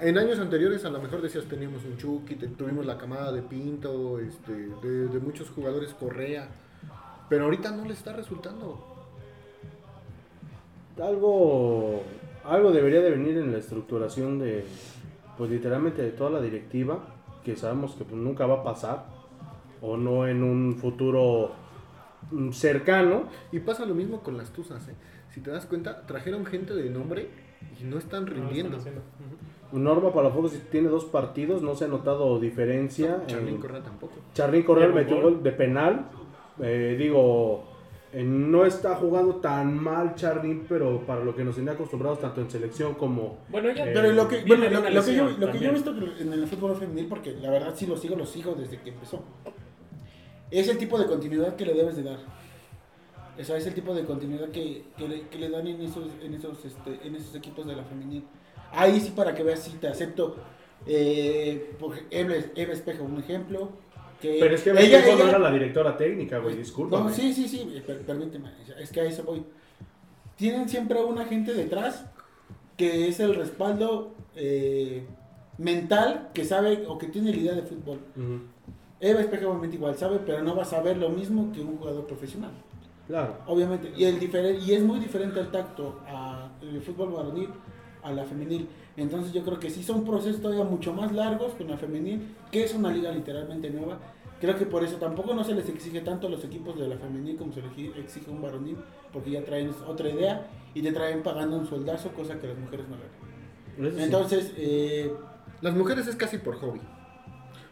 [0.00, 4.18] En años anteriores a lo mejor decías teníamos un Chucky, tuvimos la camada de Pinto,
[4.18, 6.48] este, de, de muchos jugadores Correa,
[7.30, 8.95] pero ahorita no les está resultando.
[11.00, 12.02] Algo,
[12.44, 14.64] algo debería de venir en la estructuración de,
[15.36, 17.00] pues literalmente de toda la directiva,
[17.44, 19.04] que sabemos que pues, nunca va a pasar,
[19.82, 21.52] o no en un futuro
[22.30, 23.24] mm, cercano.
[23.52, 24.94] Y pasa lo mismo con las Tuzas, ¿eh?
[25.34, 27.28] Si te das cuenta, trajeron gente de nombre
[27.78, 28.76] y no están No lo están rindiendo.
[28.78, 29.00] haciendo.
[29.70, 29.78] Ujú.
[29.78, 33.22] Norma Palafox tiene dos partidos, no se ha notado diferencia.
[33.26, 34.14] Charlín en- Correa tampoco.
[34.32, 36.06] Charlín Correa metió gol de penal.
[36.62, 37.64] Eh, digo,
[38.16, 42.40] eh, no está jugando tan mal Charlín, pero para lo que nos tenía acostumbrados tanto
[42.40, 43.40] en selección como...
[43.50, 43.84] Bueno, ya.
[43.84, 46.46] Eh, Pero lo que, bueno, lo, que yo, lo que yo he visto en el
[46.46, 49.22] fútbol femenil, porque la verdad sí lo sigo, lo sigo desde que empezó,
[50.50, 52.20] es el tipo de continuidad que le debes de dar.
[53.38, 56.06] O sea, es el tipo de continuidad que, que, le, que le dan en esos,
[56.22, 58.24] en, esos, este, en esos equipos de la femenil.
[58.72, 60.36] Ahí sí para que veas si te acepto.
[60.86, 63.72] Eh, por Eva, Eva Espejo, un ejemplo.
[64.20, 67.00] Que Pero es que ella- Ella, no era la directora técnica, güey, disculpa.
[67.00, 69.44] no, sí, sí, sí, per- permíteme, es que a eso voy.
[70.36, 72.04] Tienen siempre una gente detrás
[72.76, 75.06] que es el respaldo eh,
[75.58, 77.98] mental que sabe o que tiene la idea de fútbol.
[79.00, 82.06] Eva Espejo obviamente igual sabe, pero no va a saber lo mismo que un jugador
[82.06, 82.50] profesional.
[83.06, 83.36] Claro.
[83.46, 84.18] Obviamente, y, el
[84.66, 87.48] y es muy diferente el tacto a el fútbol varonil
[88.06, 88.68] a la femenil.
[88.96, 92.64] Entonces yo creo que sí son procesos todavía mucho más largos con la femenil, que
[92.64, 93.98] es una liga literalmente nueva.
[94.40, 96.96] Creo que por eso tampoco no se les exige tanto a los equipos de la
[96.98, 98.76] femenil como se les exige- a un varonil,
[99.12, 102.86] porque ya traen otra idea y te traen pagando un sueldazo, cosa que las mujeres
[102.88, 104.02] no sí.
[104.02, 105.12] Entonces, eh,
[105.62, 106.80] Las mujeres es casi por hobby.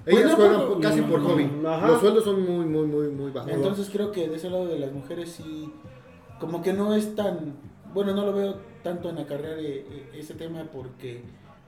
[0.04, 1.50] Pues Ellas no, juegan pero- casi por no, hobby.
[1.66, 1.86] ajá.
[1.88, 3.50] Los sueldos son muy, muy, muy, muy bajos.
[3.52, 5.70] Entonces creo que de ese lado de las mujeres sí,
[6.40, 7.54] como que no es tan,
[7.94, 11.22] bueno, no lo veo tanto en acarrear eh, eh, ese tema porque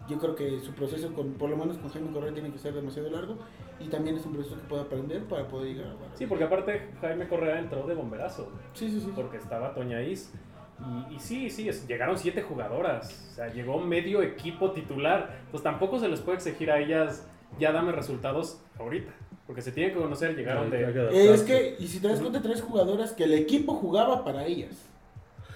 [0.09, 2.75] yo creo que su proceso, con, por lo menos con Jaime Correa, tiene que ser
[2.75, 3.37] demasiado largo
[3.81, 6.91] y también es un proceso que puede aprender para poder llegar a Sí, porque aparte
[7.01, 8.49] Jaime Correa entró de bomberazo.
[8.75, 9.13] Sí, sí, sí.
[9.15, 10.33] Porque estaba Toña Is.
[11.11, 13.29] Y, y sí, sí, es- llegaron siete jugadoras.
[13.33, 15.39] O sea, llegó medio equipo titular.
[15.47, 17.27] Entonces tampoco se les puede exigir a ellas
[17.59, 19.13] ya dame resultados ahorita.
[19.47, 20.83] Porque se tienen que conocer, llegaron de...
[21.13, 24.45] Eh, es que, y si te das cuenta, tres jugadoras que el equipo jugaba para
[24.45, 24.85] ellas.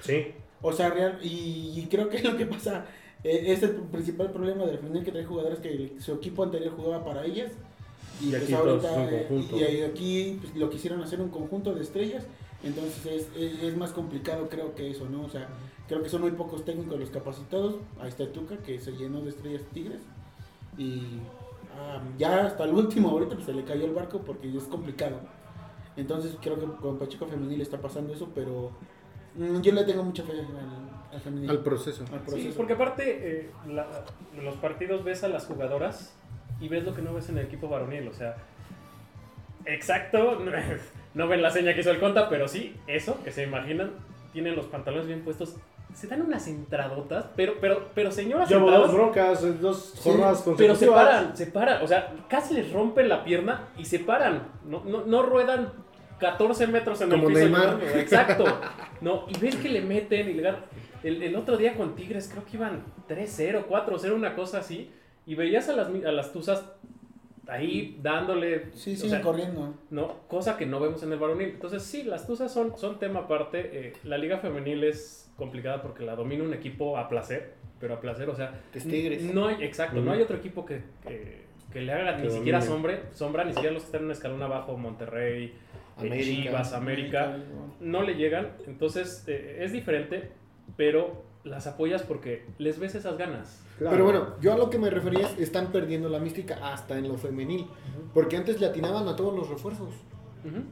[0.00, 0.32] Sí.
[0.62, 2.86] O sea, real, y, y creo que lo que pasa
[3.24, 7.04] eh, es el principal problema del femenil que trae jugadoras que su equipo anterior jugaba
[7.04, 7.52] para ellas.
[8.20, 11.82] Y, Y pues aquí ahorita, eh, y aquí pues, lo quisieron hacer un conjunto de
[11.82, 12.24] estrellas.
[12.62, 15.22] Entonces es, es, es más complicado creo que eso, ¿no?
[15.22, 15.48] O sea,
[15.88, 17.76] creo que son muy pocos técnicos los capacitados.
[18.00, 20.02] Ahí está Tuca que se llenó de estrellas tigres.
[20.76, 21.02] Y
[21.74, 25.20] ah, ya hasta el último ahorita pues, se le cayó el barco porque es complicado.
[25.96, 28.72] Entonces creo que con Pacheco Femenil está pasando eso, pero
[29.36, 31.50] yo le tengo mucha fe al, al.
[31.50, 32.04] Al proceso.
[32.12, 32.56] Al Sí, proceso.
[32.56, 33.02] porque aparte
[33.40, 33.86] eh, la-
[34.42, 36.14] los partidos ves a las jugadoras
[36.60, 38.06] y ves lo que no ves en el equipo varonil.
[38.08, 38.36] O sea,
[39.64, 40.38] exacto,
[41.14, 43.92] no ven la seña que hizo el conta, pero sí, eso, que se imaginan,
[44.32, 45.56] tienen los pantalones bien puestos.
[45.94, 50.44] Se dan unas entradotas, pero, pero, pero señoras Llevo dos broncas, eh, dos Sí, jornadas
[50.56, 51.82] pero se paran, se paran.
[51.82, 54.44] O sea, casi les rompen la pierna y se paran.
[54.64, 55.72] No, no, no ruedan
[56.20, 57.44] 14 metros en Como el piso.
[57.44, 57.80] Neymar.
[57.96, 58.44] Exacto.
[59.00, 60.60] No, y ves que le meten y le ganan.
[61.02, 64.90] El, el otro día con Tigres creo que iban 3-0, 4-0, una cosa así.
[65.26, 66.64] Y veías a las, a las tuzas
[67.48, 68.66] ahí dándole.
[68.74, 69.74] Sí, o sea, corriendo.
[69.90, 71.48] no, cosa que no vemos en el varonil.
[71.50, 73.70] Entonces, sí, las tuzas son, son tema aparte.
[73.72, 78.00] Eh, la liga femenil es complicada porque la domina un equipo a placer, pero a
[78.00, 79.22] placer, o sea, Que es Tigres.
[79.22, 82.60] no hay, exacto, no hay otro equipo que, que, que le haga Que ni siquiera
[82.60, 85.54] sombra, sombra, ni siquiera los que están en un escalón abajo, Monterrey,
[86.00, 86.42] América.
[86.42, 87.36] Chivas, América,
[87.80, 88.48] no le llegan.
[88.66, 90.30] Entonces, eh, es diferente,
[90.76, 93.64] pero las apoyas porque les ves esas ganas.
[93.78, 93.92] Claro.
[93.92, 97.08] Pero bueno, yo a lo que me refería es están perdiendo la mística hasta en
[97.08, 97.66] lo femenil.
[98.12, 99.94] Porque antes le atinaban a todos los refuerzos.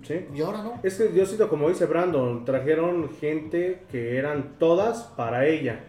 [0.02, 0.26] Sí.
[0.34, 0.80] Y ahora no.
[0.82, 5.80] Es que yo siento, como dice Brandon, trajeron gente que eran todas para ella.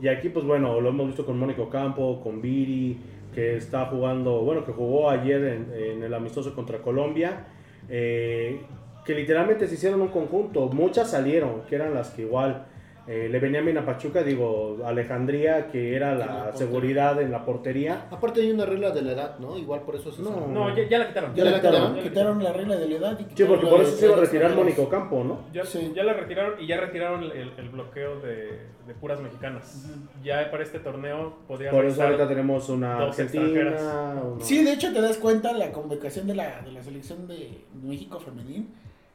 [0.00, 2.98] Y aquí, pues bueno, lo hemos visto con Mónico Campo, con Viri,
[3.34, 7.46] que está jugando, bueno, que jugó ayer en, en el amistoso contra Colombia.
[7.88, 8.60] Eh,
[9.04, 10.68] que literalmente se hicieron un conjunto.
[10.68, 12.66] Muchas salieron, que eran las que igual
[13.08, 18.06] eh, le venía bien a Pachuca, digo, Alejandría, que era la seguridad en la portería.
[18.10, 19.56] Aparte hay una regla de la edad, ¿no?
[19.56, 20.48] Igual por eso se No.
[20.48, 21.34] No, ya, ya la quitaron.
[21.34, 24.06] Ya la quitaron, quitaron la regla de la edad y Sí, porque por eso se
[24.06, 24.54] iba a retirar.
[24.56, 25.40] Mónico Campo, ¿no?
[25.52, 25.92] Ya, Sí.
[25.94, 29.86] ya la retiraron y ya retiraron el, el bloqueo de, de puras mexicanas.
[30.24, 33.70] Ya para este torneo podía Por eso ahorita tenemos una dos Argentina.
[33.76, 37.64] una- Sí, de hecho te das cuenta la convocación de la, de la selección de
[37.82, 38.68] México femenil.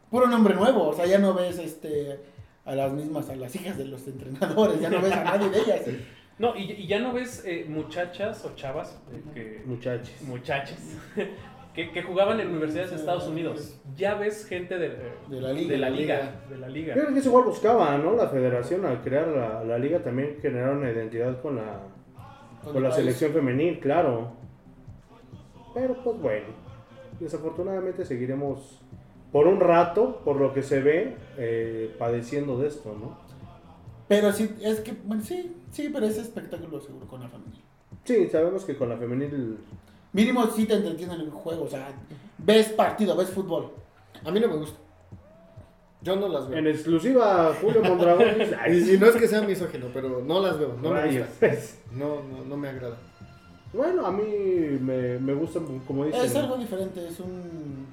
[0.10, 2.20] Puro nombre nuevo, o sea, ya no ves este
[2.66, 5.60] a las mismas, a las hijas de los entrenadores, ya no ves a nadie de
[5.62, 5.82] ellas.
[6.40, 10.10] No, y, y ya no ves eh, muchachas o chavas eh, que, Muchachos.
[10.24, 10.78] muchachas
[11.76, 13.80] que, que jugaban en universidades de Estados Unidos.
[13.96, 14.90] Ya ves gente de,
[15.30, 16.42] De la liga, de la liga, liga.
[16.50, 16.96] de la liga.
[16.96, 18.16] Yo creo que eso igual buscaba, ¿no?
[18.16, 21.82] La federación al crear la, la liga también generar una identidad con la,
[22.64, 22.96] Con la país.
[23.02, 24.32] selección femenil, claro.
[25.76, 26.48] Pero pues bueno,
[27.20, 28.81] desafortunadamente seguiremos
[29.32, 33.18] por un rato, por lo que se ve, eh, padeciendo de esto, ¿no?
[34.08, 37.62] Pero sí, es que, bueno, sí, sí, pero es espectáculo seguro con la femenil.
[38.04, 39.58] Sí, sabemos que con la femenil...
[40.14, 41.88] Mínimo sí te entretienen el juego, o sea,
[42.38, 43.72] ves partido, ves fútbol.
[44.26, 44.78] A mí no me gusta.
[46.02, 46.58] Yo no las veo.
[46.60, 48.26] En exclusiva, Julio Mondragón.
[48.40, 50.76] dice, "Ay, Y, y no es que sea misógino, pero no las veo.
[50.82, 51.28] No me rayos".
[51.30, 51.48] gusta.
[51.94, 52.98] No, no, no me agrada.
[53.72, 54.24] Bueno, a mí
[54.82, 56.26] me, me gusta, como dicen...
[56.26, 57.86] Es algo diferente, es un.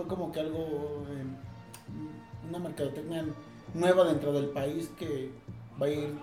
[0.00, 1.04] Fue como que algo.
[1.10, 1.24] eh,
[2.48, 3.24] una mercadotecnia
[3.74, 5.30] nueva dentro del país que
[5.80, 6.14] va a ir.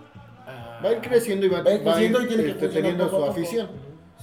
[0.47, 2.43] a- Va a ir creciendo y va, va a ir creciendo va a y tiene
[2.45, 3.67] que este, teniendo poco su afición.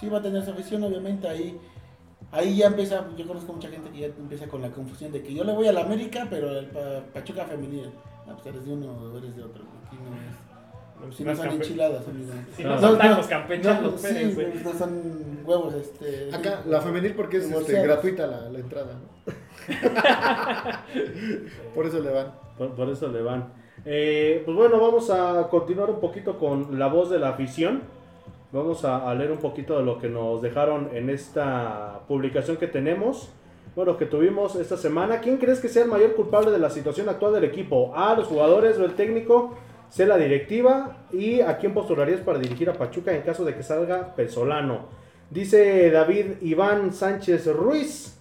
[0.01, 1.29] Sí, va a tener su afición, obviamente.
[1.29, 1.57] Ahí,
[2.33, 3.07] ahí ya empieza.
[3.17, 5.69] Yo conozco mucha gente que ya empieza con la confusión de que yo le voy
[5.69, 7.91] a la América, pero al Pa- Pachuca femenil.
[8.27, 9.63] Ah, pues eres de uno o eres de otro.
[9.87, 11.17] Aquí no es.
[11.17, 12.33] Si no, son enchiladas, amigo.
[12.57, 16.35] Si no son tacos campechanos, sí, no son huevos, este.
[16.35, 18.95] Acá, la femenil porque es este, gratuita la, la entrada.
[18.95, 19.33] ¿no?
[21.75, 22.33] Por eso le van.
[22.77, 23.53] Por, eso le van.
[23.85, 27.83] Eh, pues bueno, vamos a continuar un poquito con la voz de la afición.
[28.53, 32.69] Vamos a, a leer un poquito de lo que nos dejaron en esta publicación que
[32.69, 33.33] tenemos.
[33.75, 35.19] Bueno, que tuvimos esta semana.
[35.19, 37.93] ¿Quién crees que sea el mayor culpable de la situación actual del equipo?
[37.97, 39.57] A, los jugadores o el técnico.
[39.89, 40.99] C, la directiva.
[41.13, 44.87] Y a quién postularías para dirigir a Pachuca en caso de que salga Pesolano.
[45.29, 48.17] Dice David Iván Sánchez Ruiz.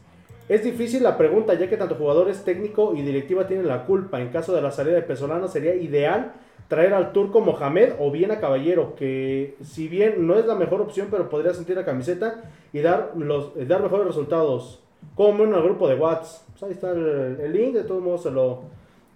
[0.54, 4.22] Es difícil la pregunta ya que tanto jugadores, técnico y directiva tienen la culpa.
[4.22, 6.34] En caso de la salida de Pesolano sería ideal
[6.68, 10.80] traer al turco Mohamed o bien a Caballero, que si bien no es la mejor
[10.80, 14.80] opción, pero podría sentir la camiseta y dar, los, eh, dar mejores resultados.
[15.16, 16.46] Como en el grupo de Watts.
[16.52, 18.62] Pues ahí está el, link, de todos modos se lo,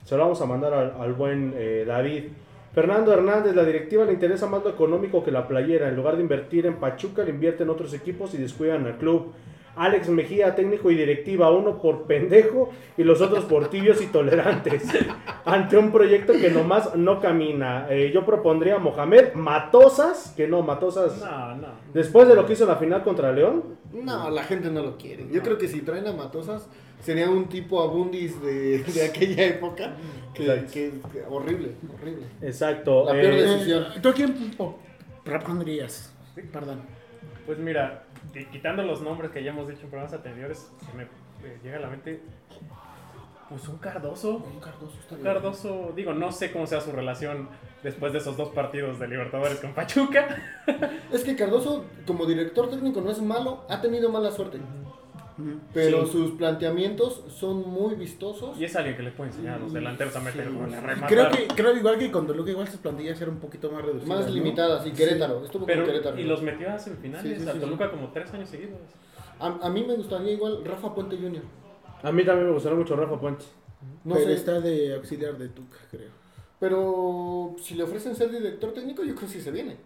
[0.05, 2.23] se lo vamos a mandar al, buen eh, David.
[2.73, 5.87] Fernando Hernández, la directiva le interesa más lo económico que la playera.
[5.87, 9.33] En lugar de invertir en Pachuca, le invierte en otros equipos y descuidan al club.
[9.77, 14.83] Alex Mejía, técnico y directiva, uno por pendejo y los otros por tibios y tolerantes.
[15.45, 17.87] Ante un proyecto que nomás no camina.
[17.89, 21.19] Eh, yo propondría a Mohamed Matosas, que no, Matosas.
[21.19, 21.67] No, no.
[21.93, 23.63] Después de lo que hizo en la final contra León,
[23.93, 25.27] No, la gente no lo quiere.
[25.31, 26.67] Yo creo que si traen a Matosas,
[27.01, 29.93] sería un tipo Abundis de, de aquella época.
[30.33, 30.71] Que, Exacto.
[30.73, 32.25] que- que- horrible, horrible.
[32.41, 33.05] exacto.
[33.05, 33.85] La peor Eh, decisión.
[34.01, 34.77] ¿Tú a quién po-
[35.23, 36.13] propondrías?
[36.51, 36.81] Perdón.
[37.45, 41.03] Pues mira, qui- quitando los nombres que ya hemos dicho en programas anteriores, se me
[41.03, 42.21] eh, llega a la mente.
[43.49, 44.37] Pues un Cardoso.
[44.37, 45.33] Un Cardoso está Un bien.
[45.33, 47.47] Cardoso, digo, no sé cómo sea su relación
[47.81, 50.27] después de esos dos partidos de Libertadores con Pachuca.
[51.13, 54.59] Es que Cardoso, como director técnico, no es malo, ha tenido mala suerte.
[55.73, 56.11] Pero Sí.
[56.13, 58.59] sus planteamientos son muy vistosos.
[58.59, 61.07] Y es alguien que le puede enseñar a los delanteros a meter a rematar.
[61.07, 64.07] Creo que, creo igual que con Toluca, igual sus plantillas eran un poquito más reducidas.
[64.07, 64.33] Más ¿no?
[64.33, 64.85] limitadas.
[64.87, 66.19] Y Querétaro, estuvo Pero, con Querétaro.
[66.19, 68.79] y los metió a semifinales Sí, sí, a sí, Toluca como tres años seguidos.
[69.39, 71.43] A, a mí me gustaría igual Rafa Puente Jr.
[72.01, 73.45] a mí también me gustaría mucho Rafa Puente.
[74.03, 76.09] No Pero sé, está de auxiliar de Tuca, creo.
[76.59, 79.77] pero si le ofrecen ser director técnico, yo creo que sí se viene.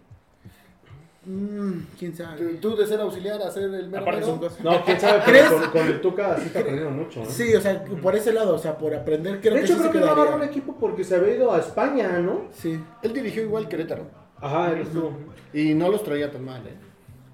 [1.24, 2.56] Mm, ¿Quién sabe?
[2.56, 4.60] Tú de ser auxiliar a ser el mero Aparte mero, son cosas.
[4.64, 5.46] No, quién sabe, ¿Crees?
[5.50, 7.20] pero con, con el Tuca sí está aprendiendo mucho.
[7.20, 7.26] ¿no?
[7.30, 9.80] Sí, o sea, por ese lado, o sea, por aprender, creo de que hecho, sí
[9.82, 10.50] creo que no agarró un quedaría.
[10.50, 12.48] equipo porque se había ido a España, ¿no?
[12.54, 12.80] Sí.
[13.04, 14.08] Él dirigió igual Querétaro.
[14.40, 15.16] Ajá, él estuvo.
[15.54, 16.74] Y no los traía tan mal, ¿eh?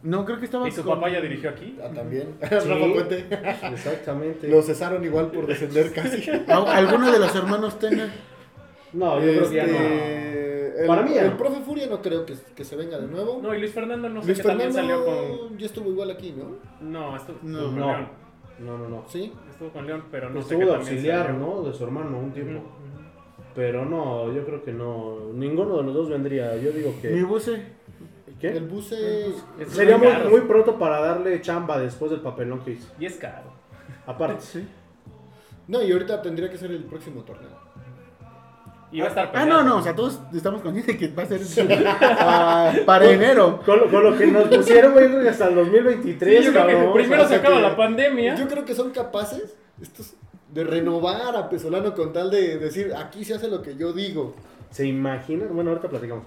[0.03, 1.77] No, creo que estaba Y su con- papá ya dirigió aquí.
[1.81, 2.35] Ah, también.
[2.41, 2.47] Sí.
[2.51, 3.25] Rafa Puente.
[3.73, 4.47] Exactamente.
[4.49, 6.29] Lo cesaron igual por descender casi.
[6.29, 8.13] ¿Al- ¿Alguno de los hermanos Tena?
[8.91, 9.77] No, yo creo que ya no.
[10.79, 11.37] El, Para mí ya el no.
[11.37, 13.39] profe Furia no creo que, que se venga de nuevo.
[13.41, 15.57] No, y Luis Fernando no sé Luis también Fernando salió con.
[15.57, 16.57] ya estuvo igual aquí, ¿no?
[16.87, 17.57] No, estuvo, No.
[17.57, 17.87] estuvo con No.
[17.87, 18.07] León.
[18.59, 19.03] No, no, no.
[19.07, 19.33] Sí.
[19.49, 21.39] Estuvo con León, pero no sé Estuvo de también auxiliar, salió.
[21.39, 21.61] ¿no?
[21.63, 22.61] De su hermano un tiempo.
[23.55, 25.31] Pero no, yo creo que no.
[25.33, 26.55] Ninguno de los dos vendría.
[26.57, 27.23] Yo digo Mi que.
[27.23, 27.61] buce.
[28.39, 28.49] ¿Qué?
[28.49, 29.29] El buce.
[29.59, 32.87] Es Sería muy, muy pronto para darle chamba después del papelón que hizo.
[32.99, 33.51] Y es caro.
[34.05, 34.41] Aparte.
[34.41, 34.67] Sí.
[35.67, 37.49] No, y ahorita tendría que ser el próximo torneo.
[38.91, 39.55] Y va a estar Ah, peleando.
[39.55, 41.41] no, no, o sea, todos estamos conscientes de que va a ser
[42.19, 43.59] ah, para enero.
[43.65, 46.99] Con lo, con lo que nos pusieron, güey, hasta el 2023, Sí, yo creo que
[46.99, 48.35] primero O sea, se acaba que- la pandemia.
[48.35, 50.13] Yo creo que son capaces estos
[50.53, 54.33] de renovar a Pesolano con tal de decir, aquí se hace lo que yo digo.
[54.71, 55.49] ¿Se imaginan?
[55.53, 56.23] Bueno, ahorita platicamos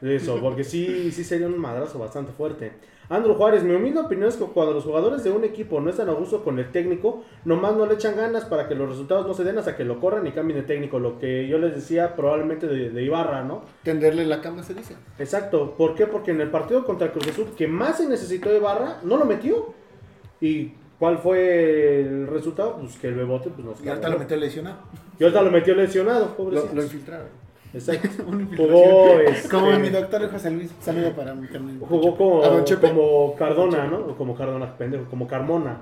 [0.00, 2.72] de eso, porque sí, sí sería un madrazo bastante fuerte.
[3.08, 6.08] Andrew Juárez, mi humilde opinión es que cuando los jugadores de un equipo no están
[6.08, 9.34] a gusto con el técnico, nomás no le echan ganas para que los resultados no
[9.34, 10.98] se den hasta que lo corran y cambien de técnico.
[10.98, 13.62] Lo que yo les decía probablemente de, de Ibarra, ¿no?
[13.82, 14.96] Tenderle la cama se dice.
[15.18, 15.74] Exacto.
[15.76, 16.06] ¿Por qué?
[16.06, 19.24] Porque en el partido contra Cruz Azul, que más se necesitó de Ibarra, no lo
[19.26, 19.74] metió.
[20.40, 22.76] ¿Y cuál fue el resultado?
[22.78, 24.78] Pues que el Bebote pues, nos Y ahorita lo metió lesionado.
[25.18, 26.74] Y ahorita lo metió lesionado, Lo, pobrecito.
[26.74, 27.43] lo infiltraron.
[27.74, 28.24] Exacto.
[28.56, 30.72] Jugó, este, Como mi doctor José Luis.
[30.80, 31.78] Saludo para mi carnal.
[31.80, 32.42] Jugó como,
[32.80, 33.98] como Cardona, ¿no?
[33.98, 35.78] O como Cardona, pendejo, como Carmona.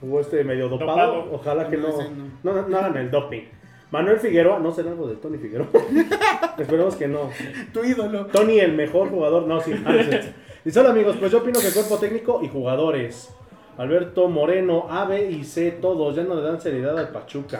[0.00, 1.16] Jugó este medio dopado.
[1.16, 1.34] Dopado.
[1.34, 2.10] Ojalá que No, no, ese
[2.42, 3.42] no, no, hagan el doping.
[3.90, 5.68] Manuel Figueroa, no será algo de Tony Figueroa.
[6.58, 7.30] Esperemos que no.
[7.72, 8.26] Tu ídolo.
[8.26, 9.46] Tony, el mejor jugador.
[9.46, 9.72] No, sí.
[9.84, 10.16] ah, sí.
[10.64, 13.34] Dice, hola amigos, pues yo opino que cuerpo técnico y jugadores.
[13.76, 16.14] Alberto Moreno, A, B y C, todos.
[16.14, 17.58] Ya no le dan seriedad al Pachuca.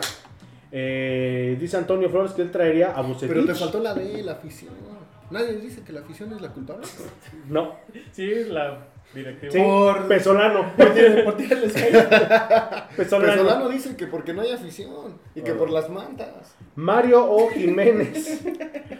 [0.75, 3.29] Eh, dice Antonio Flores que él traería a Bucetich.
[3.29, 4.73] Pero te faltó la B, la afición.
[5.29, 6.85] Nadie dice que la afición es la culpable.
[7.47, 7.75] No.
[8.11, 8.79] Sí, la
[9.13, 9.51] directiva.
[9.51, 10.73] Sí, Por- Pesolano.
[10.75, 12.89] Por caída.
[12.97, 13.33] Pesolano.
[13.33, 16.55] Pesolano dice que porque no hay afición y que por las mantas.
[16.75, 17.49] Mario O.
[17.51, 18.41] Jiménez.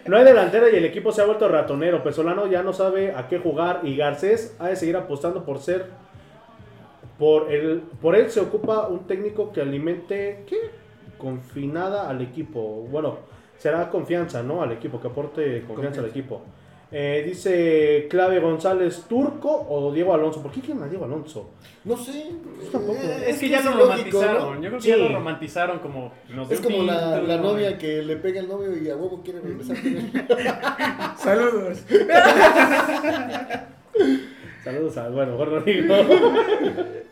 [0.06, 2.04] No hay delantera y el equipo se ha vuelto ratonero.
[2.04, 5.88] Pesolano ya no sabe a qué jugar y Garcés ha de seguir apostando por ser.
[7.18, 10.44] Por, el, por él se ocupa un técnico que alimente.
[10.48, 10.83] ¿Qué?
[11.18, 12.62] Confinada al equipo.
[12.92, 13.18] Bueno,
[13.58, 14.62] será confianza, ¿no?
[14.62, 16.42] Al equipo, que aporte confianza, al equipo.
[16.96, 20.44] Eh, dice Clave González, ¿Turco o Diego Alonso?
[20.44, 21.50] ¿Por qué quieren a Diego Alonso?
[21.86, 22.28] No sé.
[22.72, 23.00] tampoco.
[23.02, 24.56] eh, Es que ya lo romantizaron.
[24.58, 24.62] ¿no?
[24.62, 24.90] Yo creo que Sí.
[24.90, 26.12] ya lo romantizaron como.
[26.30, 27.54] nos dio Es como la, la ¿no?
[27.54, 30.12] novia que le pega al novio y a huevo quiere regresar con él.
[31.18, 31.84] Saludos.
[34.64, 35.10] Saludos a.
[35.10, 35.96] Bueno, no digo.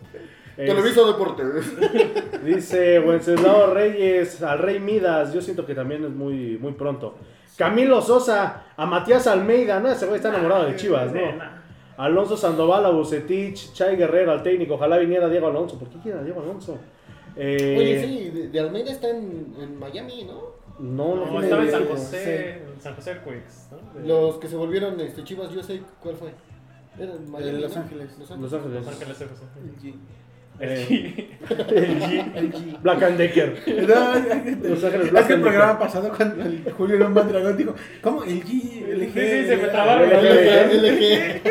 [0.65, 2.43] Televisa Deportes.
[2.45, 5.33] Dice Wenceslao Reyes al Rey Midas.
[5.33, 7.15] Yo siento que también es muy, muy pronto.
[7.57, 9.79] Camilo Sosa a Matías Almeida.
[9.79, 11.21] No, ese güey está enamorado de Chivas, ¿no?
[11.97, 13.73] Alonso Sandoval a Bucetich.
[13.73, 14.75] Chay Guerrero al técnico.
[14.75, 15.77] Ojalá viniera Diego Alonso.
[15.77, 16.77] ¿Por qué quiere a Diego Alonso?
[17.35, 20.59] Eh, Oye, sí, de, de Almeida está en, en Miami, ¿no?
[20.79, 21.85] No, no, No, estaba en San.
[21.85, 22.63] José.
[22.73, 24.07] en San José Earthquakes, ¿no?
[24.07, 26.33] Los que se volvieron este, Chivas, yo sé cuál fue.
[26.97, 27.81] Era en Miami, De Los ¿no?
[27.83, 28.09] Ángeles.
[28.17, 28.53] Los Los Ángeles.
[28.53, 28.85] Ángeles.
[28.85, 29.87] Los Ángeles F.C.
[29.87, 29.93] Eh,
[30.59, 32.79] el G.
[32.81, 33.57] Black and Decker.
[33.67, 35.87] No, Los Ángeles es Black que el programa Decker.
[35.87, 38.23] pasado cuando el Julio Lomba Dragón dijo, ¿cómo?
[38.23, 39.13] El G, el G.
[39.13, 40.09] Sí, sí, se me trabaron.
[40.09, 41.41] LG, LG.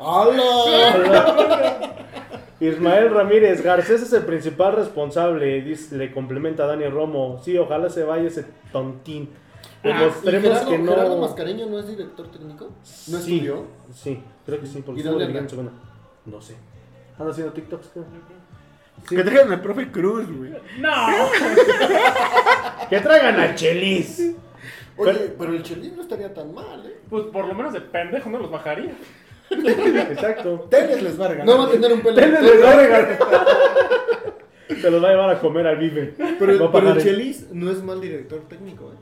[0.00, 1.96] ¡Hala!
[2.60, 7.40] Ismael Ramírez, Garcés es el principal responsable, dice- le complementa a Daniel Romo.
[7.42, 9.30] Sí, ojalá se vaya ese tontín.
[9.82, 10.92] ¿Y Demostremos Gerardo, que no.
[10.92, 12.66] Gerardo Mascareño no es director técnico?
[12.66, 13.64] ¿No Sí, estudió?
[13.94, 15.72] Sí, creo que sí, porque ¿Y estuvo dónde en segunda.
[16.26, 16.54] No sé.
[17.20, 18.04] Anda haciendo TikToks, creo.
[19.08, 19.16] Sí.
[19.16, 20.52] Que traigan al profe Cruz, güey.
[20.78, 20.90] ¡No!
[22.90, 24.34] Que traigan a Chelis.
[24.96, 26.98] Oye, pero el Chelín no estaría tan mal, ¿eh?
[27.08, 28.92] Pues por lo menos de pendejo no los bajaría.
[29.50, 30.66] Exacto.
[30.70, 31.46] Teles les va a regalar.
[31.46, 32.14] No va a tener un pelo.
[32.16, 33.18] Teles les va a regalar.
[34.80, 36.14] Se los va a llevar a comer al Vive.
[36.38, 38.96] Pero, pero el- Chelis no es mal director técnico, ¿eh?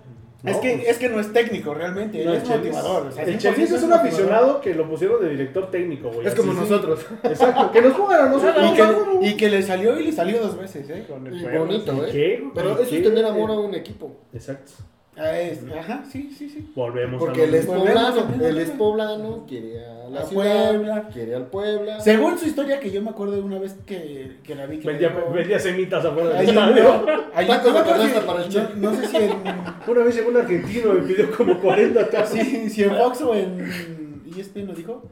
[0.45, 3.07] Es, No, que, pues- es que no es técnico realmente, No, es Chelis- motivador.
[3.09, 6.29] o sea, el 100% Chelis es un aficionado que lo pusieron de director técnico, güey.
[6.29, 6.71] Es como Así, sí.
[6.71, 7.07] nosotros.
[7.25, 8.65] Exacto, que nos a nosotros.
[8.73, 11.05] Y que, y que le salió y le salió dos veces, ¿eh?
[11.09, 12.11] Con el Y bonito, ¿eh?
[12.13, 12.45] ¿Qué?
[12.55, 14.13] Pero eso es tener amor a un equipo.
[14.33, 14.73] Exacto.
[15.21, 16.71] Ah, es- ajá, sí, sí, sí.
[16.75, 21.09] Volvemos Porque a él es poblano, él es poblano, quiere a la A ciudad, Puebla.
[21.13, 22.01] quiere al Puebla.
[22.01, 24.79] Según su historia, que yo me acuerdo de una vez que, que la vi.
[24.79, 27.05] Que Vendía, dijo- vendía semitas afuera del estadio.
[27.47, 29.33] Tacos de canasta para el no- no sé si en,
[29.89, 32.29] Una vez llegó un argentino y pidió como 40 tacos.
[32.31, 35.03] si, si en Fox o en ESPN lo dijo,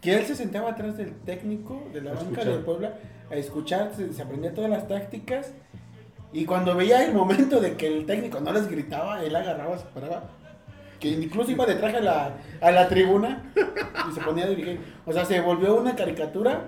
[0.00, 2.52] que él se sentaba atrás del técnico de la A banca escuchar.
[2.56, 2.94] de Puebla
[3.30, 5.52] a escuchar, se, se aprendía todas las tácticas
[6.32, 9.84] y cuando veía el momento de que el técnico no les gritaba, él agarraba, se
[9.86, 10.24] paraba,
[11.00, 13.52] que incluso iba de traje a la, a la tribuna
[14.08, 14.80] y se ponía a dirigir.
[15.06, 16.62] O sea, se volvió una caricatura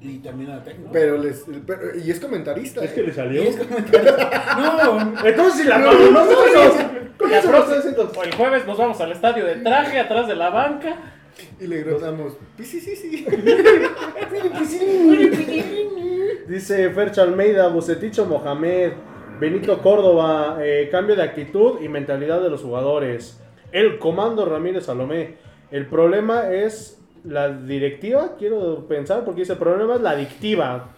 [0.00, 0.90] y terminó de técnico.
[0.92, 2.84] Pero les, pero- y es comentarista.
[2.84, 2.94] Es ¿eh?
[2.94, 3.42] que le salió.
[3.42, 4.56] Y es comentarista.
[4.58, 6.74] No, Entonces, si la pagó nosotros.
[7.18, 10.36] ¿Cómo La se próxima- o el jueves nos vamos al estadio de traje atrás de
[10.36, 10.96] la banca.
[11.60, 13.26] Y le gritamos, "Pues sí, sí, sí.
[16.48, 18.92] Dice Fercho Almeida, Buceticho Mohamed,
[19.38, 23.38] Benito Córdoba, eh, cambio de actitud y mentalidad de los jugadores.
[23.70, 25.36] El comando Ramírez Salomé.
[25.70, 30.88] El problema es la directiva, quiero pensar, porque dice, el problema es la adictiva.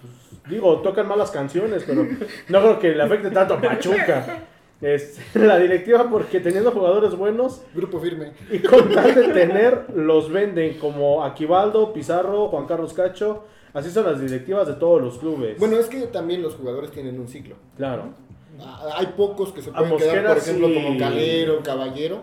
[0.48, 2.06] Digo, tocan malas canciones, pero
[2.48, 4.44] no creo que le afecte tanto a Pachuca.
[4.81, 8.32] Es la directiva porque teniendo jugadores buenos Grupo firme.
[8.51, 13.44] y con tal de tener, los venden como Aquivaldo, Pizarro, Juan Carlos Cacho.
[13.73, 15.59] Así son las directivas de todos los clubes.
[15.59, 17.57] Bueno, es que también los jugadores tienen un ciclo.
[17.77, 18.05] claro.
[18.62, 20.74] Ah, Hay pocos que se pueden quedar, por ejemplo, sí.
[20.74, 22.23] como Calero, Caballero.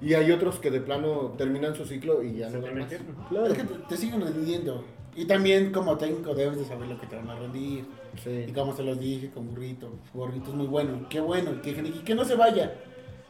[0.00, 2.86] Y hay otros que de plano terminan su ciclo y ya no dan más.
[3.28, 3.46] Claro.
[3.48, 4.82] Es que te, te siguen rendiendo.
[5.14, 7.84] Y también como técnico debes de saber lo que te van a rendir.
[8.22, 8.44] Sí.
[8.48, 9.90] Y como se los dije con Burrito.
[10.12, 11.06] Burrito es muy bueno.
[11.08, 11.60] Qué bueno.
[11.62, 12.74] Que, y que no se vaya.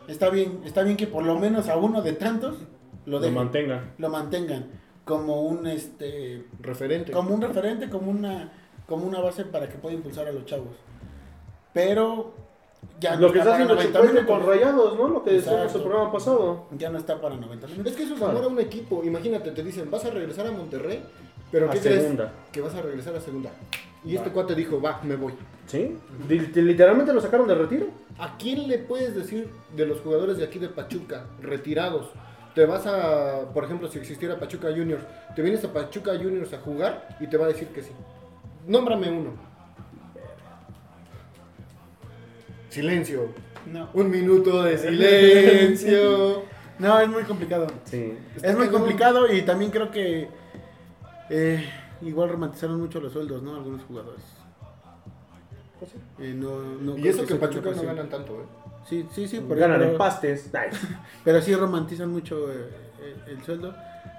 [0.08, 0.60] Está bien.
[0.64, 2.56] Está bien que por lo menos a uno de tantos
[3.06, 3.92] lo, Lo dejen, mantengan.
[3.98, 4.66] lo mantengan.
[5.04, 7.12] Como un este Referente.
[7.12, 8.50] como un referente, como una,
[8.86, 10.76] como una base para que pueda impulsar a los chavos.
[11.72, 12.32] Pero
[13.00, 14.46] ya Lo que está para haciendo 90 Chicote con.
[14.46, 15.08] Rayados, ¿no?
[15.08, 16.66] Lo que decíamos el programa pasado.
[16.78, 17.90] Ya no está para 90 minutos.
[17.92, 18.32] Es que eso es Claro.
[18.38, 19.02] amor a un equipo.
[19.04, 21.02] Imagínate, te dicen, vas a regresar a Monterrey,
[21.54, 22.02] pero A ¿qué crees?
[22.02, 22.32] segunda.
[22.50, 23.50] Que vas a regresar a segunda.
[24.04, 25.32] Y este cuate dijo, va, me voy.
[25.68, 25.96] ¿Sí?
[26.28, 27.86] Li- Literalmente lo sacaron de retiro.
[28.18, 32.10] ¿A quién le puedes decir de los jugadores de aquí de Pachuca, retirados?
[32.56, 35.04] Te vas a, por ejemplo, si existiera Pachuca Juniors,
[35.36, 37.90] te vienes a Pachuca Juniors a jugar y te va a decir que sí.
[38.66, 39.30] Nómbrame uno.
[42.68, 43.28] Silencio.
[43.72, 43.88] No.
[43.94, 46.42] Un minuto de silencio.
[46.78, 47.68] No, es muy complicado.
[47.84, 48.14] Sí.
[48.36, 50.28] Está Es muy complicado y también creo que
[51.30, 51.68] eh,
[52.02, 53.54] igual romantizaron mucho los sueldos, ¿no?
[53.56, 54.22] Algunos jugadores.
[56.18, 57.86] Eh, no, no Y eso que sea Pachuca no 100%.
[57.86, 58.44] ganan tanto, ¿eh?
[58.88, 59.40] Sí, sí, sí.
[59.40, 60.50] por Ganan en pastes.
[61.24, 62.68] Pero sí romantizan mucho eh,
[63.26, 63.74] el sueldo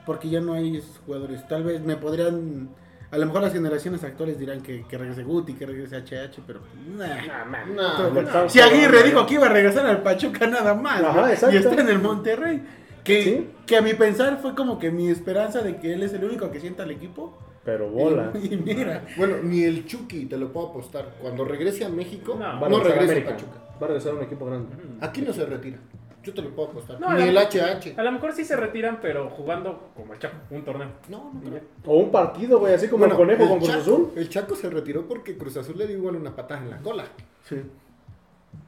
[0.06, 1.48] porque ya no hay esos jugadores.
[1.48, 2.70] Tal vez me podrían...
[3.12, 6.60] A lo mejor las generaciones actuales dirán que, que regrese Guti, que regrese HH, pero...
[6.98, 7.08] nah.
[7.08, 7.76] Nah, man.
[7.76, 11.74] Nah, si Aguirre dijo que iba a regresar al Pachuca nada más Ajá, y está
[11.74, 12.62] en el Monterrey.
[13.06, 13.50] Que, Sí.
[13.66, 16.52] que a mi pensar fue como que mi esperanza de que él es el único
[16.52, 17.38] que sienta al equipo.
[17.64, 18.32] Pero bola.
[18.44, 21.14] Y, y mira, Bueno, ni el Chucky, te lo puedo apostar.
[21.22, 22.60] Cuando regrese a México, No.
[22.60, 23.32] Va a no, regresar a regresa a América.
[23.32, 23.78] Pachuca.
[23.82, 24.68] Va a regresar a un equipo grande.
[25.02, 25.78] Aquí no se retira.
[26.24, 27.00] Yo te lo puedo apostar.
[27.00, 27.94] No, ni el HH.
[28.00, 30.88] A lo mejor sí se retiran, pero jugando como el Chapo, un torneo.
[31.08, 31.62] No, no creo.
[31.86, 34.12] O un partido, güey, así como Bueno, el conejo el con Cruz Chaco- Azul.
[34.16, 37.06] El Chaco se retiró porque Cruz Azul le dio igual una patada en la cola.
[37.44, 37.58] sí,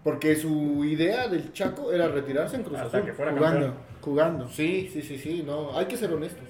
[0.04, 3.08] Porque su idea del Chaco era retirarse en Cruz Hasta Azul.
[3.10, 3.87] que fuera jugando, campeón.
[4.02, 4.48] Jugando.
[4.50, 6.44] Sí, sí, sí, sí, no, hay que ser honestos.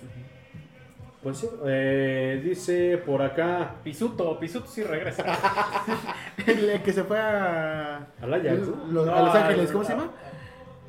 [1.24, 1.50] Pues sí.
[1.66, 3.76] Eh, dice por acá.
[3.84, 5.26] Pisuto, Pisuto sí regresa.
[6.48, 8.86] El que se fue a, Ajax, ¿no?
[8.92, 10.12] los- No, a Los Ángeles, ¿cómo se llama?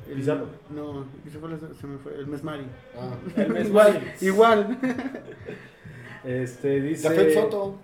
[0.07, 0.45] El- Pizarro.
[0.69, 2.65] No, que se fue, a se me fue, el Mesmari.
[2.97, 3.11] Ah.
[3.41, 4.77] El mes igual, igual.
[6.23, 7.07] Este dice.
[7.09, 7.77] Jafet Soto.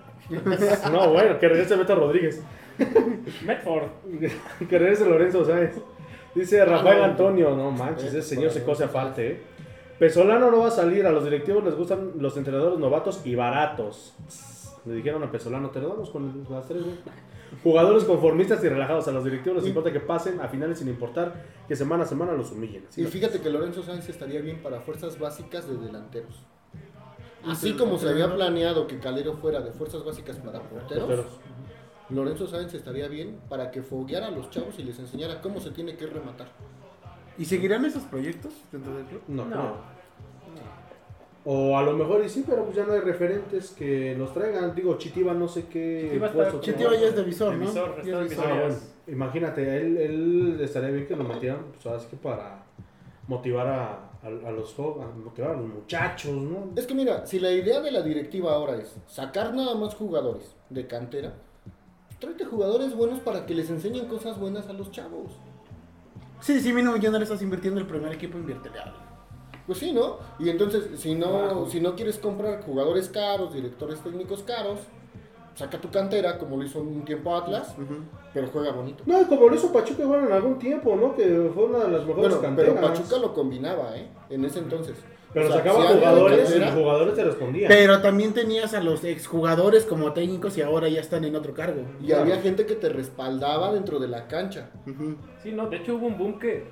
[0.91, 2.41] No, bueno, que regrese Beto Rodríguez.
[3.45, 3.89] Medford.
[4.69, 5.76] que regrese Lorenzo Sáenz.
[6.35, 7.11] Dice Rafael Ah, no.
[7.13, 7.55] Antonio.
[7.55, 9.41] No manches, ese señor se cose aparte, eh.
[9.97, 11.07] Pesolano no va a salir.
[11.07, 14.13] A los directivos les gustan los entrenadores novatos y baratos.
[14.85, 16.95] Le dijeron a Pesolano, te lo damos con las tres, güey.
[17.63, 19.07] Jugadores conformistas y relajados.
[19.07, 22.33] A los directivos les importa que pasen a finales sin importar que semana a semana
[22.33, 22.85] los humillen.
[22.89, 26.43] Así Y fíjate que Lorenzo Sáenz estaría bien para fuerzas básicas de delanteros.
[27.47, 31.25] Así como se había planeado que Calero fuera de fuerzas básicas para porteros, Porteros.
[32.10, 35.72] Lorenzo Sáenz estaría bien para que fogueara a los chavos y les enseñara cómo se
[35.72, 36.48] tiene que rematar.
[37.38, 39.22] ¿Y seguirán esos proyectos dentro del club?
[39.27, 39.56] No, No.
[39.56, 39.95] no.
[41.48, 44.73] O a lo mejor y sí, pero pues ya no hay referentes que los traigan.
[44.73, 46.07] Digo, Chitiba no sé qué.
[46.07, 47.65] Chitiba está- Chitiba ya es de visor, De ¿no?
[47.68, 48.45] visor, Ya está es de visor.
[48.48, 48.76] Ah, bueno,
[49.07, 52.64] imagínate, él, él estaría bien que lo metieran, pues que para
[53.27, 53.84] motivar a,
[54.23, 56.72] a, a los a motivar a los muchachos, ¿no?
[56.76, 60.56] Es que mira, si la idea de la directiva ahora es sacar nada más jugadores
[60.72, 61.34] de cantera,
[62.19, 65.31] tráete jugadores buenos para que les enseñen cosas buenas a los chavos.
[66.41, 68.97] Sí, sí, mínimo ya no le estás invirtiendo el primer equipo, inviértele algo.
[69.65, 70.17] Pues sí, ¿no?
[70.37, 74.79] Y entonces, si no, si no quieres comprar jugadores caros, directores técnicos caros,
[75.55, 77.73] saca tu cantera, como lo hizo un tiempo Atlas,
[78.33, 79.03] pero juega bonito.
[79.07, 81.15] No, como lo hizo Pachuca igual en algún tiempo, ¿no?
[81.15, 82.75] Que fue una de las mejores Bueno, canteras.
[82.75, 84.07] pero Pachuca lo combinaba, ¿eh?
[84.29, 84.97] En ese entonces.
[85.35, 87.67] Pero O sea, sacaba si jugadores y los jugadores te respondían.
[87.67, 91.81] Pero también tenías a los exjugadores como técnicos y ahora ya están en otro cargo.
[92.01, 94.69] Y había gente que te respaldaba dentro de la cancha.
[95.43, 96.63] Sí, no, de hecho hubo un boom que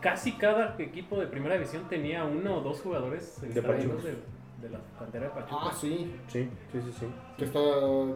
[0.00, 5.24] casi cada equipo de primera división tenía uno o dos jugadores de, de la cantera
[5.24, 5.62] de Pachuca.
[5.64, 6.14] Ah, sí.
[6.28, 7.06] Sí, sí, sí, sí.
[7.36, 7.58] Que está,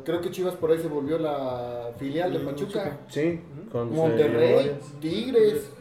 [0.04, 3.00] creo que Chivas por ahí se volvió la filial de Pachuca.
[3.08, 3.40] Sí,
[3.72, 4.78] Monterrey.
[5.00, 5.72] Tigres.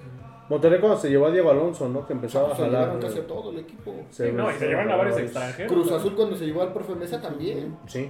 [0.50, 2.06] Monterrey cuando se llevó a Diego Alonso, ¿no?
[2.08, 2.82] Que empezaba a Se jalar.
[2.84, 3.94] llevaron casi a todo el equipo.
[4.10, 5.72] se- Sí, no, y se llevaron a varios extranjeros.
[5.74, 7.76] Cruz Azul cuando se llevó al profe Mesa también.
[7.88, 8.10] Sí.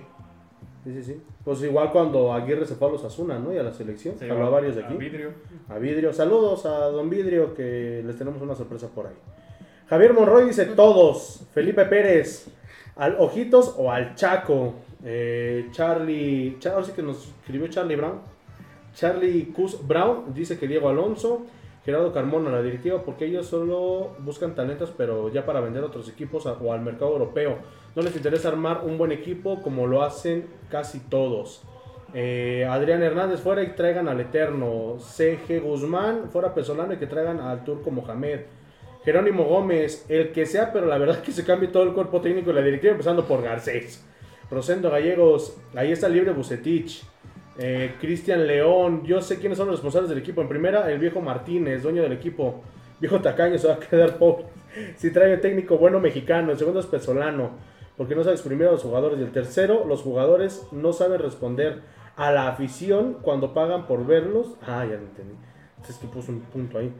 [0.83, 1.21] Sí, sí, sí.
[1.43, 3.51] Pues igual cuando Aguirre se fue a los Asuna, ¿no?
[3.53, 4.17] Y a la selección.
[4.17, 4.95] Se Habló a varios de a aquí.
[4.95, 5.31] Vidrio.
[5.67, 6.13] A Vidrio.
[6.13, 9.15] Saludos a Don Vidrio, que les tenemos una sorpresa por ahí.
[9.89, 11.43] Javier Monroy dice todos.
[11.53, 12.47] Felipe Pérez.
[12.95, 14.75] Al Ojitos o al Chaco.
[15.03, 16.57] Eh, Charlie.
[16.59, 18.19] Cha- ahora sí que nos escribió Charlie Brown.
[18.95, 21.45] Charlie Cus Brown dice que Diego Alonso.
[21.87, 26.45] Gerardo Carmona, la directiva, porque ellos solo buscan talentos, pero ya para vender otros equipos
[26.45, 27.59] o al mercado europeo.
[27.95, 31.63] No les interesa armar un buen equipo como lo hacen casi todos.
[32.13, 34.97] Eh, Adrián Hernández fuera y traigan al Eterno.
[34.99, 38.41] CG Guzmán fuera Pesolano y que traigan al Turco Mohamed.
[39.05, 42.51] Jerónimo Gómez, el que sea, pero la verdad que se cambie todo el cuerpo técnico
[42.51, 44.05] y la directiva, empezando por Garcés.
[44.51, 47.05] Rosendo Gallegos, ahí está libre Bucetich.
[47.59, 50.41] Eh, Cristian León, yo sé quiénes son los responsables del equipo.
[50.41, 52.61] En primera, el viejo Martínez, dueño del equipo.
[52.99, 54.45] Viejo tacaño, se va a quedar pobre.
[54.95, 56.51] Si trae técnico bueno mexicano.
[56.51, 57.51] El segundo es Pesolano,
[57.97, 59.19] porque no sabe exprimir a los jugadores.
[59.19, 61.81] Y el tercero, los jugadores no saben responder
[62.15, 64.55] a la afición cuando pagan por verlos.
[64.61, 65.35] Ah, ya lo entendí.
[65.87, 66.91] Es que puso un punto ahí.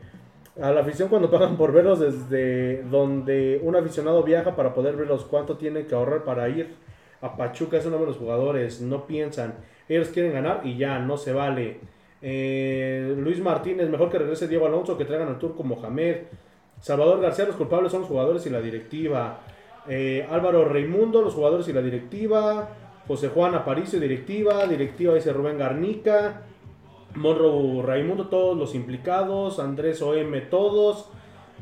[0.62, 5.26] A la afición cuando pagan por verlos desde donde un aficionado viaja para poder verlos.
[5.26, 6.74] ¿Cuánto tiene que ahorrar para ir
[7.22, 7.78] a Pachuca?
[7.78, 8.82] Es uno de los jugadores.
[8.82, 9.56] No piensan.
[9.90, 11.80] Ellos quieren ganar y ya, no se vale.
[12.22, 16.18] Eh, Luis Martínez, mejor que regrese Diego Alonso, que traigan al turco Mohamed.
[16.80, 19.40] Salvador García, los culpables son los jugadores y la directiva.
[19.88, 22.70] Eh, Álvaro Reimundo, los jugadores y la directiva.
[23.08, 24.66] José Juan Aparicio, directiva.
[24.68, 26.44] Directiva dice Rubén Garnica.
[27.16, 29.60] Monro Raimundo, todos los implicados.
[29.60, 31.10] Andrés OM, todos.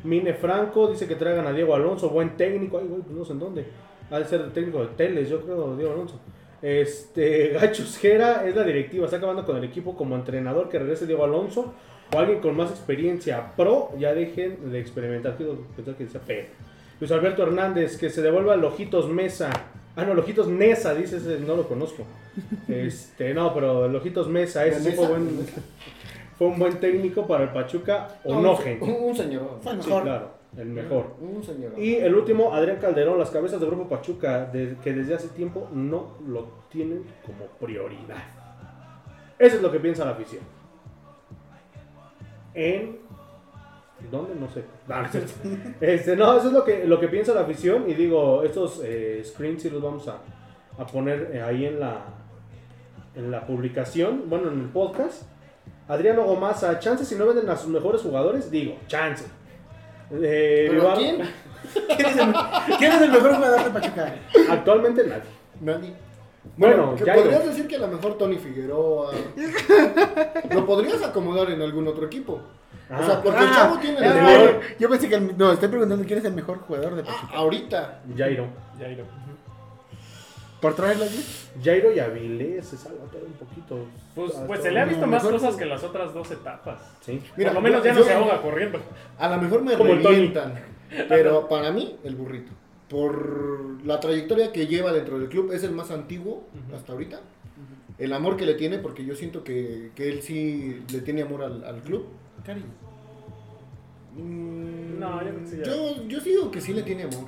[0.04, 2.78] Mine Franco dice que traigan a Diego Alonso, buen técnico.
[2.78, 3.66] Ay, pues no sé en dónde.
[4.10, 6.20] Ha de ser técnico de Teles, yo creo, Diego Alonso.
[6.62, 11.06] Este, Gachos Jera es la directiva, está acabando con el equipo como entrenador que regrese
[11.06, 11.74] Diego Alonso
[12.14, 15.36] o alguien con más experiencia pro, ya dejen de experimentar.
[15.36, 16.48] Quiero pensar que dice P.
[17.00, 19.50] Luis Alberto Hernández, que se devuelva a Lojitos Mesa.
[19.96, 22.04] Ah, no, Lojitos Nesa, dice ese, no lo conozco.
[22.68, 25.46] Este, no, pero Lojitos Mesa, ese sí fue, buen-
[26.38, 28.08] fue un buen técnico para el Pachuca.
[28.24, 28.84] O No, no, un- gente.
[28.84, 29.58] un- un señor.
[29.62, 31.14] Fue Sí, claro, el mejor.
[31.20, 31.78] Un señor.
[31.78, 35.68] Y el último, Adrián Calderón, las cabezas del grupo Pachuca, de- que desde hace tiempo
[35.72, 38.24] no lo tienen como prioridad.
[39.38, 40.42] Eso es lo que piensa la afición.
[42.54, 42.98] En.
[44.10, 44.34] ¿Dónde?
[44.34, 44.64] No sé.
[45.80, 47.88] Este, no, eso es lo que, lo que piensa la afición.
[47.88, 50.18] Y digo, estos eh, screens sí los vamos a,
[50.78, 52.04] a poner eh, ahí en la,
[53.14, 55.24] en la publicación, bueno, en el podcast.
[55.88, 59.24] Adriano Gomasa, chance si no venden a sus mejores jugadores, digo, chance.
[60.10, 61.16] Eh, ¿Pero Vivar- quién?
[61.96, 62.34] ¿Quién es, el,
[62.78, 64.14] quién es el mejor jugador de Pachuca?
[64.50, 65.22] Actualmente nadie.
[65.60, 65.94] Nadie.
[66.56, 67.22] Bueno, que Jairo.
[67.22, 69.12] podrías decir que a lo mejor Tony Figueroa.
[70.54, 72.40] lo podrías acomodar en algún otro equipo.
[72.88, 75.16] o sea, porque el Ah, chavo tiene ah, el ah, Yo pensé que.
[75.16, 77.34] el- no, estoy preguntando quién es el mejor jugador de Pachuca.
[77.36, 78.00] ahorita.
[78.16, 78.46] Jairo.
[78.78, 79.04] Jairo.
[80.66, 81.24] ¿Por traerlo allí?
[81.62, 83.86] Jairo y Avilés se salva todo un poquito.
[84.16, 86.80] Pues, Hasta pues se le ha visto más cosas que las otras dos etapas.
[87.02, 87.22] Sí.
[87.36, 88.80] Mira, Por lo menos yo- ya no yo- se ahoga corriendo.
[89.16, 90.54] A lo mejor me Como revientan.
[91.08, 92.50] Pero para mí, el burrito.
[92.88, 96.44] Por la trayectoria que lleva dentro del club, es el más antiguo
[96.74, 97.20] hasta ahorita.
[97.98, 101.44] El amor que le tiene, porque yo siento que, que él sí le tiene amor
[101.44, 102.06] al, al club.
[102.44, 102.66] Cariño.
[104.16, 105.64] Mm, No, yo sí, ya.
[105.64, 107.24] yo, yo sí digo que sí le tiene amor.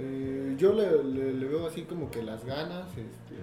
[0.00, 2.88] Eh, yo le, le- le veo así como que las ganas.
[2.90, 3.36] este,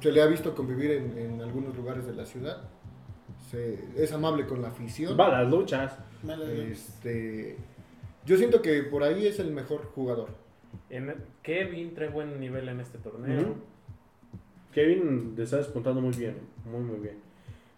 [0.00, 2.62] se le ha visto convivir en, en algunos lugares de la ciudad.
[3.50, 5.18] Se- es amable con la afición.
[5.18, 5.96] Va a las luchas.
[6.72, 7.56] Este,
[8.26, 10.28] yo siento que por ahí es el mejor jugador.
[10.88, 13.54] En- Kevin trae buen nivel en este torneo.
[14.72, 17.16] Kevin está despuntando muy bien, muy muy bien.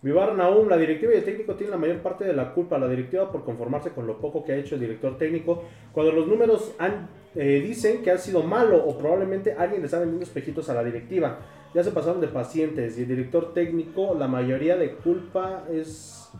[0.02, 2.76] Vivar Naum, la directiva y el técnico tienen la mayor parte de la culpa.
[2.78, 5.62] La directiva por conformarse con lo poco que ha hecho el director técnico.
[5.92, 9.98] Cuando los números han, eh, dicen que ha sido malo o probablemente alguien le está
[9.98, 11.38] vendiendo espejitos a la directiva.
[11.74, 16.30] Ya se pasaron de pacientes y el director técnico, la mayoría de culpa es...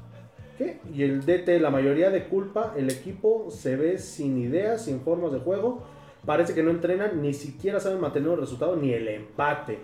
[0.59, 0.81] ¿Qué?
[0.93, 5.32] Y el DT, la mayoría de culpa, el equipo se ve sin ideas, sin formas
[5.32, 5.82] de juego.
[6.27, 9.78] Parece que no entrenan, ni siquiera saben mantener un resultado ni el empate.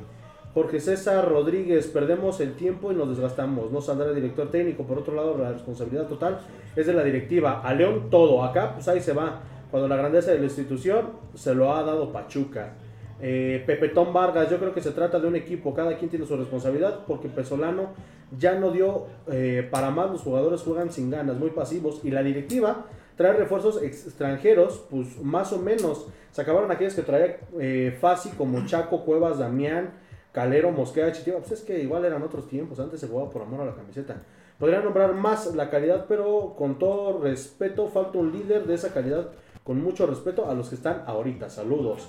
[0.55, 3.71] Jorge César Rodríguez, perdemos el tiempo y nos desgastamos.
[3.71, 4.85] No saldrá el director técnico.
[4.85, 6.41] Por otro lado, la responsabilidad total
[6.75, 7.61] es de la directiva.
[7.63, 8.43] A León todo.
[8.43, 9.41] Acá, pues ahí se va.
[9.71, 12.75] Cuando la grandeza de la institución se lo ha dado Pachuca.
[13.21, 15.75] Eh, Pepetón Vargas, yo creo que se trata de un equipo.
[15.75, 17.91] Cada quien tiene su responsabilidad porque Pesolano
[18.39, 20.11] ya no dio eh, para más.
[20.11, 22.01] Los jugadores juegan sin ganas, muy pasivos.
[22.05, 22.87] Y la directiva
[23.17, 26.07] trae refuerzos ex- extranjeros, pues más o menos.
[26.31, 30.07] Se acabaron aquellos que traía eh, Fasi como Chaco, Cuevas, Damián.
[30.31, 33.63] Calero, Mosquera, Chitiva, pues es que igual eran otros tiempos, antes se jugaba por amor
[33.63, 34.23] a la camiseta.
[34.59, 39.31] Podría nombrar más la calidad, pero con todo respeto, falta un líder de esa calidad,
[39.69, 41.51] con mucho respeto a los que están ahorita.
[41.51, 42.09] Saludos.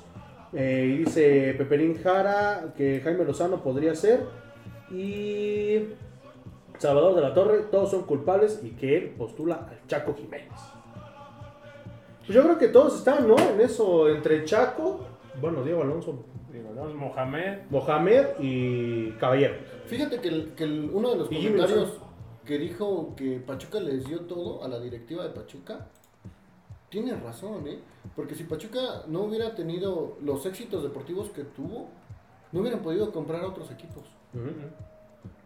[0.53, 4.21] Eh, y dice Peperín Jara que Jaime Lozano podría ser.
[4.89, 5.89] Y
[6.77, 10.47] Salvador de la Torre, todos son culpables y que él postula al Chaco Jiménez.
[12.25, 13.37] Pues yo creo que todos están, ¿no?
[13.37, 15.01] En eso, entre Chaco,
[15.41, 16.23] bueno, Diego Alonso
[16.75, 16.85] ¿no?
[16.93, 17.59] Mohamed.
[17.69, 19.55] Mohamed y Caballero.
[19.87, 21.97] Fíjate que, el- que el- uno de los comentarios
[22.45, 25.89] que dijo que Pachuca les dio todo a la directiva de Pachuca,
[26.89, 27.79] tiene razón, ¿eh?
[28.15, 31.87] Porque si Pachuca no hubiera tenido los éxitos deportivos que tuvo,
[32.51, 34.03] no hubieran podido comprar a otros equipos.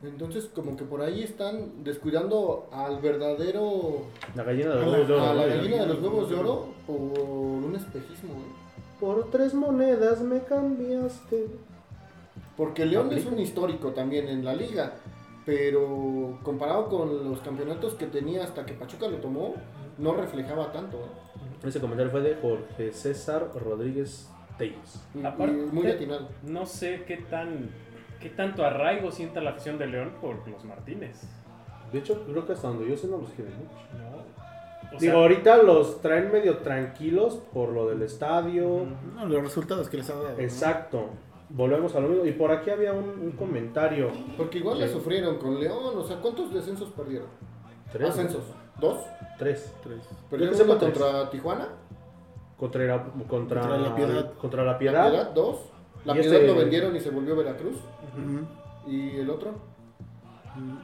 [0.03, 4.03] Entonces, como que por ahí están descuidando al verdadero.
[4.35, 5.23] La gallina de los a la- huevos de oro.
[5.23, 8.53] a la gallina de los huevos de oro por un espejismo, ¿eh?
[8.99, 11.47] Por tres monedas me cambiaste.
[12.57, 14.93] Porque León es un histórico también en la liga,
[15.45, 19.55] pero comparado con los campeonatos que tenía hasta que Pachuca lo tomó,
[19.97, 20.97] no reflejaba tanto.
[20.97, 21.32] ¿eh?
[21.63, 25.01] Ese comentario fue de Jorge César Rodríguez Telles.
[25.23, 26.27] Aparte, y muy atinado.
[26.43, 27.69] no sé qué tan
[28.19, 31.21] qué tanto arraigo sienta la afición de León por los Martínez.
[31.91, 33.75] De hecho, creo que hasta donde yo sé no los quieren mucho.
[34.95, 38.85] O Digo, sea, ahorita los traen medio tranquilos por lo del estadio.
[39.15, 40.31] No, los resultados que les ha dado.
[40.33, 40.39] ¿no?
[40.39, 41.09] Exacto.
[41.49, 42.25] Volvemos a lo mismo.
[42.25, 44.11] Y por aquí había un, un comentario.
[44.37, 47.27] Porque igual le sufrieron con León, o sea, ¿cuántos descensos perdieron?
[47.91, 48.09] Tres.
[48.09, 48.43] Ascensos.
[48.83, 48.97] ¿Dos?
[49.39, 49.73] Tres.
[50.29, 50.99] ¿Perdieron Yo creo uno que tres.
[51.03, 51.67] contra Tijuana?
[52.57, 54.33] Contra, la- contra, Contra la Piedad.
[54.33, 55.09] Contra la ¿La Piedad.
[55.09, 55.31] Piedad?
[55.33, 55.57] ¿Dos?
[56.05, 57.77] La Piedad este- lo vendieron y se volvió Veracruz.
[58.87, 59.53] ¿Y el otro?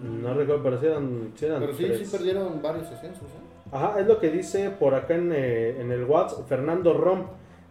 [0.01, 1.99] No recuerdo, pero sí eran, sí eran Pero sí, tres.
[1.99, 3.23] sí perdieron varios ascensos.
[3.23, 3.69] ¿eh?
[3.71, 7.25] Ajá, es lo que dice por acá en, eh, en el WhatsApp Fernando Rom.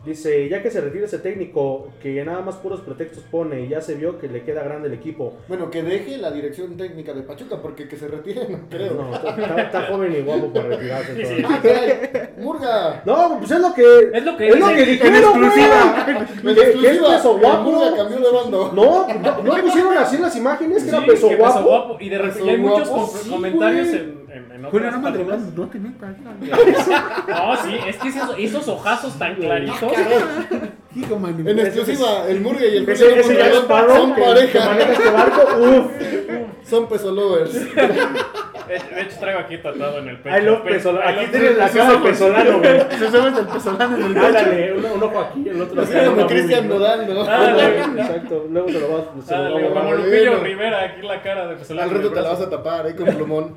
[0.05, 3.81] Dice, ya que se retire ese técnico que nada más puros pretextos pone y ya
[3.81, 5.35] se vio que le queda grande el equipo.
[5.49, 8.95] Bueno, que deje la dirección técnica de Pachuca, porque que se retire no creo.
[8.95, 11.16] No, está, está- está joven y guapo para retirarse.
[11.27, 11.43] Sí, sí.
[11.47, 12.31] ¡Ah, caray!
[12.39, 13.03] ¡Murga!
[13.05, 14.11] No, pues es lo que.
[14.15, 16.07] Es lo que es lo dicen que en dijeron, exclusiva.
[16.43, 16.55] güey.
[16.55, 17.62] Que es peso guapo.
[17.70, 18.73] Murga cambió de bando.
[18.73, 21.97] No, no, no pusieron así las imágenes que sí, era peso que guapo.
[22.01, 23.99] Y de repente Peso hay muchos guapo, com- sí, comentarios güey.
[24.01, 25.40] en, en, en Julio, otras no me páginas.
[25.55, 26.16] no te metas.
[27.28, 29.93] No, sí, es que esos, esos ojazos tan claritos.
[30.94, 31.47] Hijo, man.
[31.47, 34.20] En exclusiva, el Murga y el Ese, Julio ese ya es Mondragón Sparrow son que,
[34.23, 34.27] que
[34.59, 34.65] pareja.
[34.70, 35.43] maneja este barco.
[35.59, 36.69] Uf.
[36.69, 37.55] Son peso lovers.
[38.69, 40.36] De hecho, traigo aquí tatuado en el pecho.
[40.36, 41.10] I love Pe- Pesolano.
[41.10, 42.81] I Aquí tienes la cara de pesolano, güey.
[42.98, 44.27] Se sube el pesolano en el pecho.
[44.27, 47.01] Ándale, un, ojo aquí, el otro acá, como Cristian Nodal.
[47.98, 49.31] Exacto, luego te lo vas.
[49.32, 49.94] a como.
[49.94, 50.40] Lupillo.
[50.40, 51.89] Rivera, aquí la cara de Pesolano.
[51.90, 53.56] Al rato te la vas a tapar, ahí con plumón.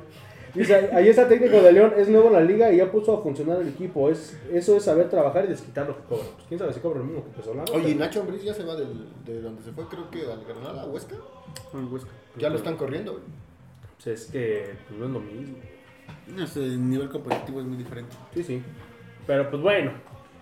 [0.54, 3.16] Dice, ahí está el técnico de León, es nuevo en la liga y ya puso
[3.16, 4.10] a funcionar el equipo.
[4.10, 6.24] Es, eso es saber trabajar y desquitar lo que cobra.
[6.34, 7.64] Pues quién sabe si cobra lo mismo que Pesolano.
[7.72, 8.88] Oye, y pero- Nacho Ambriz ya se va del,
[9.24, 11.16] de donde se fue, creo que al Granada, Huesca.
[11.70, 12.10] Con el Huesca.
[12.36, 13.12] Ya lo están corriendo.
[13.12, 13.24] güey.
[13.96, 15.56] Pues es que pues, no es lo mismo.
[16.36, 18.14] No sé, el nivel competitivo es muy diferente.
[18.34, 18.62] Sí, sí.
[19.26, 19.92] Pero pues bueno,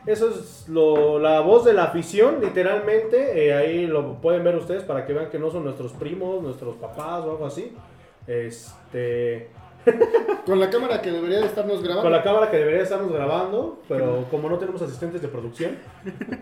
[0.06, 3.46] eso es lo, la voz de la afición, literalmente.
[3.46, 6.76] eh, ahí lo pueden ver ustedes para que vean que no son nuestros primos, nuestros
[6.76, 7.72] papás o algo así.
[8.26, 9.48] Este.
[10.46, 12.02] Con la cámara que debería de estarnos grabando.
[12.02, 15.76] Con la cámara que debería estarnos grabando, pero como no tenemos asistentes de producción,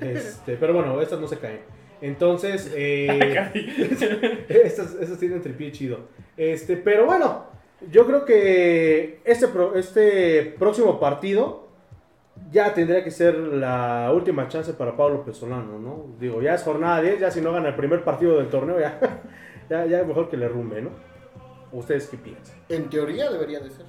[0.01, 1.60] este, pero bueno, estas no se caen.
[2.01, 5.98] Entonces, eh, estas, estas tienen tripié chido.
[6.36, 7.44] Este, pero bueno,
[7.90, 11.66] yo creo que este, pro- este próximo partido
[12.52, 16.06] ya tendría que ser la última chance para Pablo Pesolano, ¿no?
[16.20, 18.98] Digo, ya es jornada 10, ya si no gana el primer partido del torneo, ya,
[19.69, 20.90] ya, ya mejor que le rumbe, ¿no?
[21.73, 22.57] ¿Ustedes qué piensan?
[22.69, 23.86] En teoría debería de ser.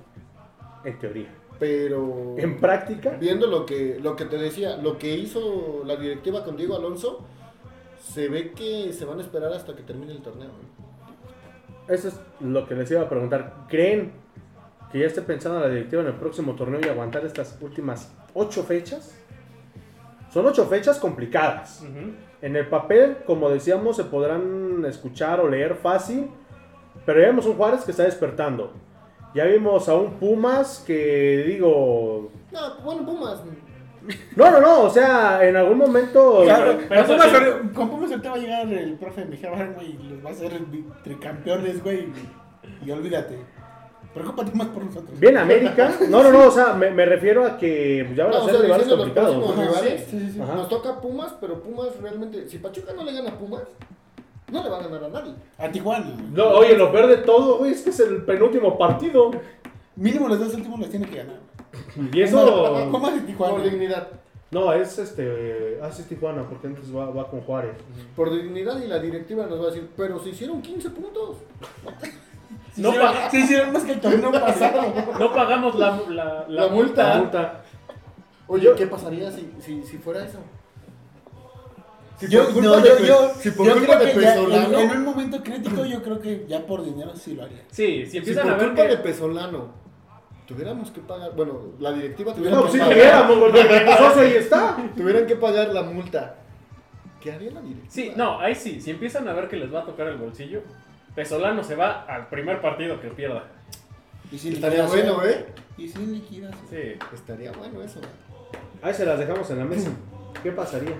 [0.84, 1.34] En teoría.
[1.60, 6.44] Pero En práctica, viendo lo que, lo que te decía, lo que hizo la directiva
[6.44, 7.26] con Diego Alonso,
[8.02, 10.50] se ve que se van a esperar hasta que termine el torneo.
[11.88, 13.66] Eso es lo que les iba a preguntar.
[13.68, 14.14] ¿Creen
[14.92, 18.64] que ya esté pensando la directiva en el próximo torneo y aguantar estas últimas ocho
[18.64, 19.16] fechas?
[20.32, 21.82] Son ocho fechas complicadas.
[21.82, 22.14] Ujú.
[22.42, 26.30] En el papel, como decíamos, se podrán escuchar o leer fácil,
[27.06, 28.72] pero ya vemos un Juárez que está despertando.
[29.36, 32.32] Ya vimos a un Pumas que digo...
[32.52, 33.42] No, bueno, Pumas.
[34.36, 36.42] No, no, no, o sea, en algún momento...
[36.44, 39.98] Claro, pero con Pumas, ahorita- con Pumas ahorita va a llegar el profe Mejía güey,
[40.00, 40.52] y los va a hacer
[41.04, 42.08] tricampeones, güey.
[42.86, 43.38] Y olvídate.
[44.14, 45.20] Preocúpate más por nosotros.
[45.20, 45.92] Bien América.
[46.10, 48.46] No, no, no, o sea, me, me refiero a que ya van No, a o
[48.46, 49.36] ser sea, rivales los complicados.
[49.36, 49.72] próximos ¿no?
[49.72, 50.40] rivales, Sí, sí, sí.
[50.40, 53.62] Nos toca Pumas, pero Pumas realmente, si Pachuca no le gana a Pumas,
[54.52, 55.34] no le va a ganar a nadie.
[55.58, 56.14] A Tijuana.
[56.32, 59.32] No, oye, lo peor de todo, güey, es que es el penúltimo partido.
[59.96, 61.40] Mínimo los dos últimos los tiene que ganar.
[62.14, 62.88] Y eso.
[62.92, 63.54] Pumas y Tijuana.
[63.56, 64.08] Por dignidad.
[64.52, 65.80] No, es este.
[65.84, 67.74] Ah, sí, es Tijuana, porque antes va, va con Juárez.
[68.16, 71.38] Por dignidad y la directiva nos va a decir, pero se hicieron 15 puntos.
[72.74, 74.82] Sí, No pa- sí, hicieron más que el torneo pasado.
[75.20, 77.10] No pagamos la, la, La multa.
[77.10, 77.62] La multa.
[78.48, 80.40] Oye, ¿qué pasaría si, si, si fuera eso?
[82.20, 84.22] Si Yo, por no, culpa yo, de yo, si por yo culpa creo de que
[84.22, 87.44] ya Pesolano, en, en un momento crítico yo creo que ya por dinero sí lo
[87.44, 87.64] haría.
[87.72, 88.98] Sí, si si empiezan por a ver culpa de que...
[88.98, 89.74] Pesolano
[90.46, 94.04] tuviéramos que pagar, bueno, la directiva tuviera No, que pues si pagar, tuviéramos, porque tu
[94.04, 94.78] socio ahí está.
[94.98, 96.36] tuvieran que pagar la multa
[97.22, 97.92] ¿Qué haría la directiva?
[97.92, 98.80] Sí, no, ahí sí.
[98.82, 100.62] Si empiezan a ver que les va a tocar el bolsillo,
[101.16, 103.44] Pesolano se va al primer partido que pierda.
[104.32, 105.16] Y sin Estaría liquidación.
[105.18, 105.46] bueno, ¿eh?
[105.78, 106.62] Y sin liquidación.
[106.70, 106.98] Sí.
[107.14, 108.00] Estaría bueno eso.
[108.82, 109.90] Ahí se las dejamos en la mesa.
[110.42, 110.94] ¿Qué pasaría?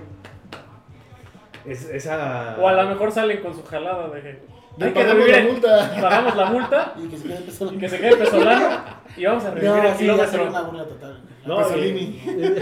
[1.66, 2.56] Es, esa...
[2.58, 4.38] O a lo mejor salen con su jalada de.
[4.80, 5.90] Hay que revivir la multa.
[6.00, 7.76] Pagamos la multa Y que se quede Pesolano.
[7.76, 8.78] y que se quede Pesolano
[9.16, 10.48] y vamos a revivir No, el sí, ya sería kilómetro.
[10.50, 11.20] una burla total.
[11.44, 12.00] No, Pasolini.
[12.00, 12.56] y,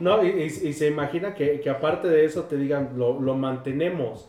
[0.00, 3.34] no, y, y- y se imagina que, que aparte de eso te digan, lo, lo
[3.34, 4.28] mantenemos.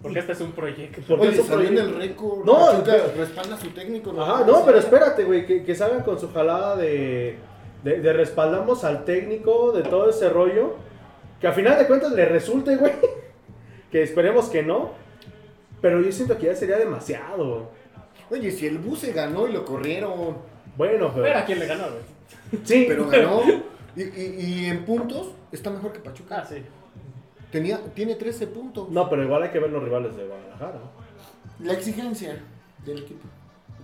[0.00, 1.00] Porque este es un proyecto.
[1.08, 1.94] Porque Oye, es un salió en proyecto.
[1.94, 2.44] el récord.
[2.44, 2.70] No,
[3.16, 4.14] respalda a su técnico.
[4.20, 7.36] Ajá, no, pero espérate, güey, que, que salgan con su jalada de,
[7.82, 10.76] de, de respaldamos al técnico, de todo ese rollo,
[11.40, 12.92] que a final de cuentas le resulte, güey,
[13.90, 14.92] que esperemos que no,
[15.80, 17.70] pero yo siento que ya sería demasiado.
[18.30, 20.36] Oye, si el bus se ganó y lo corrieron.
[20.76, 21.24] Bueno, pero...
[21.24, 22.60] Pero a quién le ganó, güey.
[22.64, 23.40] Sí, Pero ganó.
[23.96, 26.40] Y, y- y en puntos está mejor que Pachuca.
[26.42, 26.62] Ah, sí.
[27.50, 28.90] Tenía, tiene 13 puntos.
[28.90, 30.78] No, pero igual hay que ver los rivales de Guadalajara.
[31.60, 32.38] La exigencia
[32.84, 33.26] del equipo.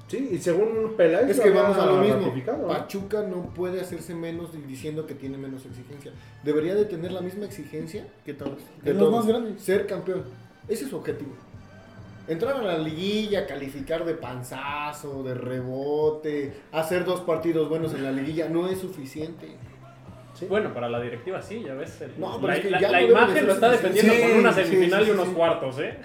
[0.06, 1.30] Sí, y según Peláez...
[1.30, 2.32] Es que vamos a lo mismo.
[2.68, 6.12] Pachuca no puede hacerse menos diciendo que tiene menos exigencia.
[6.42, 8.58] Debería de tener la misma exigencia que todos.
[8.82, 9.62] De los más grandes.
[9.62, 10.24] Ser campeón.
[10.68, 11.32] Ese es su objetivo.
[12.28, 18.12] Entrar a la liguilla, calificar de panzazo, de rebote, hacer dos partidos buenos en la
[18.12, 19.56] liguilla no es suficiente.
[20.48, 22.00] Bueno, para la directiva sí, ya ves.
[22.00, 24.12] el- No, pero la es que la- ya la no de imagen lo está defendiendo
[24.28, 25.34] con una sí, semifinal sí, y unos sí.
[25.34, 25.98] cuartos, ¿eh?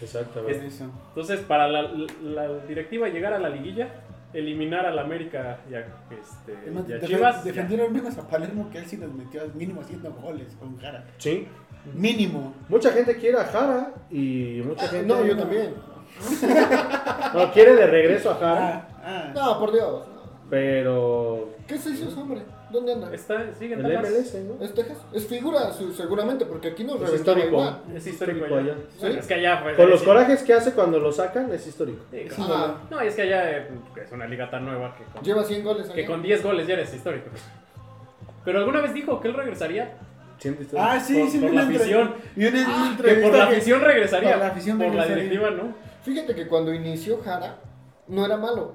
[0.00, 0.66] Exactamente.
[0.66, 0.84] Eso.
[1.08, 1.82] Entonces, para la,
[2.22, 3.88] la directiva llegar a la liguilla,
[4.32, 5.80] eliminar al América y a,
[6.10, 7.36] este, Además, y a Chivas.
[7.38, 7.42] ya.
[7.44, 11.04] defendieron menos a Palermo que él sí nos metió al mínimo haciendo goles con Jara.
[11.18, 11.48] Sí.
[11.94, 12.54] Mínimo.
[12.68, 15.06] Mucha gente quiere a Jara y mucha Ah, gente...
[15.06, 15.74] no, yo también.
[17.34, 19.32] No, quiere de regreso a Jara, Ah, ah.
[19.34, 20.04] No, por Dios.
[20.50, 21.50] pero...
[21.66, 22.42] ¿Qué se hizo hombre?
[22.70, 23.14] ¿Dónde anda?
[23.14, 24.10] Está, sigue en El Dallas.
[24.10, 24.62] MLS, ¿no?
[24.64, 24.98] ¿Es Texas?
[25.14, 27.48] Es figura, su- seguramente, porque aquí nos Es histórico.
[27.48, 27.80] igual.
[27.94, 28.56] Es histórico allá.
[28.56, 28.74] allá.
[29.00, 29.18] Bueno, ¿Sí?
[29.20, 29.74] Es que allá fue.
[29.74, 30.06] Con los sí.
[30.06, 32.04] corajes que hace cuando lo sacan, es histórico.
[32.10, 32.74] Sí, Es ídolo.
[32.90, 33.68] No, es que allá eh,
[34.04, 36.06] es una liga tan nueva que con, Lleva 100 goles que allá.
[36.08, 37.30] con 10 goles ya eres histórico.
[38.44, 39.96] Pero alguna vez dijo que él regresaría.
[40.76, 42.14] Ah, sí, Por- sí, por la afición.
[42.36, 44.30] una que por la que- afición regresaría.
[44.32, 45.74] por la afición por la directiva, ¿no?
[46.04, 47.56] Fíjate que cuando inició Jara,
[48.06, 48.74] no era malo.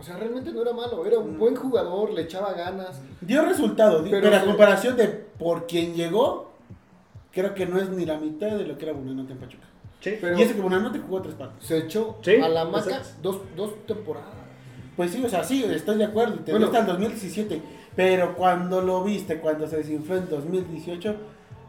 [0.00, 1.04] O sea, realmente no era malo.
[1.04, 3.00] Era un buen jugador, le echaba ganas.
[3.20, 6.50] Dio resultado, Pero pero, a comparación de por quien llegó,
[7.32, 9.66] creo que no es ni la mitad de lo que era Buenanote en Pachuca.
[10.00, 10.16] Sí.
[10.20, 11.64] Pero y ese que Buenanote jugó tres partidos.
[11.66, 13.10] se echó Sí, a la maca exacto.
[13.22, 14.30] dos, dos temporadas.
[14.96, 16.66] Pues sí, o sea, sí, estoy de acuerdo, y te Bueno.
[16.66, 17.62] gusta el 2017,
[17.94, 21.16] pero cuando lo viste, cuando se desinfló en 2018,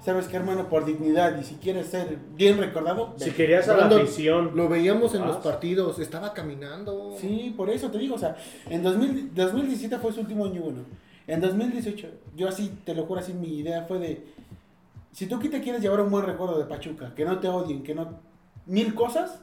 [0.02, 3.86] sabes que hermano, por dignidad y si quieres ser bien recordado, Si querías a la
[3.86, 4.52] afición...
[4.56, 7.15] Lo veíamos en los partidos, estaba caminando.
[7.19, 8.36] Sí, por eso te digo, o sea,
[8.69, 10.80] en 2000 2017 fue su último año bueno.
[11.28, 14.26] En 2018, yo así, te lo juro, así mi idea fue de,
[15.11, 17.84] si tú aquí te quieres llevar un buen recuerdo de Pachuca, que no te odien,
[17.84, 18.19] que no,
[18.65, 19.40] mil cosas,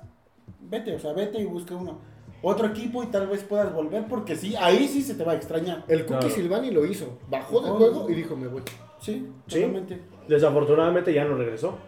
[0.60, 1.98] vete, o sea, vete y busca uno.
[2.42, 5.34] Otro equipo y tal vez puedas volver, porque sí, ahí sí se te va a
[5.36, 5.84] extrañar.
[5.88, 6.34] El Cookie Claro.
[6.34, 7.18] Silvani lo hizo.
[7.28, 8.62] Bajó del juego y dijo, me voy.
[9.00, 9.54] Sí, Sí.
[9.56, 10.00] totalmente.
[10.28, 11.78] Desafortunadamente ya no regresó.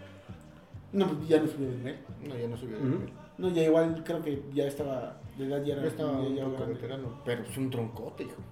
[0.93, 1.97] No, pues ya no subió de nivel.
[2.27, 2.79] No, ya no subió.
[2.79, 3.11] de nivel.
[3.39, 6.35] No, ya igual creo que ya estaba, de edad ya era Ya estaba ya- un
[6.37, 6.75] ya poco grande.
[6.75, 7.23] veterano.
[7.25, 8.43] Pero es un troncote, hijo.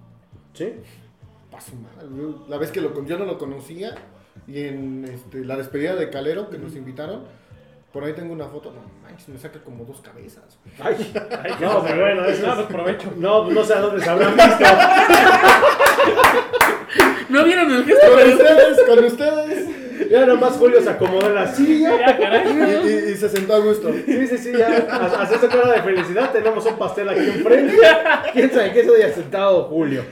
[0.53, 0.73] Sí.
[1.51, 2.45] Paso mal.
[2.47, 3.95] La vez que lo, con- yo no lo conocía
[4.47, 7.23] y en este, la despedida de Calero que nos invitaron,
[7.91, 8.71] por ahí tengo una foto.
[8.71, 10.59] No manches, me saca como dos cabezas.
[10.79, 10.95] Ay,
[11.43, 13.11] Ay, no, pero bueno, eso no, es- pues provecho.
[13.17, 14.49] No, no sé a dónde se habrán visto.
[17.29, 18.07] ¿No vieron el gesto?
[18.11, 19.69] Con ustedes, con ustedes.
[20.09, 22.17] Ya nomás Julio se acomodó en la silla.
[22.83, 23.91] Y se sentó a gusto.
[23.93, 24.87] Sí, sí, sí, ya.
[25.19, 26.31] Hace esa cara de felicidad.
[26.31, 27.77] Tenemos un pastel aquí enfrente.
[28.33, 30.03] Quién sabe qué se haya sentado Julio.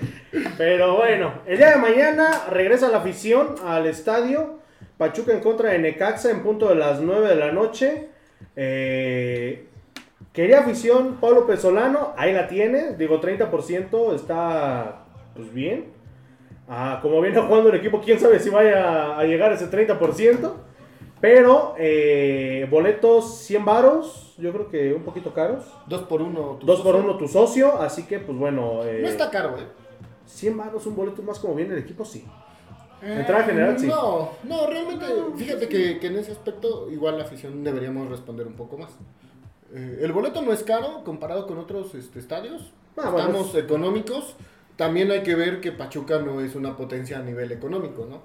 [0.58, 4.60] Pero bueno, el día de mañana regresa la afición al estadio.
[4.98, 8.10] Pachuca en contra de Necaxa en punto de las 9 de la noche.
[8.56, 9.68] Eh,
[10.34, 12.14] quería afición Pablo Pesolano.
[12.18, 12.96] Ahí la tiene.
[12.96, 15.06] Digo, 30% está
[15.36, 15.97] pues bien.
[16.68, 20.54] Ah, como viene jugando el equipo, quién sabe si vaya a llegar a ese 30%.
[21.20, 25.64] Pero eh, boletos 100 varos, yo creo que un poquito caros.
[25.88, 26.58] Dos por uno.
[26.60, 27.10] tu 2 por socio.
[27.10, 29.66] 1 tu socio, así que pues bueno, eh, No está caro, eh.
[30.26, 32.24] 100 varos un boleto más como viene el equipo, sí.
[33.02, 33.88] Eh, Entrada general, sí.
[33.88, 35.06] No, no, realmente,
[35.38, 38.92] fíjate que, que en ese aspecto igual la afición deberíamos responder un poco más.
[39.74, 42.74] Eh, el boleto no es caro comparado con otros este, estadios.
[42.96, 44.36] Ah, bueno, Estamos económicos.
[44.78, 48.22] También hay que ver que Pachuca no es una potencia a nivel económico, ¿no?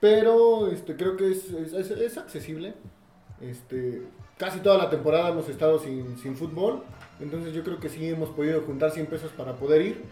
[0.00, 2.74] Pero este, creo que es, es, es- es accesible.
[3.40, 4.02] Este,
[4.36, 6.82] casi toda la temporada hemos estado sin, sin fútbol.
[7.20, 10.02] Entonces yo creo que sí hemos podido juntar 100 pesos para poder ir.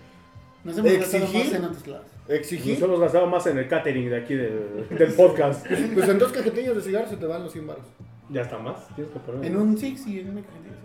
[0.63, 1.45] Nos hemos gastado Exigir.
[1.47, 2.07] más en otros lados.
[2.29, 2.75] Exigir.
[2.75, 5.67] Nos hemos gastado más en el catering de aquí del, del podcast.
[5.95, 7.85] Pues en dos cajetillas de cigarros se te van los 100 baros.
[8.29, 8.87] Ya está más.
[8.95, 9.45] Tienes que poner.
[9.45, 10.77] En un Six y en una cajetilla.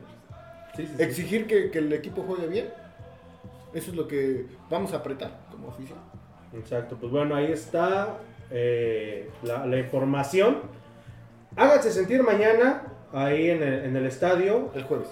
[0.76, 1.03] Sí, sí, sí.
[1.03, 2.69] Exigir que, que el equipo juegue bien.
[3.76, 5.99] Eso es lo que vamos a apretar como afición.
[6.53, 8.18] Exacto, pues bueno, ahí está
[8.49, 10.60] eh, la, la información.
[11.56, 12.84] Háganse sentir mañana
[13.14, 14.72] ahí en el, en el estadio.
[14.73, 15.10] El jueves.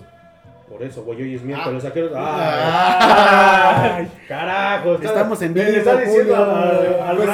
[0.69, 1.83] Por eso, güey, hoy es miércoles.
[1.83, 1.87] Ah.
[1.89, 2.13] ¿a qué hora?
[2.17, 3.95] Ah.
[3.97, 4.11] ¡Ay!
[4.27, 4.95] ¡Carajo!
[4.95, 7.03] está- Estamos en le vivo, está diciendo Julio.
[7.03, 7.29] a- al Pues.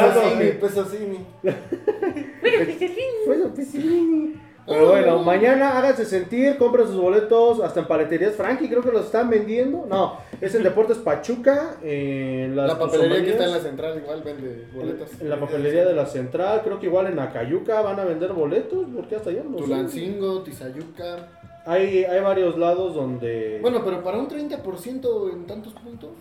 [3.28, 4.36] Bueno, sí.
[4.70, 9.06] Pero bueno, mañana háganse sentir, compren sus boletos hasta en paleterías Frankie, creo que los
[9.06, 9.86] están vendiendo.
[9.90, 14.22] No, es en Deportes Pachuca, en las La papelería que está en la central igual
[14.24, 15.10] vende boletos.
[15.20, 18.86] en la papelería de la central, creo que igual en Acayuca van a vender boletos,
[18.96, 19.64] porque hasta allá no sé.
[19.64, 21.30] Tulancingo, Tizayuca.
[21.66, 26.12] Hay, hay varios lados donde Bueno, pero para un 30% en tantos puntos.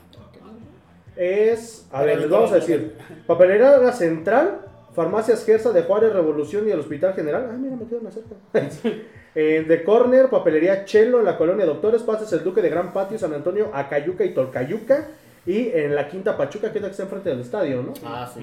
[1.16, 2.94] es, a ver, les vamos a decir,
[3.26, 4.67] papelería de la central,
[4.98, 7.50] farmacias Gersa de Juárez, Revolución y el Hospital General.
[7.52, 8.34] Ah, mira, me quedo más cerca.
[9.34, 13.18] Eh, de Corner, papelería Chelo en la colonia Doctores, Pases el Duque de Gran Patio,
[13.18, 15.10] San Antonio, Acayuca y Tolcayuca.
[15.46, 17.92] Y en la Quinta Pachuca, que es la que está enfrente del estadio, ¿no?
[18.04, 18.40] Ah, sí.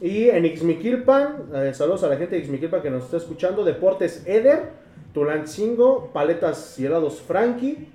[0.00, 3.64] Y en Ixmiquilpan, eh, saludos a la gente de Ixmiquilpan que nos está escuchando.
[3.64, 4.70] Deportes Eder,
[5.12, 7.88] Tulancingo, Paletas y helados Frankie,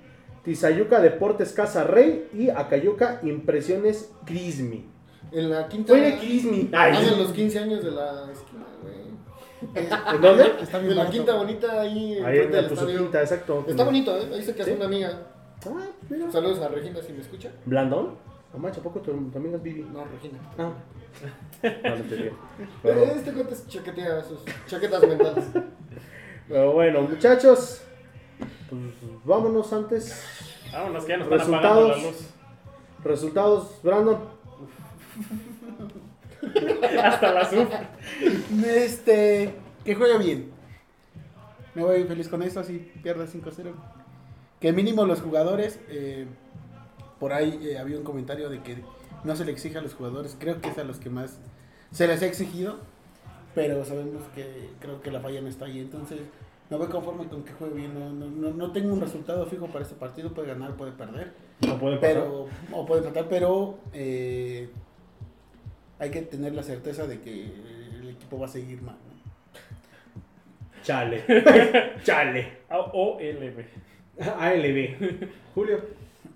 [0.44, 4.92] Tizayuca Deportes Casa Rey y Acayuca Impresiones Crismi.
[5.30, 5.92] En la quinta.
[6.18, 6.70] Crismi.
[6.72, 6.92] Ay.
[6.96, 9.02] Hacen los 15 años de la esquina, güey.
[10.14, 10.52] ¿En dónde?
[10.60, 12.18] Está En la quinta bonita ahí.
[12.24, 12.98] Ahí en estadio.
[12.98, 13.64] quinta, exacto.
[13.68, 14.28] Está bonito, ¿eh?
[14.34, 14.76] Ahí se casó ¿Sí?
[14.76, 15.22] una amiga.
[15.66, 16.30] Ah, mira.
[16.30, 17.50] Saludos a Regina si me escucha.
[17.64, 18.16] ¿Blandón?
[18.52, 19.00] No manches, ¿a poco
[19.38, 19.82] amiga es Vivi?
[19.82, 20.38] No, Regina.
[20.58, 20.72] Ah.
[21.62, 22.36] No, no te digo.
[22.82, 25.44] Pero, Este cuate es chaquetea sus chaquetas mentales.
[26.48, 27.82] pero bueno, muchachos,
[28.68, 28.80] pues
[29.24, 30.24] vámonos antes.
[30.72, 32.02] Vámonos, que ya nos están apagando la Resultados.
[32.02, 32.30] luz.
[33.04, 34.18] Resultados, Brandon.
[37.02, 37.68] Hasta la sub.
[38.66, 39.54] Este.
[39.84, 40.50] Que juegue bien.
[41.74, 43.72] Me voy feliz con eso, así pierde 5-0.
[44.60, 45.80] Que mínimo los jugadores.
[45.88, 46.26] eh,
[47.22, 48.78] por ahí eh, había un comentario de que
[49.22, 50.36] no se le exige a los jugadores.
[50.40, 51.38] Creo que es a los que más
[51.92, 52.78] se les ha exigido.
[53.54, 55.78] Pero sabemos que creo que la falla no está ahí.
[55.78, 56.18] Entonces,
[56.68, 57.94] me voy conforme con que juegue bien.
[57.94, 60.34] No, no, no, no tengo un resultado fijo para este partido.
[60.34, 61.32] Puede ganar, puede perder.
[61.64, 62.14] No pueden pasar.
[62.14, 64.68] Pero, o puede empatar, pero eh,
[66.02, 68.96] hay que tener la certeza de que el equipo va a seguir mal.
[68.96, 69.22] ¿no?
[70.82, 71.22] Chale.
[72.02, 72.58] Chale.
[72.68, 73.64] OLB.
[74.18, 75.28] ALB.
[75.54, 75.80] Julio.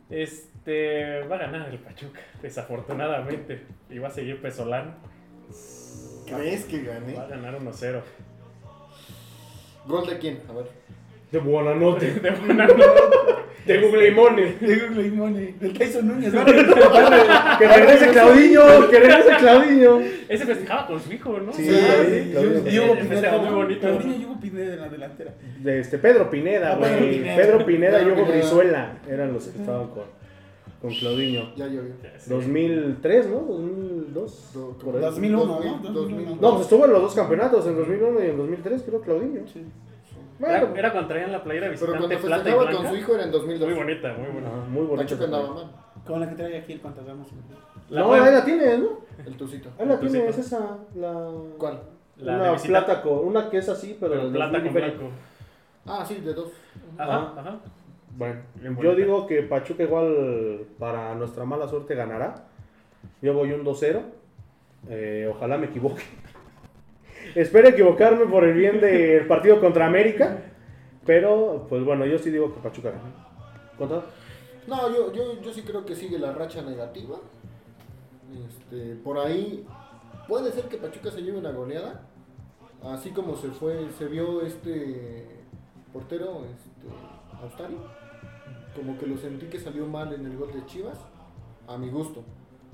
[0.08, 1.24] Este.
[1.24, 3.62] Va a ganar el Pachuca, desafortunadamente.
[3.90, 4.94] Y va a seguir Pesolán.
[6.26, 7.14] ¿Crees que gane?
[7.14, 8.02] Va a ganar 1-0.
[9.86, 10.42] ¿Gol de quién?
[10.48, 10.66] A ver.
[11.32, 12.12] De Buonanotte.
[12.22, 13.46] De Buonanotte.
[13.66, 14.54] De Google Limone.
[14.60, 16.32] Diego Limone, del Tyson Núñez.
[17.58, 18.62] Que regrese Claudinho.
[18.90, 20.00] Que regrese Claudinho.
[20.28, 21.52] Ese festejaba con su hijo, ¿no?
[21.52, 22.32] Sí, Sí, sí,
[22.70, 23.38] y Hugo Pineda.
[23.38, 23.80] muy bonito.
[23.80, 25.34] Claudinho y Hugo Pineda en la delantera.
[25.60, 27.10] De este Pedro Pineda, Ah, Pedro güey.
[27.18, 27.36] Pineda.
[27.36, 28.24] Pedro Pineda y Hugo.
[28.26, 30.04] Brizuela eran los que estaban con,
[30.80, 31.52] con Claudinho.
[31.56, 31.92] Ya llovió.
[32.18, 32.30] Sí.
[32.30, 33.40] 2003, ¿no?
[33.40, 34.50] 2002.
[34.54, 35.00] Do- por ahí.
[35.02, 35.52] 2001, ¿no?
[35.54, 36.38] 2000, 2001.
[36.40, 39.40] No, pues estuvo en los dos campeonatos, en 2001 y en 2003, creo Claudinho.
[40.38, 43.14] Bueno, Era, era cuando traían la playera Pero visitante cuando plata y con su hijo
[43.14, 43.68] era en 2002.
[43.68, 44.48] Muy bonita, muy bonita.
[44.48, 44.96] ajá, muy bonito.
[44.96, 45.70] Pachuca andaba mal.
[46.06, 47.28] Con la que trae aquí el Pantagamos.
[47.88, 48.88] La no, ahí la tienes, ¿no?
[49.24, 49.70] El tucito.
[49.78, 50.40] Ahí la tienes, sí.
[50.40, 50.78] esa.
[50.94, 51.30] La...
[51.58, 51.80] ¿Cuál?
[52.18, 53.18] la una plata con.
[53.26, 54.98] Una que es así, pero, pero plata con 2000 diferente.
[54.98, 55.14] blanco.
[55.86, 56.50] Ah, sí, de dos.
[56.98, 57.56] Ajá, ajá.
[58.16, 58.94] Bueno, Bien yo bonita.
[58.96, 62.34] digo que Pachuca igual para nuestra mala suerte ganará.
[63.22, 64.00] Yo voy un 2-0.
[64.88, 66.02] Eh, ojalá me equivoque.
[67.36, 70.38] Espero equivocarme por el bien del partido contra América.
[71.04, 72.94] Pero, pues bueno, yo sí digo que Pachuca.
[73.76, 74.04] ¿Contado?
[74.66, 77.18] No, yo, yo, yo sí creo que sigue la racha negativa.
[78.48, 79.66] Este, por ahí
[80.26, 82.06] puede ser que Pachuca se lleve una goleada.
[82.82, 85.26] Así como se fue, se vio este
[85.92, 86.86] portero, este.
[88.74, 90.98] Como que lo sentí que salió mal en el gol de Chivas.
[91.68, 92.24] A mi gusto.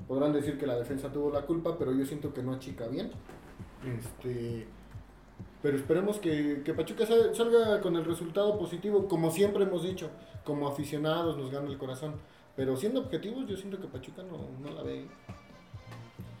[0.07, 3.11] Podrán decir que la defensa tuvo la culpa, pero yo siento que no achica bien.
[3.85, 4.65] Este,
[5.61, 10.09] pero esperemos que, que Pachuca sal- salga con el resultado positivo, como siempre hemos dicho,
[10.43, 12.15] como aficionados nos gana el corazón.
[12.55, 15.07] Pero siendo objetivos, yo siento que Pachuca no, no la ve.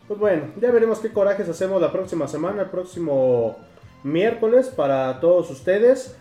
[0.07, 3.57] Pues bueno, ya veremos qué corajes hacemos la próxima semana, el próximo
[4.03, 6.15] miércoles para todos ustedes.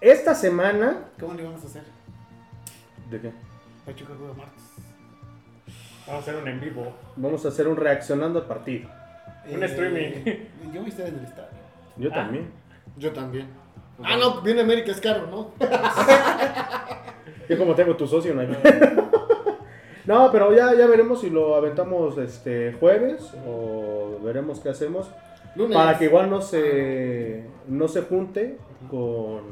[0.00, 1.08] Esta semana.
[1.20, 1.82] ¿Cómo le vamos a hacer?
[3.10, 3.32] ¿De qué?
[3.84, 4.62] Pachuca juega martes.
[6.06, 6.92] Vamos a hacer un en vivo.
[7.16, 8.88] Vamos a hacer un reaccionando al partido.
[9.50, 10.00] Un streaming.
[10.26, 11.48] Eh, Yo voy a estar en el estadio.
[11.96, 12.14] Yo Ah.
[12.14, 12.50] también.
[12.96, 13.48] Yo también.
[14.02, 15.50] Ah, no, viene América, es caro, ¿no?
[17.48, 18.48] Yo como tengo tu socio, no hay-
[20.06, 25.10] No, pero ya, ya veremos si lo aventamos este jueves o veremos qué hacemos.
[25.56, 25.74] Lunes.
[25.76, 28.58] Para que igual no se, no se junte
[28.90, 29.42] con,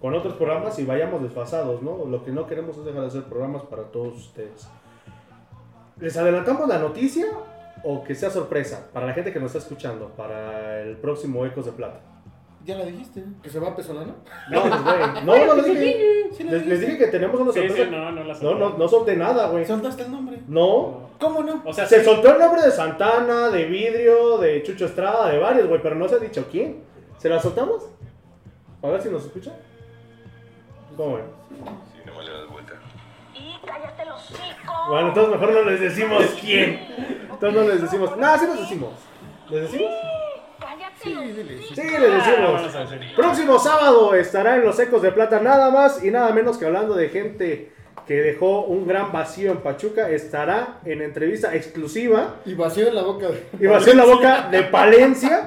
[0.00, 2.06] con otros programas y vayamos desfasados, ¿no?
[2.06, 4.68] Lo que no queremos es dejar de hacer programas para todos ustedes.
[6.00, 7.26] ¿Les adelantamos la noticia
[7.84, 11.66] o que sea sorpresa para la gente que nos está escuchando para el próximo Ecos
[11.66, 12.00] de Plata?
[12.64, 13.24] Ya la dijiste.
[13.42, 14.14] ¿Que se va a Pesolano?
[14.50, 16.28] No, pues, güey, no, no les dije.
[16.32, 17.84] Sí la Les, les dije que tenemos una Sí, sorpresa.
[17.84, 18.58] sí, no, no la no, solté.
[18.60, 19.64] no, no solté nada, güey.
[19.64, 20.38] Soltaste el nombre.
[20.48, 21.08] No.
[21.18, 21.62] ¿Cómo no?
[21.64, 25.38] O sea, Se sí, soltó el nombre de Santana, de Vidrio, de Chucho Estrada, de
[25.38, 26.82] varios, güey, pero no se ha dicho quién.
[27.16, 27.88] ¿Se la soltamos?
[28.82, 29.52] A ver si nos escucha.
[30.96, 31.24] ¿Cómo ven?
[33.34, 34.72] Y cállate los hocico.
[34.90, 36.80] Bueno, entonces mejor no les decimos quién.
[37.40, 38.16] Entonces no les decimos.
[38.16, 38.90] No, sí les decimos.
[39.50, 39.90] ¿Les decimos?
[39.90, 41.74] Los hocico.
[41.74, 42.52] Sí, les decimos.
[42.52, 43.00] vamos a decir.
[43.16, 46.94] Próximo sábado estará en los Ecos de Plata, nada más y nada menos que hablando
[46.94, 47.72] de gente
[48.06, 53.02] que dejó un gran vacío en Pachuca, estará en entrevista exclusiva Y vacío en la
[53.02, 53.44] boca de.
[53.60, 55.46] y vacío en la boca de Palencia.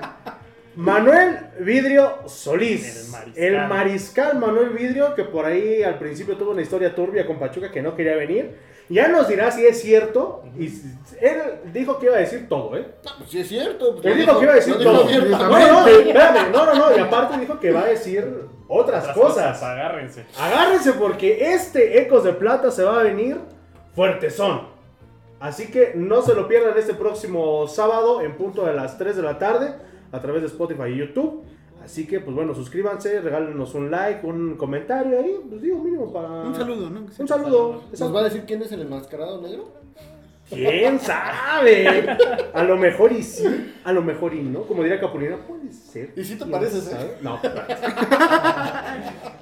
[0.75, 3.43] Manuel Vidrio Solís, El mariscal.
[3.43, 7.69] el mariscal Manuel Vidrio, que por ahí al principio tuvo una historia turbia con Pachuca
[7.69, 8.55] que no quería venir.
[8.89, 10.43] Ya nos dirá si es cierto.
[10.57, 10.65] Y
[11.21, 11.41] él
[11.73, 12.85] dijo que iba a decir todo, ¿eh?
[13.05, 13.95] No, pues sí es cierto.
[13.95, 15.05] pues Él dijo que iba a decir todo.
[15.05, 16.97] No, no, espérame, no, no, no.
[16.97, 19.63] Y aparte dijo que va a decir otras Otras cosas.
[19.63, 20.25] Agárrense.
[20.37, 23.37] Agárrense porque este Ecos de Plata se va a venir
[23.95, 24.69] fuertezón.
[25.39, 29.23] Así que no se lo pierdan este próximo sábado en punto de las 3 de
[29.23, 29.73] la tarde
[30.11, 31.43] a través de Spotify y YouTube.
[31.83, 36.27] Así que, pues bueno, suscríbanse, regálenos un like, un comentario ahí, pues digo, mínimo para...
[36.27, 37.05] Un saludo, ¿no?
[37.17, 37.83] Un saludo.
[37.91, 39.81] ¿Nos va a decir quién es el enmascarado negro?
[40.49, 42.17] ¿Quién sabe?
[42.53, 44.63] A lo mejor y sí, a lo mejor y no.
[44.63, 46.11] Como diría Capulina, puede ser.
[46.15, 47.17] ¿Y si te ¿Quién pareces, eh?
[47.21, 47.39] No.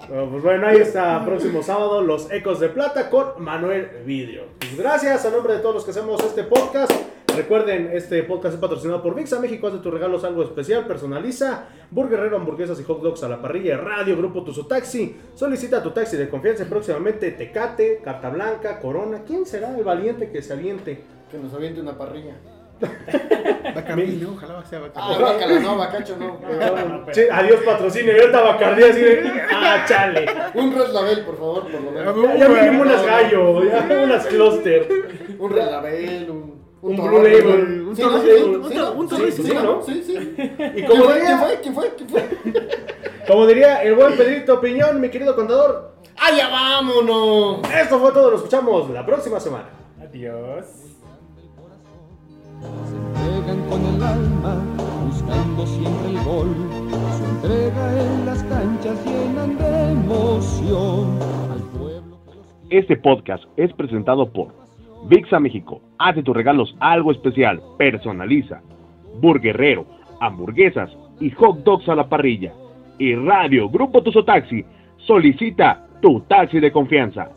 [0.10, 4.46] Bueno, pues bueno, ahí está, próximo sábado, Los Ecos de Plata con Manuel Vidrio.
[4.58, 6.92] Pues gracias a nombre de todos los que hacemos este podcast.
[7.36, 9.68] Recuerden, este podcast es patrocinado por Vixa México.
[9.68, 11.68] Haz de tus regalos algo especial, personaliza.
[11.90, 15.16] Burguerrero, hamburguesas y hot dogs a la parrilla, radio, grupo Tuzo Taxi.
[15.36, 19.22] Solicita tu taxi de confianza próximamente Tecate, Carta Blanca, Corona.
[19.26, 21.02] ¿Quién será el valiente que se aviente?
[21.32, 22.36] Que nos aviente una parrilla.
[23.76, 24.32] Bacardí, ¿no?
[24.34, 25.24] Ojalá sea Ah, Bacardí.
[25.24, 26.40] bácala, no, bacacho no.
[27.34, 29.24] Adiós patrocinio, y ahorita Bacardí así de,
[29.54, 30.26] ah, chale.
[30.56, 32.16] Un Red Label, por favor, por lo menos.
[32.38, 34.88] Ya, ya mínimo unas gallo, ya unas cluster.
[35.40, 36.59] Un Red Label, un.
[36.82, 37.96] Un Torrón, Blue Label, un un.
[37.96, 38.10] Sí, un-
[38.56, 39.82] un- un Sí, ¿no?
[39.84, 40.14] Sí, sí.
[40.78, 41.14] Y como ¿Quién fue?
[41.20, 41.94] diría, ¿Quién fue?
[41.98, 42.30] ¿Quién fue?
[43.28, 47.60] Como diría el buen Pedrito Piñón, mi querido contador, ¡Ah, ya vámonos!
[47.80, 49.70] esto fue todo, lo escuchamos la próxima semana.
[50.02, 50.66] Adiós.
[52.90, 54.58] Se entregan con el alma,
[55.06, 56.48] buscando siempre el gol.
[57.18, 61.20] Su entrega en las canchas llenan de emoción
[62.70, 64.48] Este podcast es presentado por
[65.08, 68.62] VIXA México hace tus regalos algo especial, personaliza.
[69.22, 69.86] Burguerrero,
[70.20, 70.90] hamburguesas
[71.20, 72.54] y hot dogs a la parrilla.
[72.98, 74.64] Y Radio Grupo Tuzo Taxi
[74.98, 77.30] solicita tu taxi de confianza.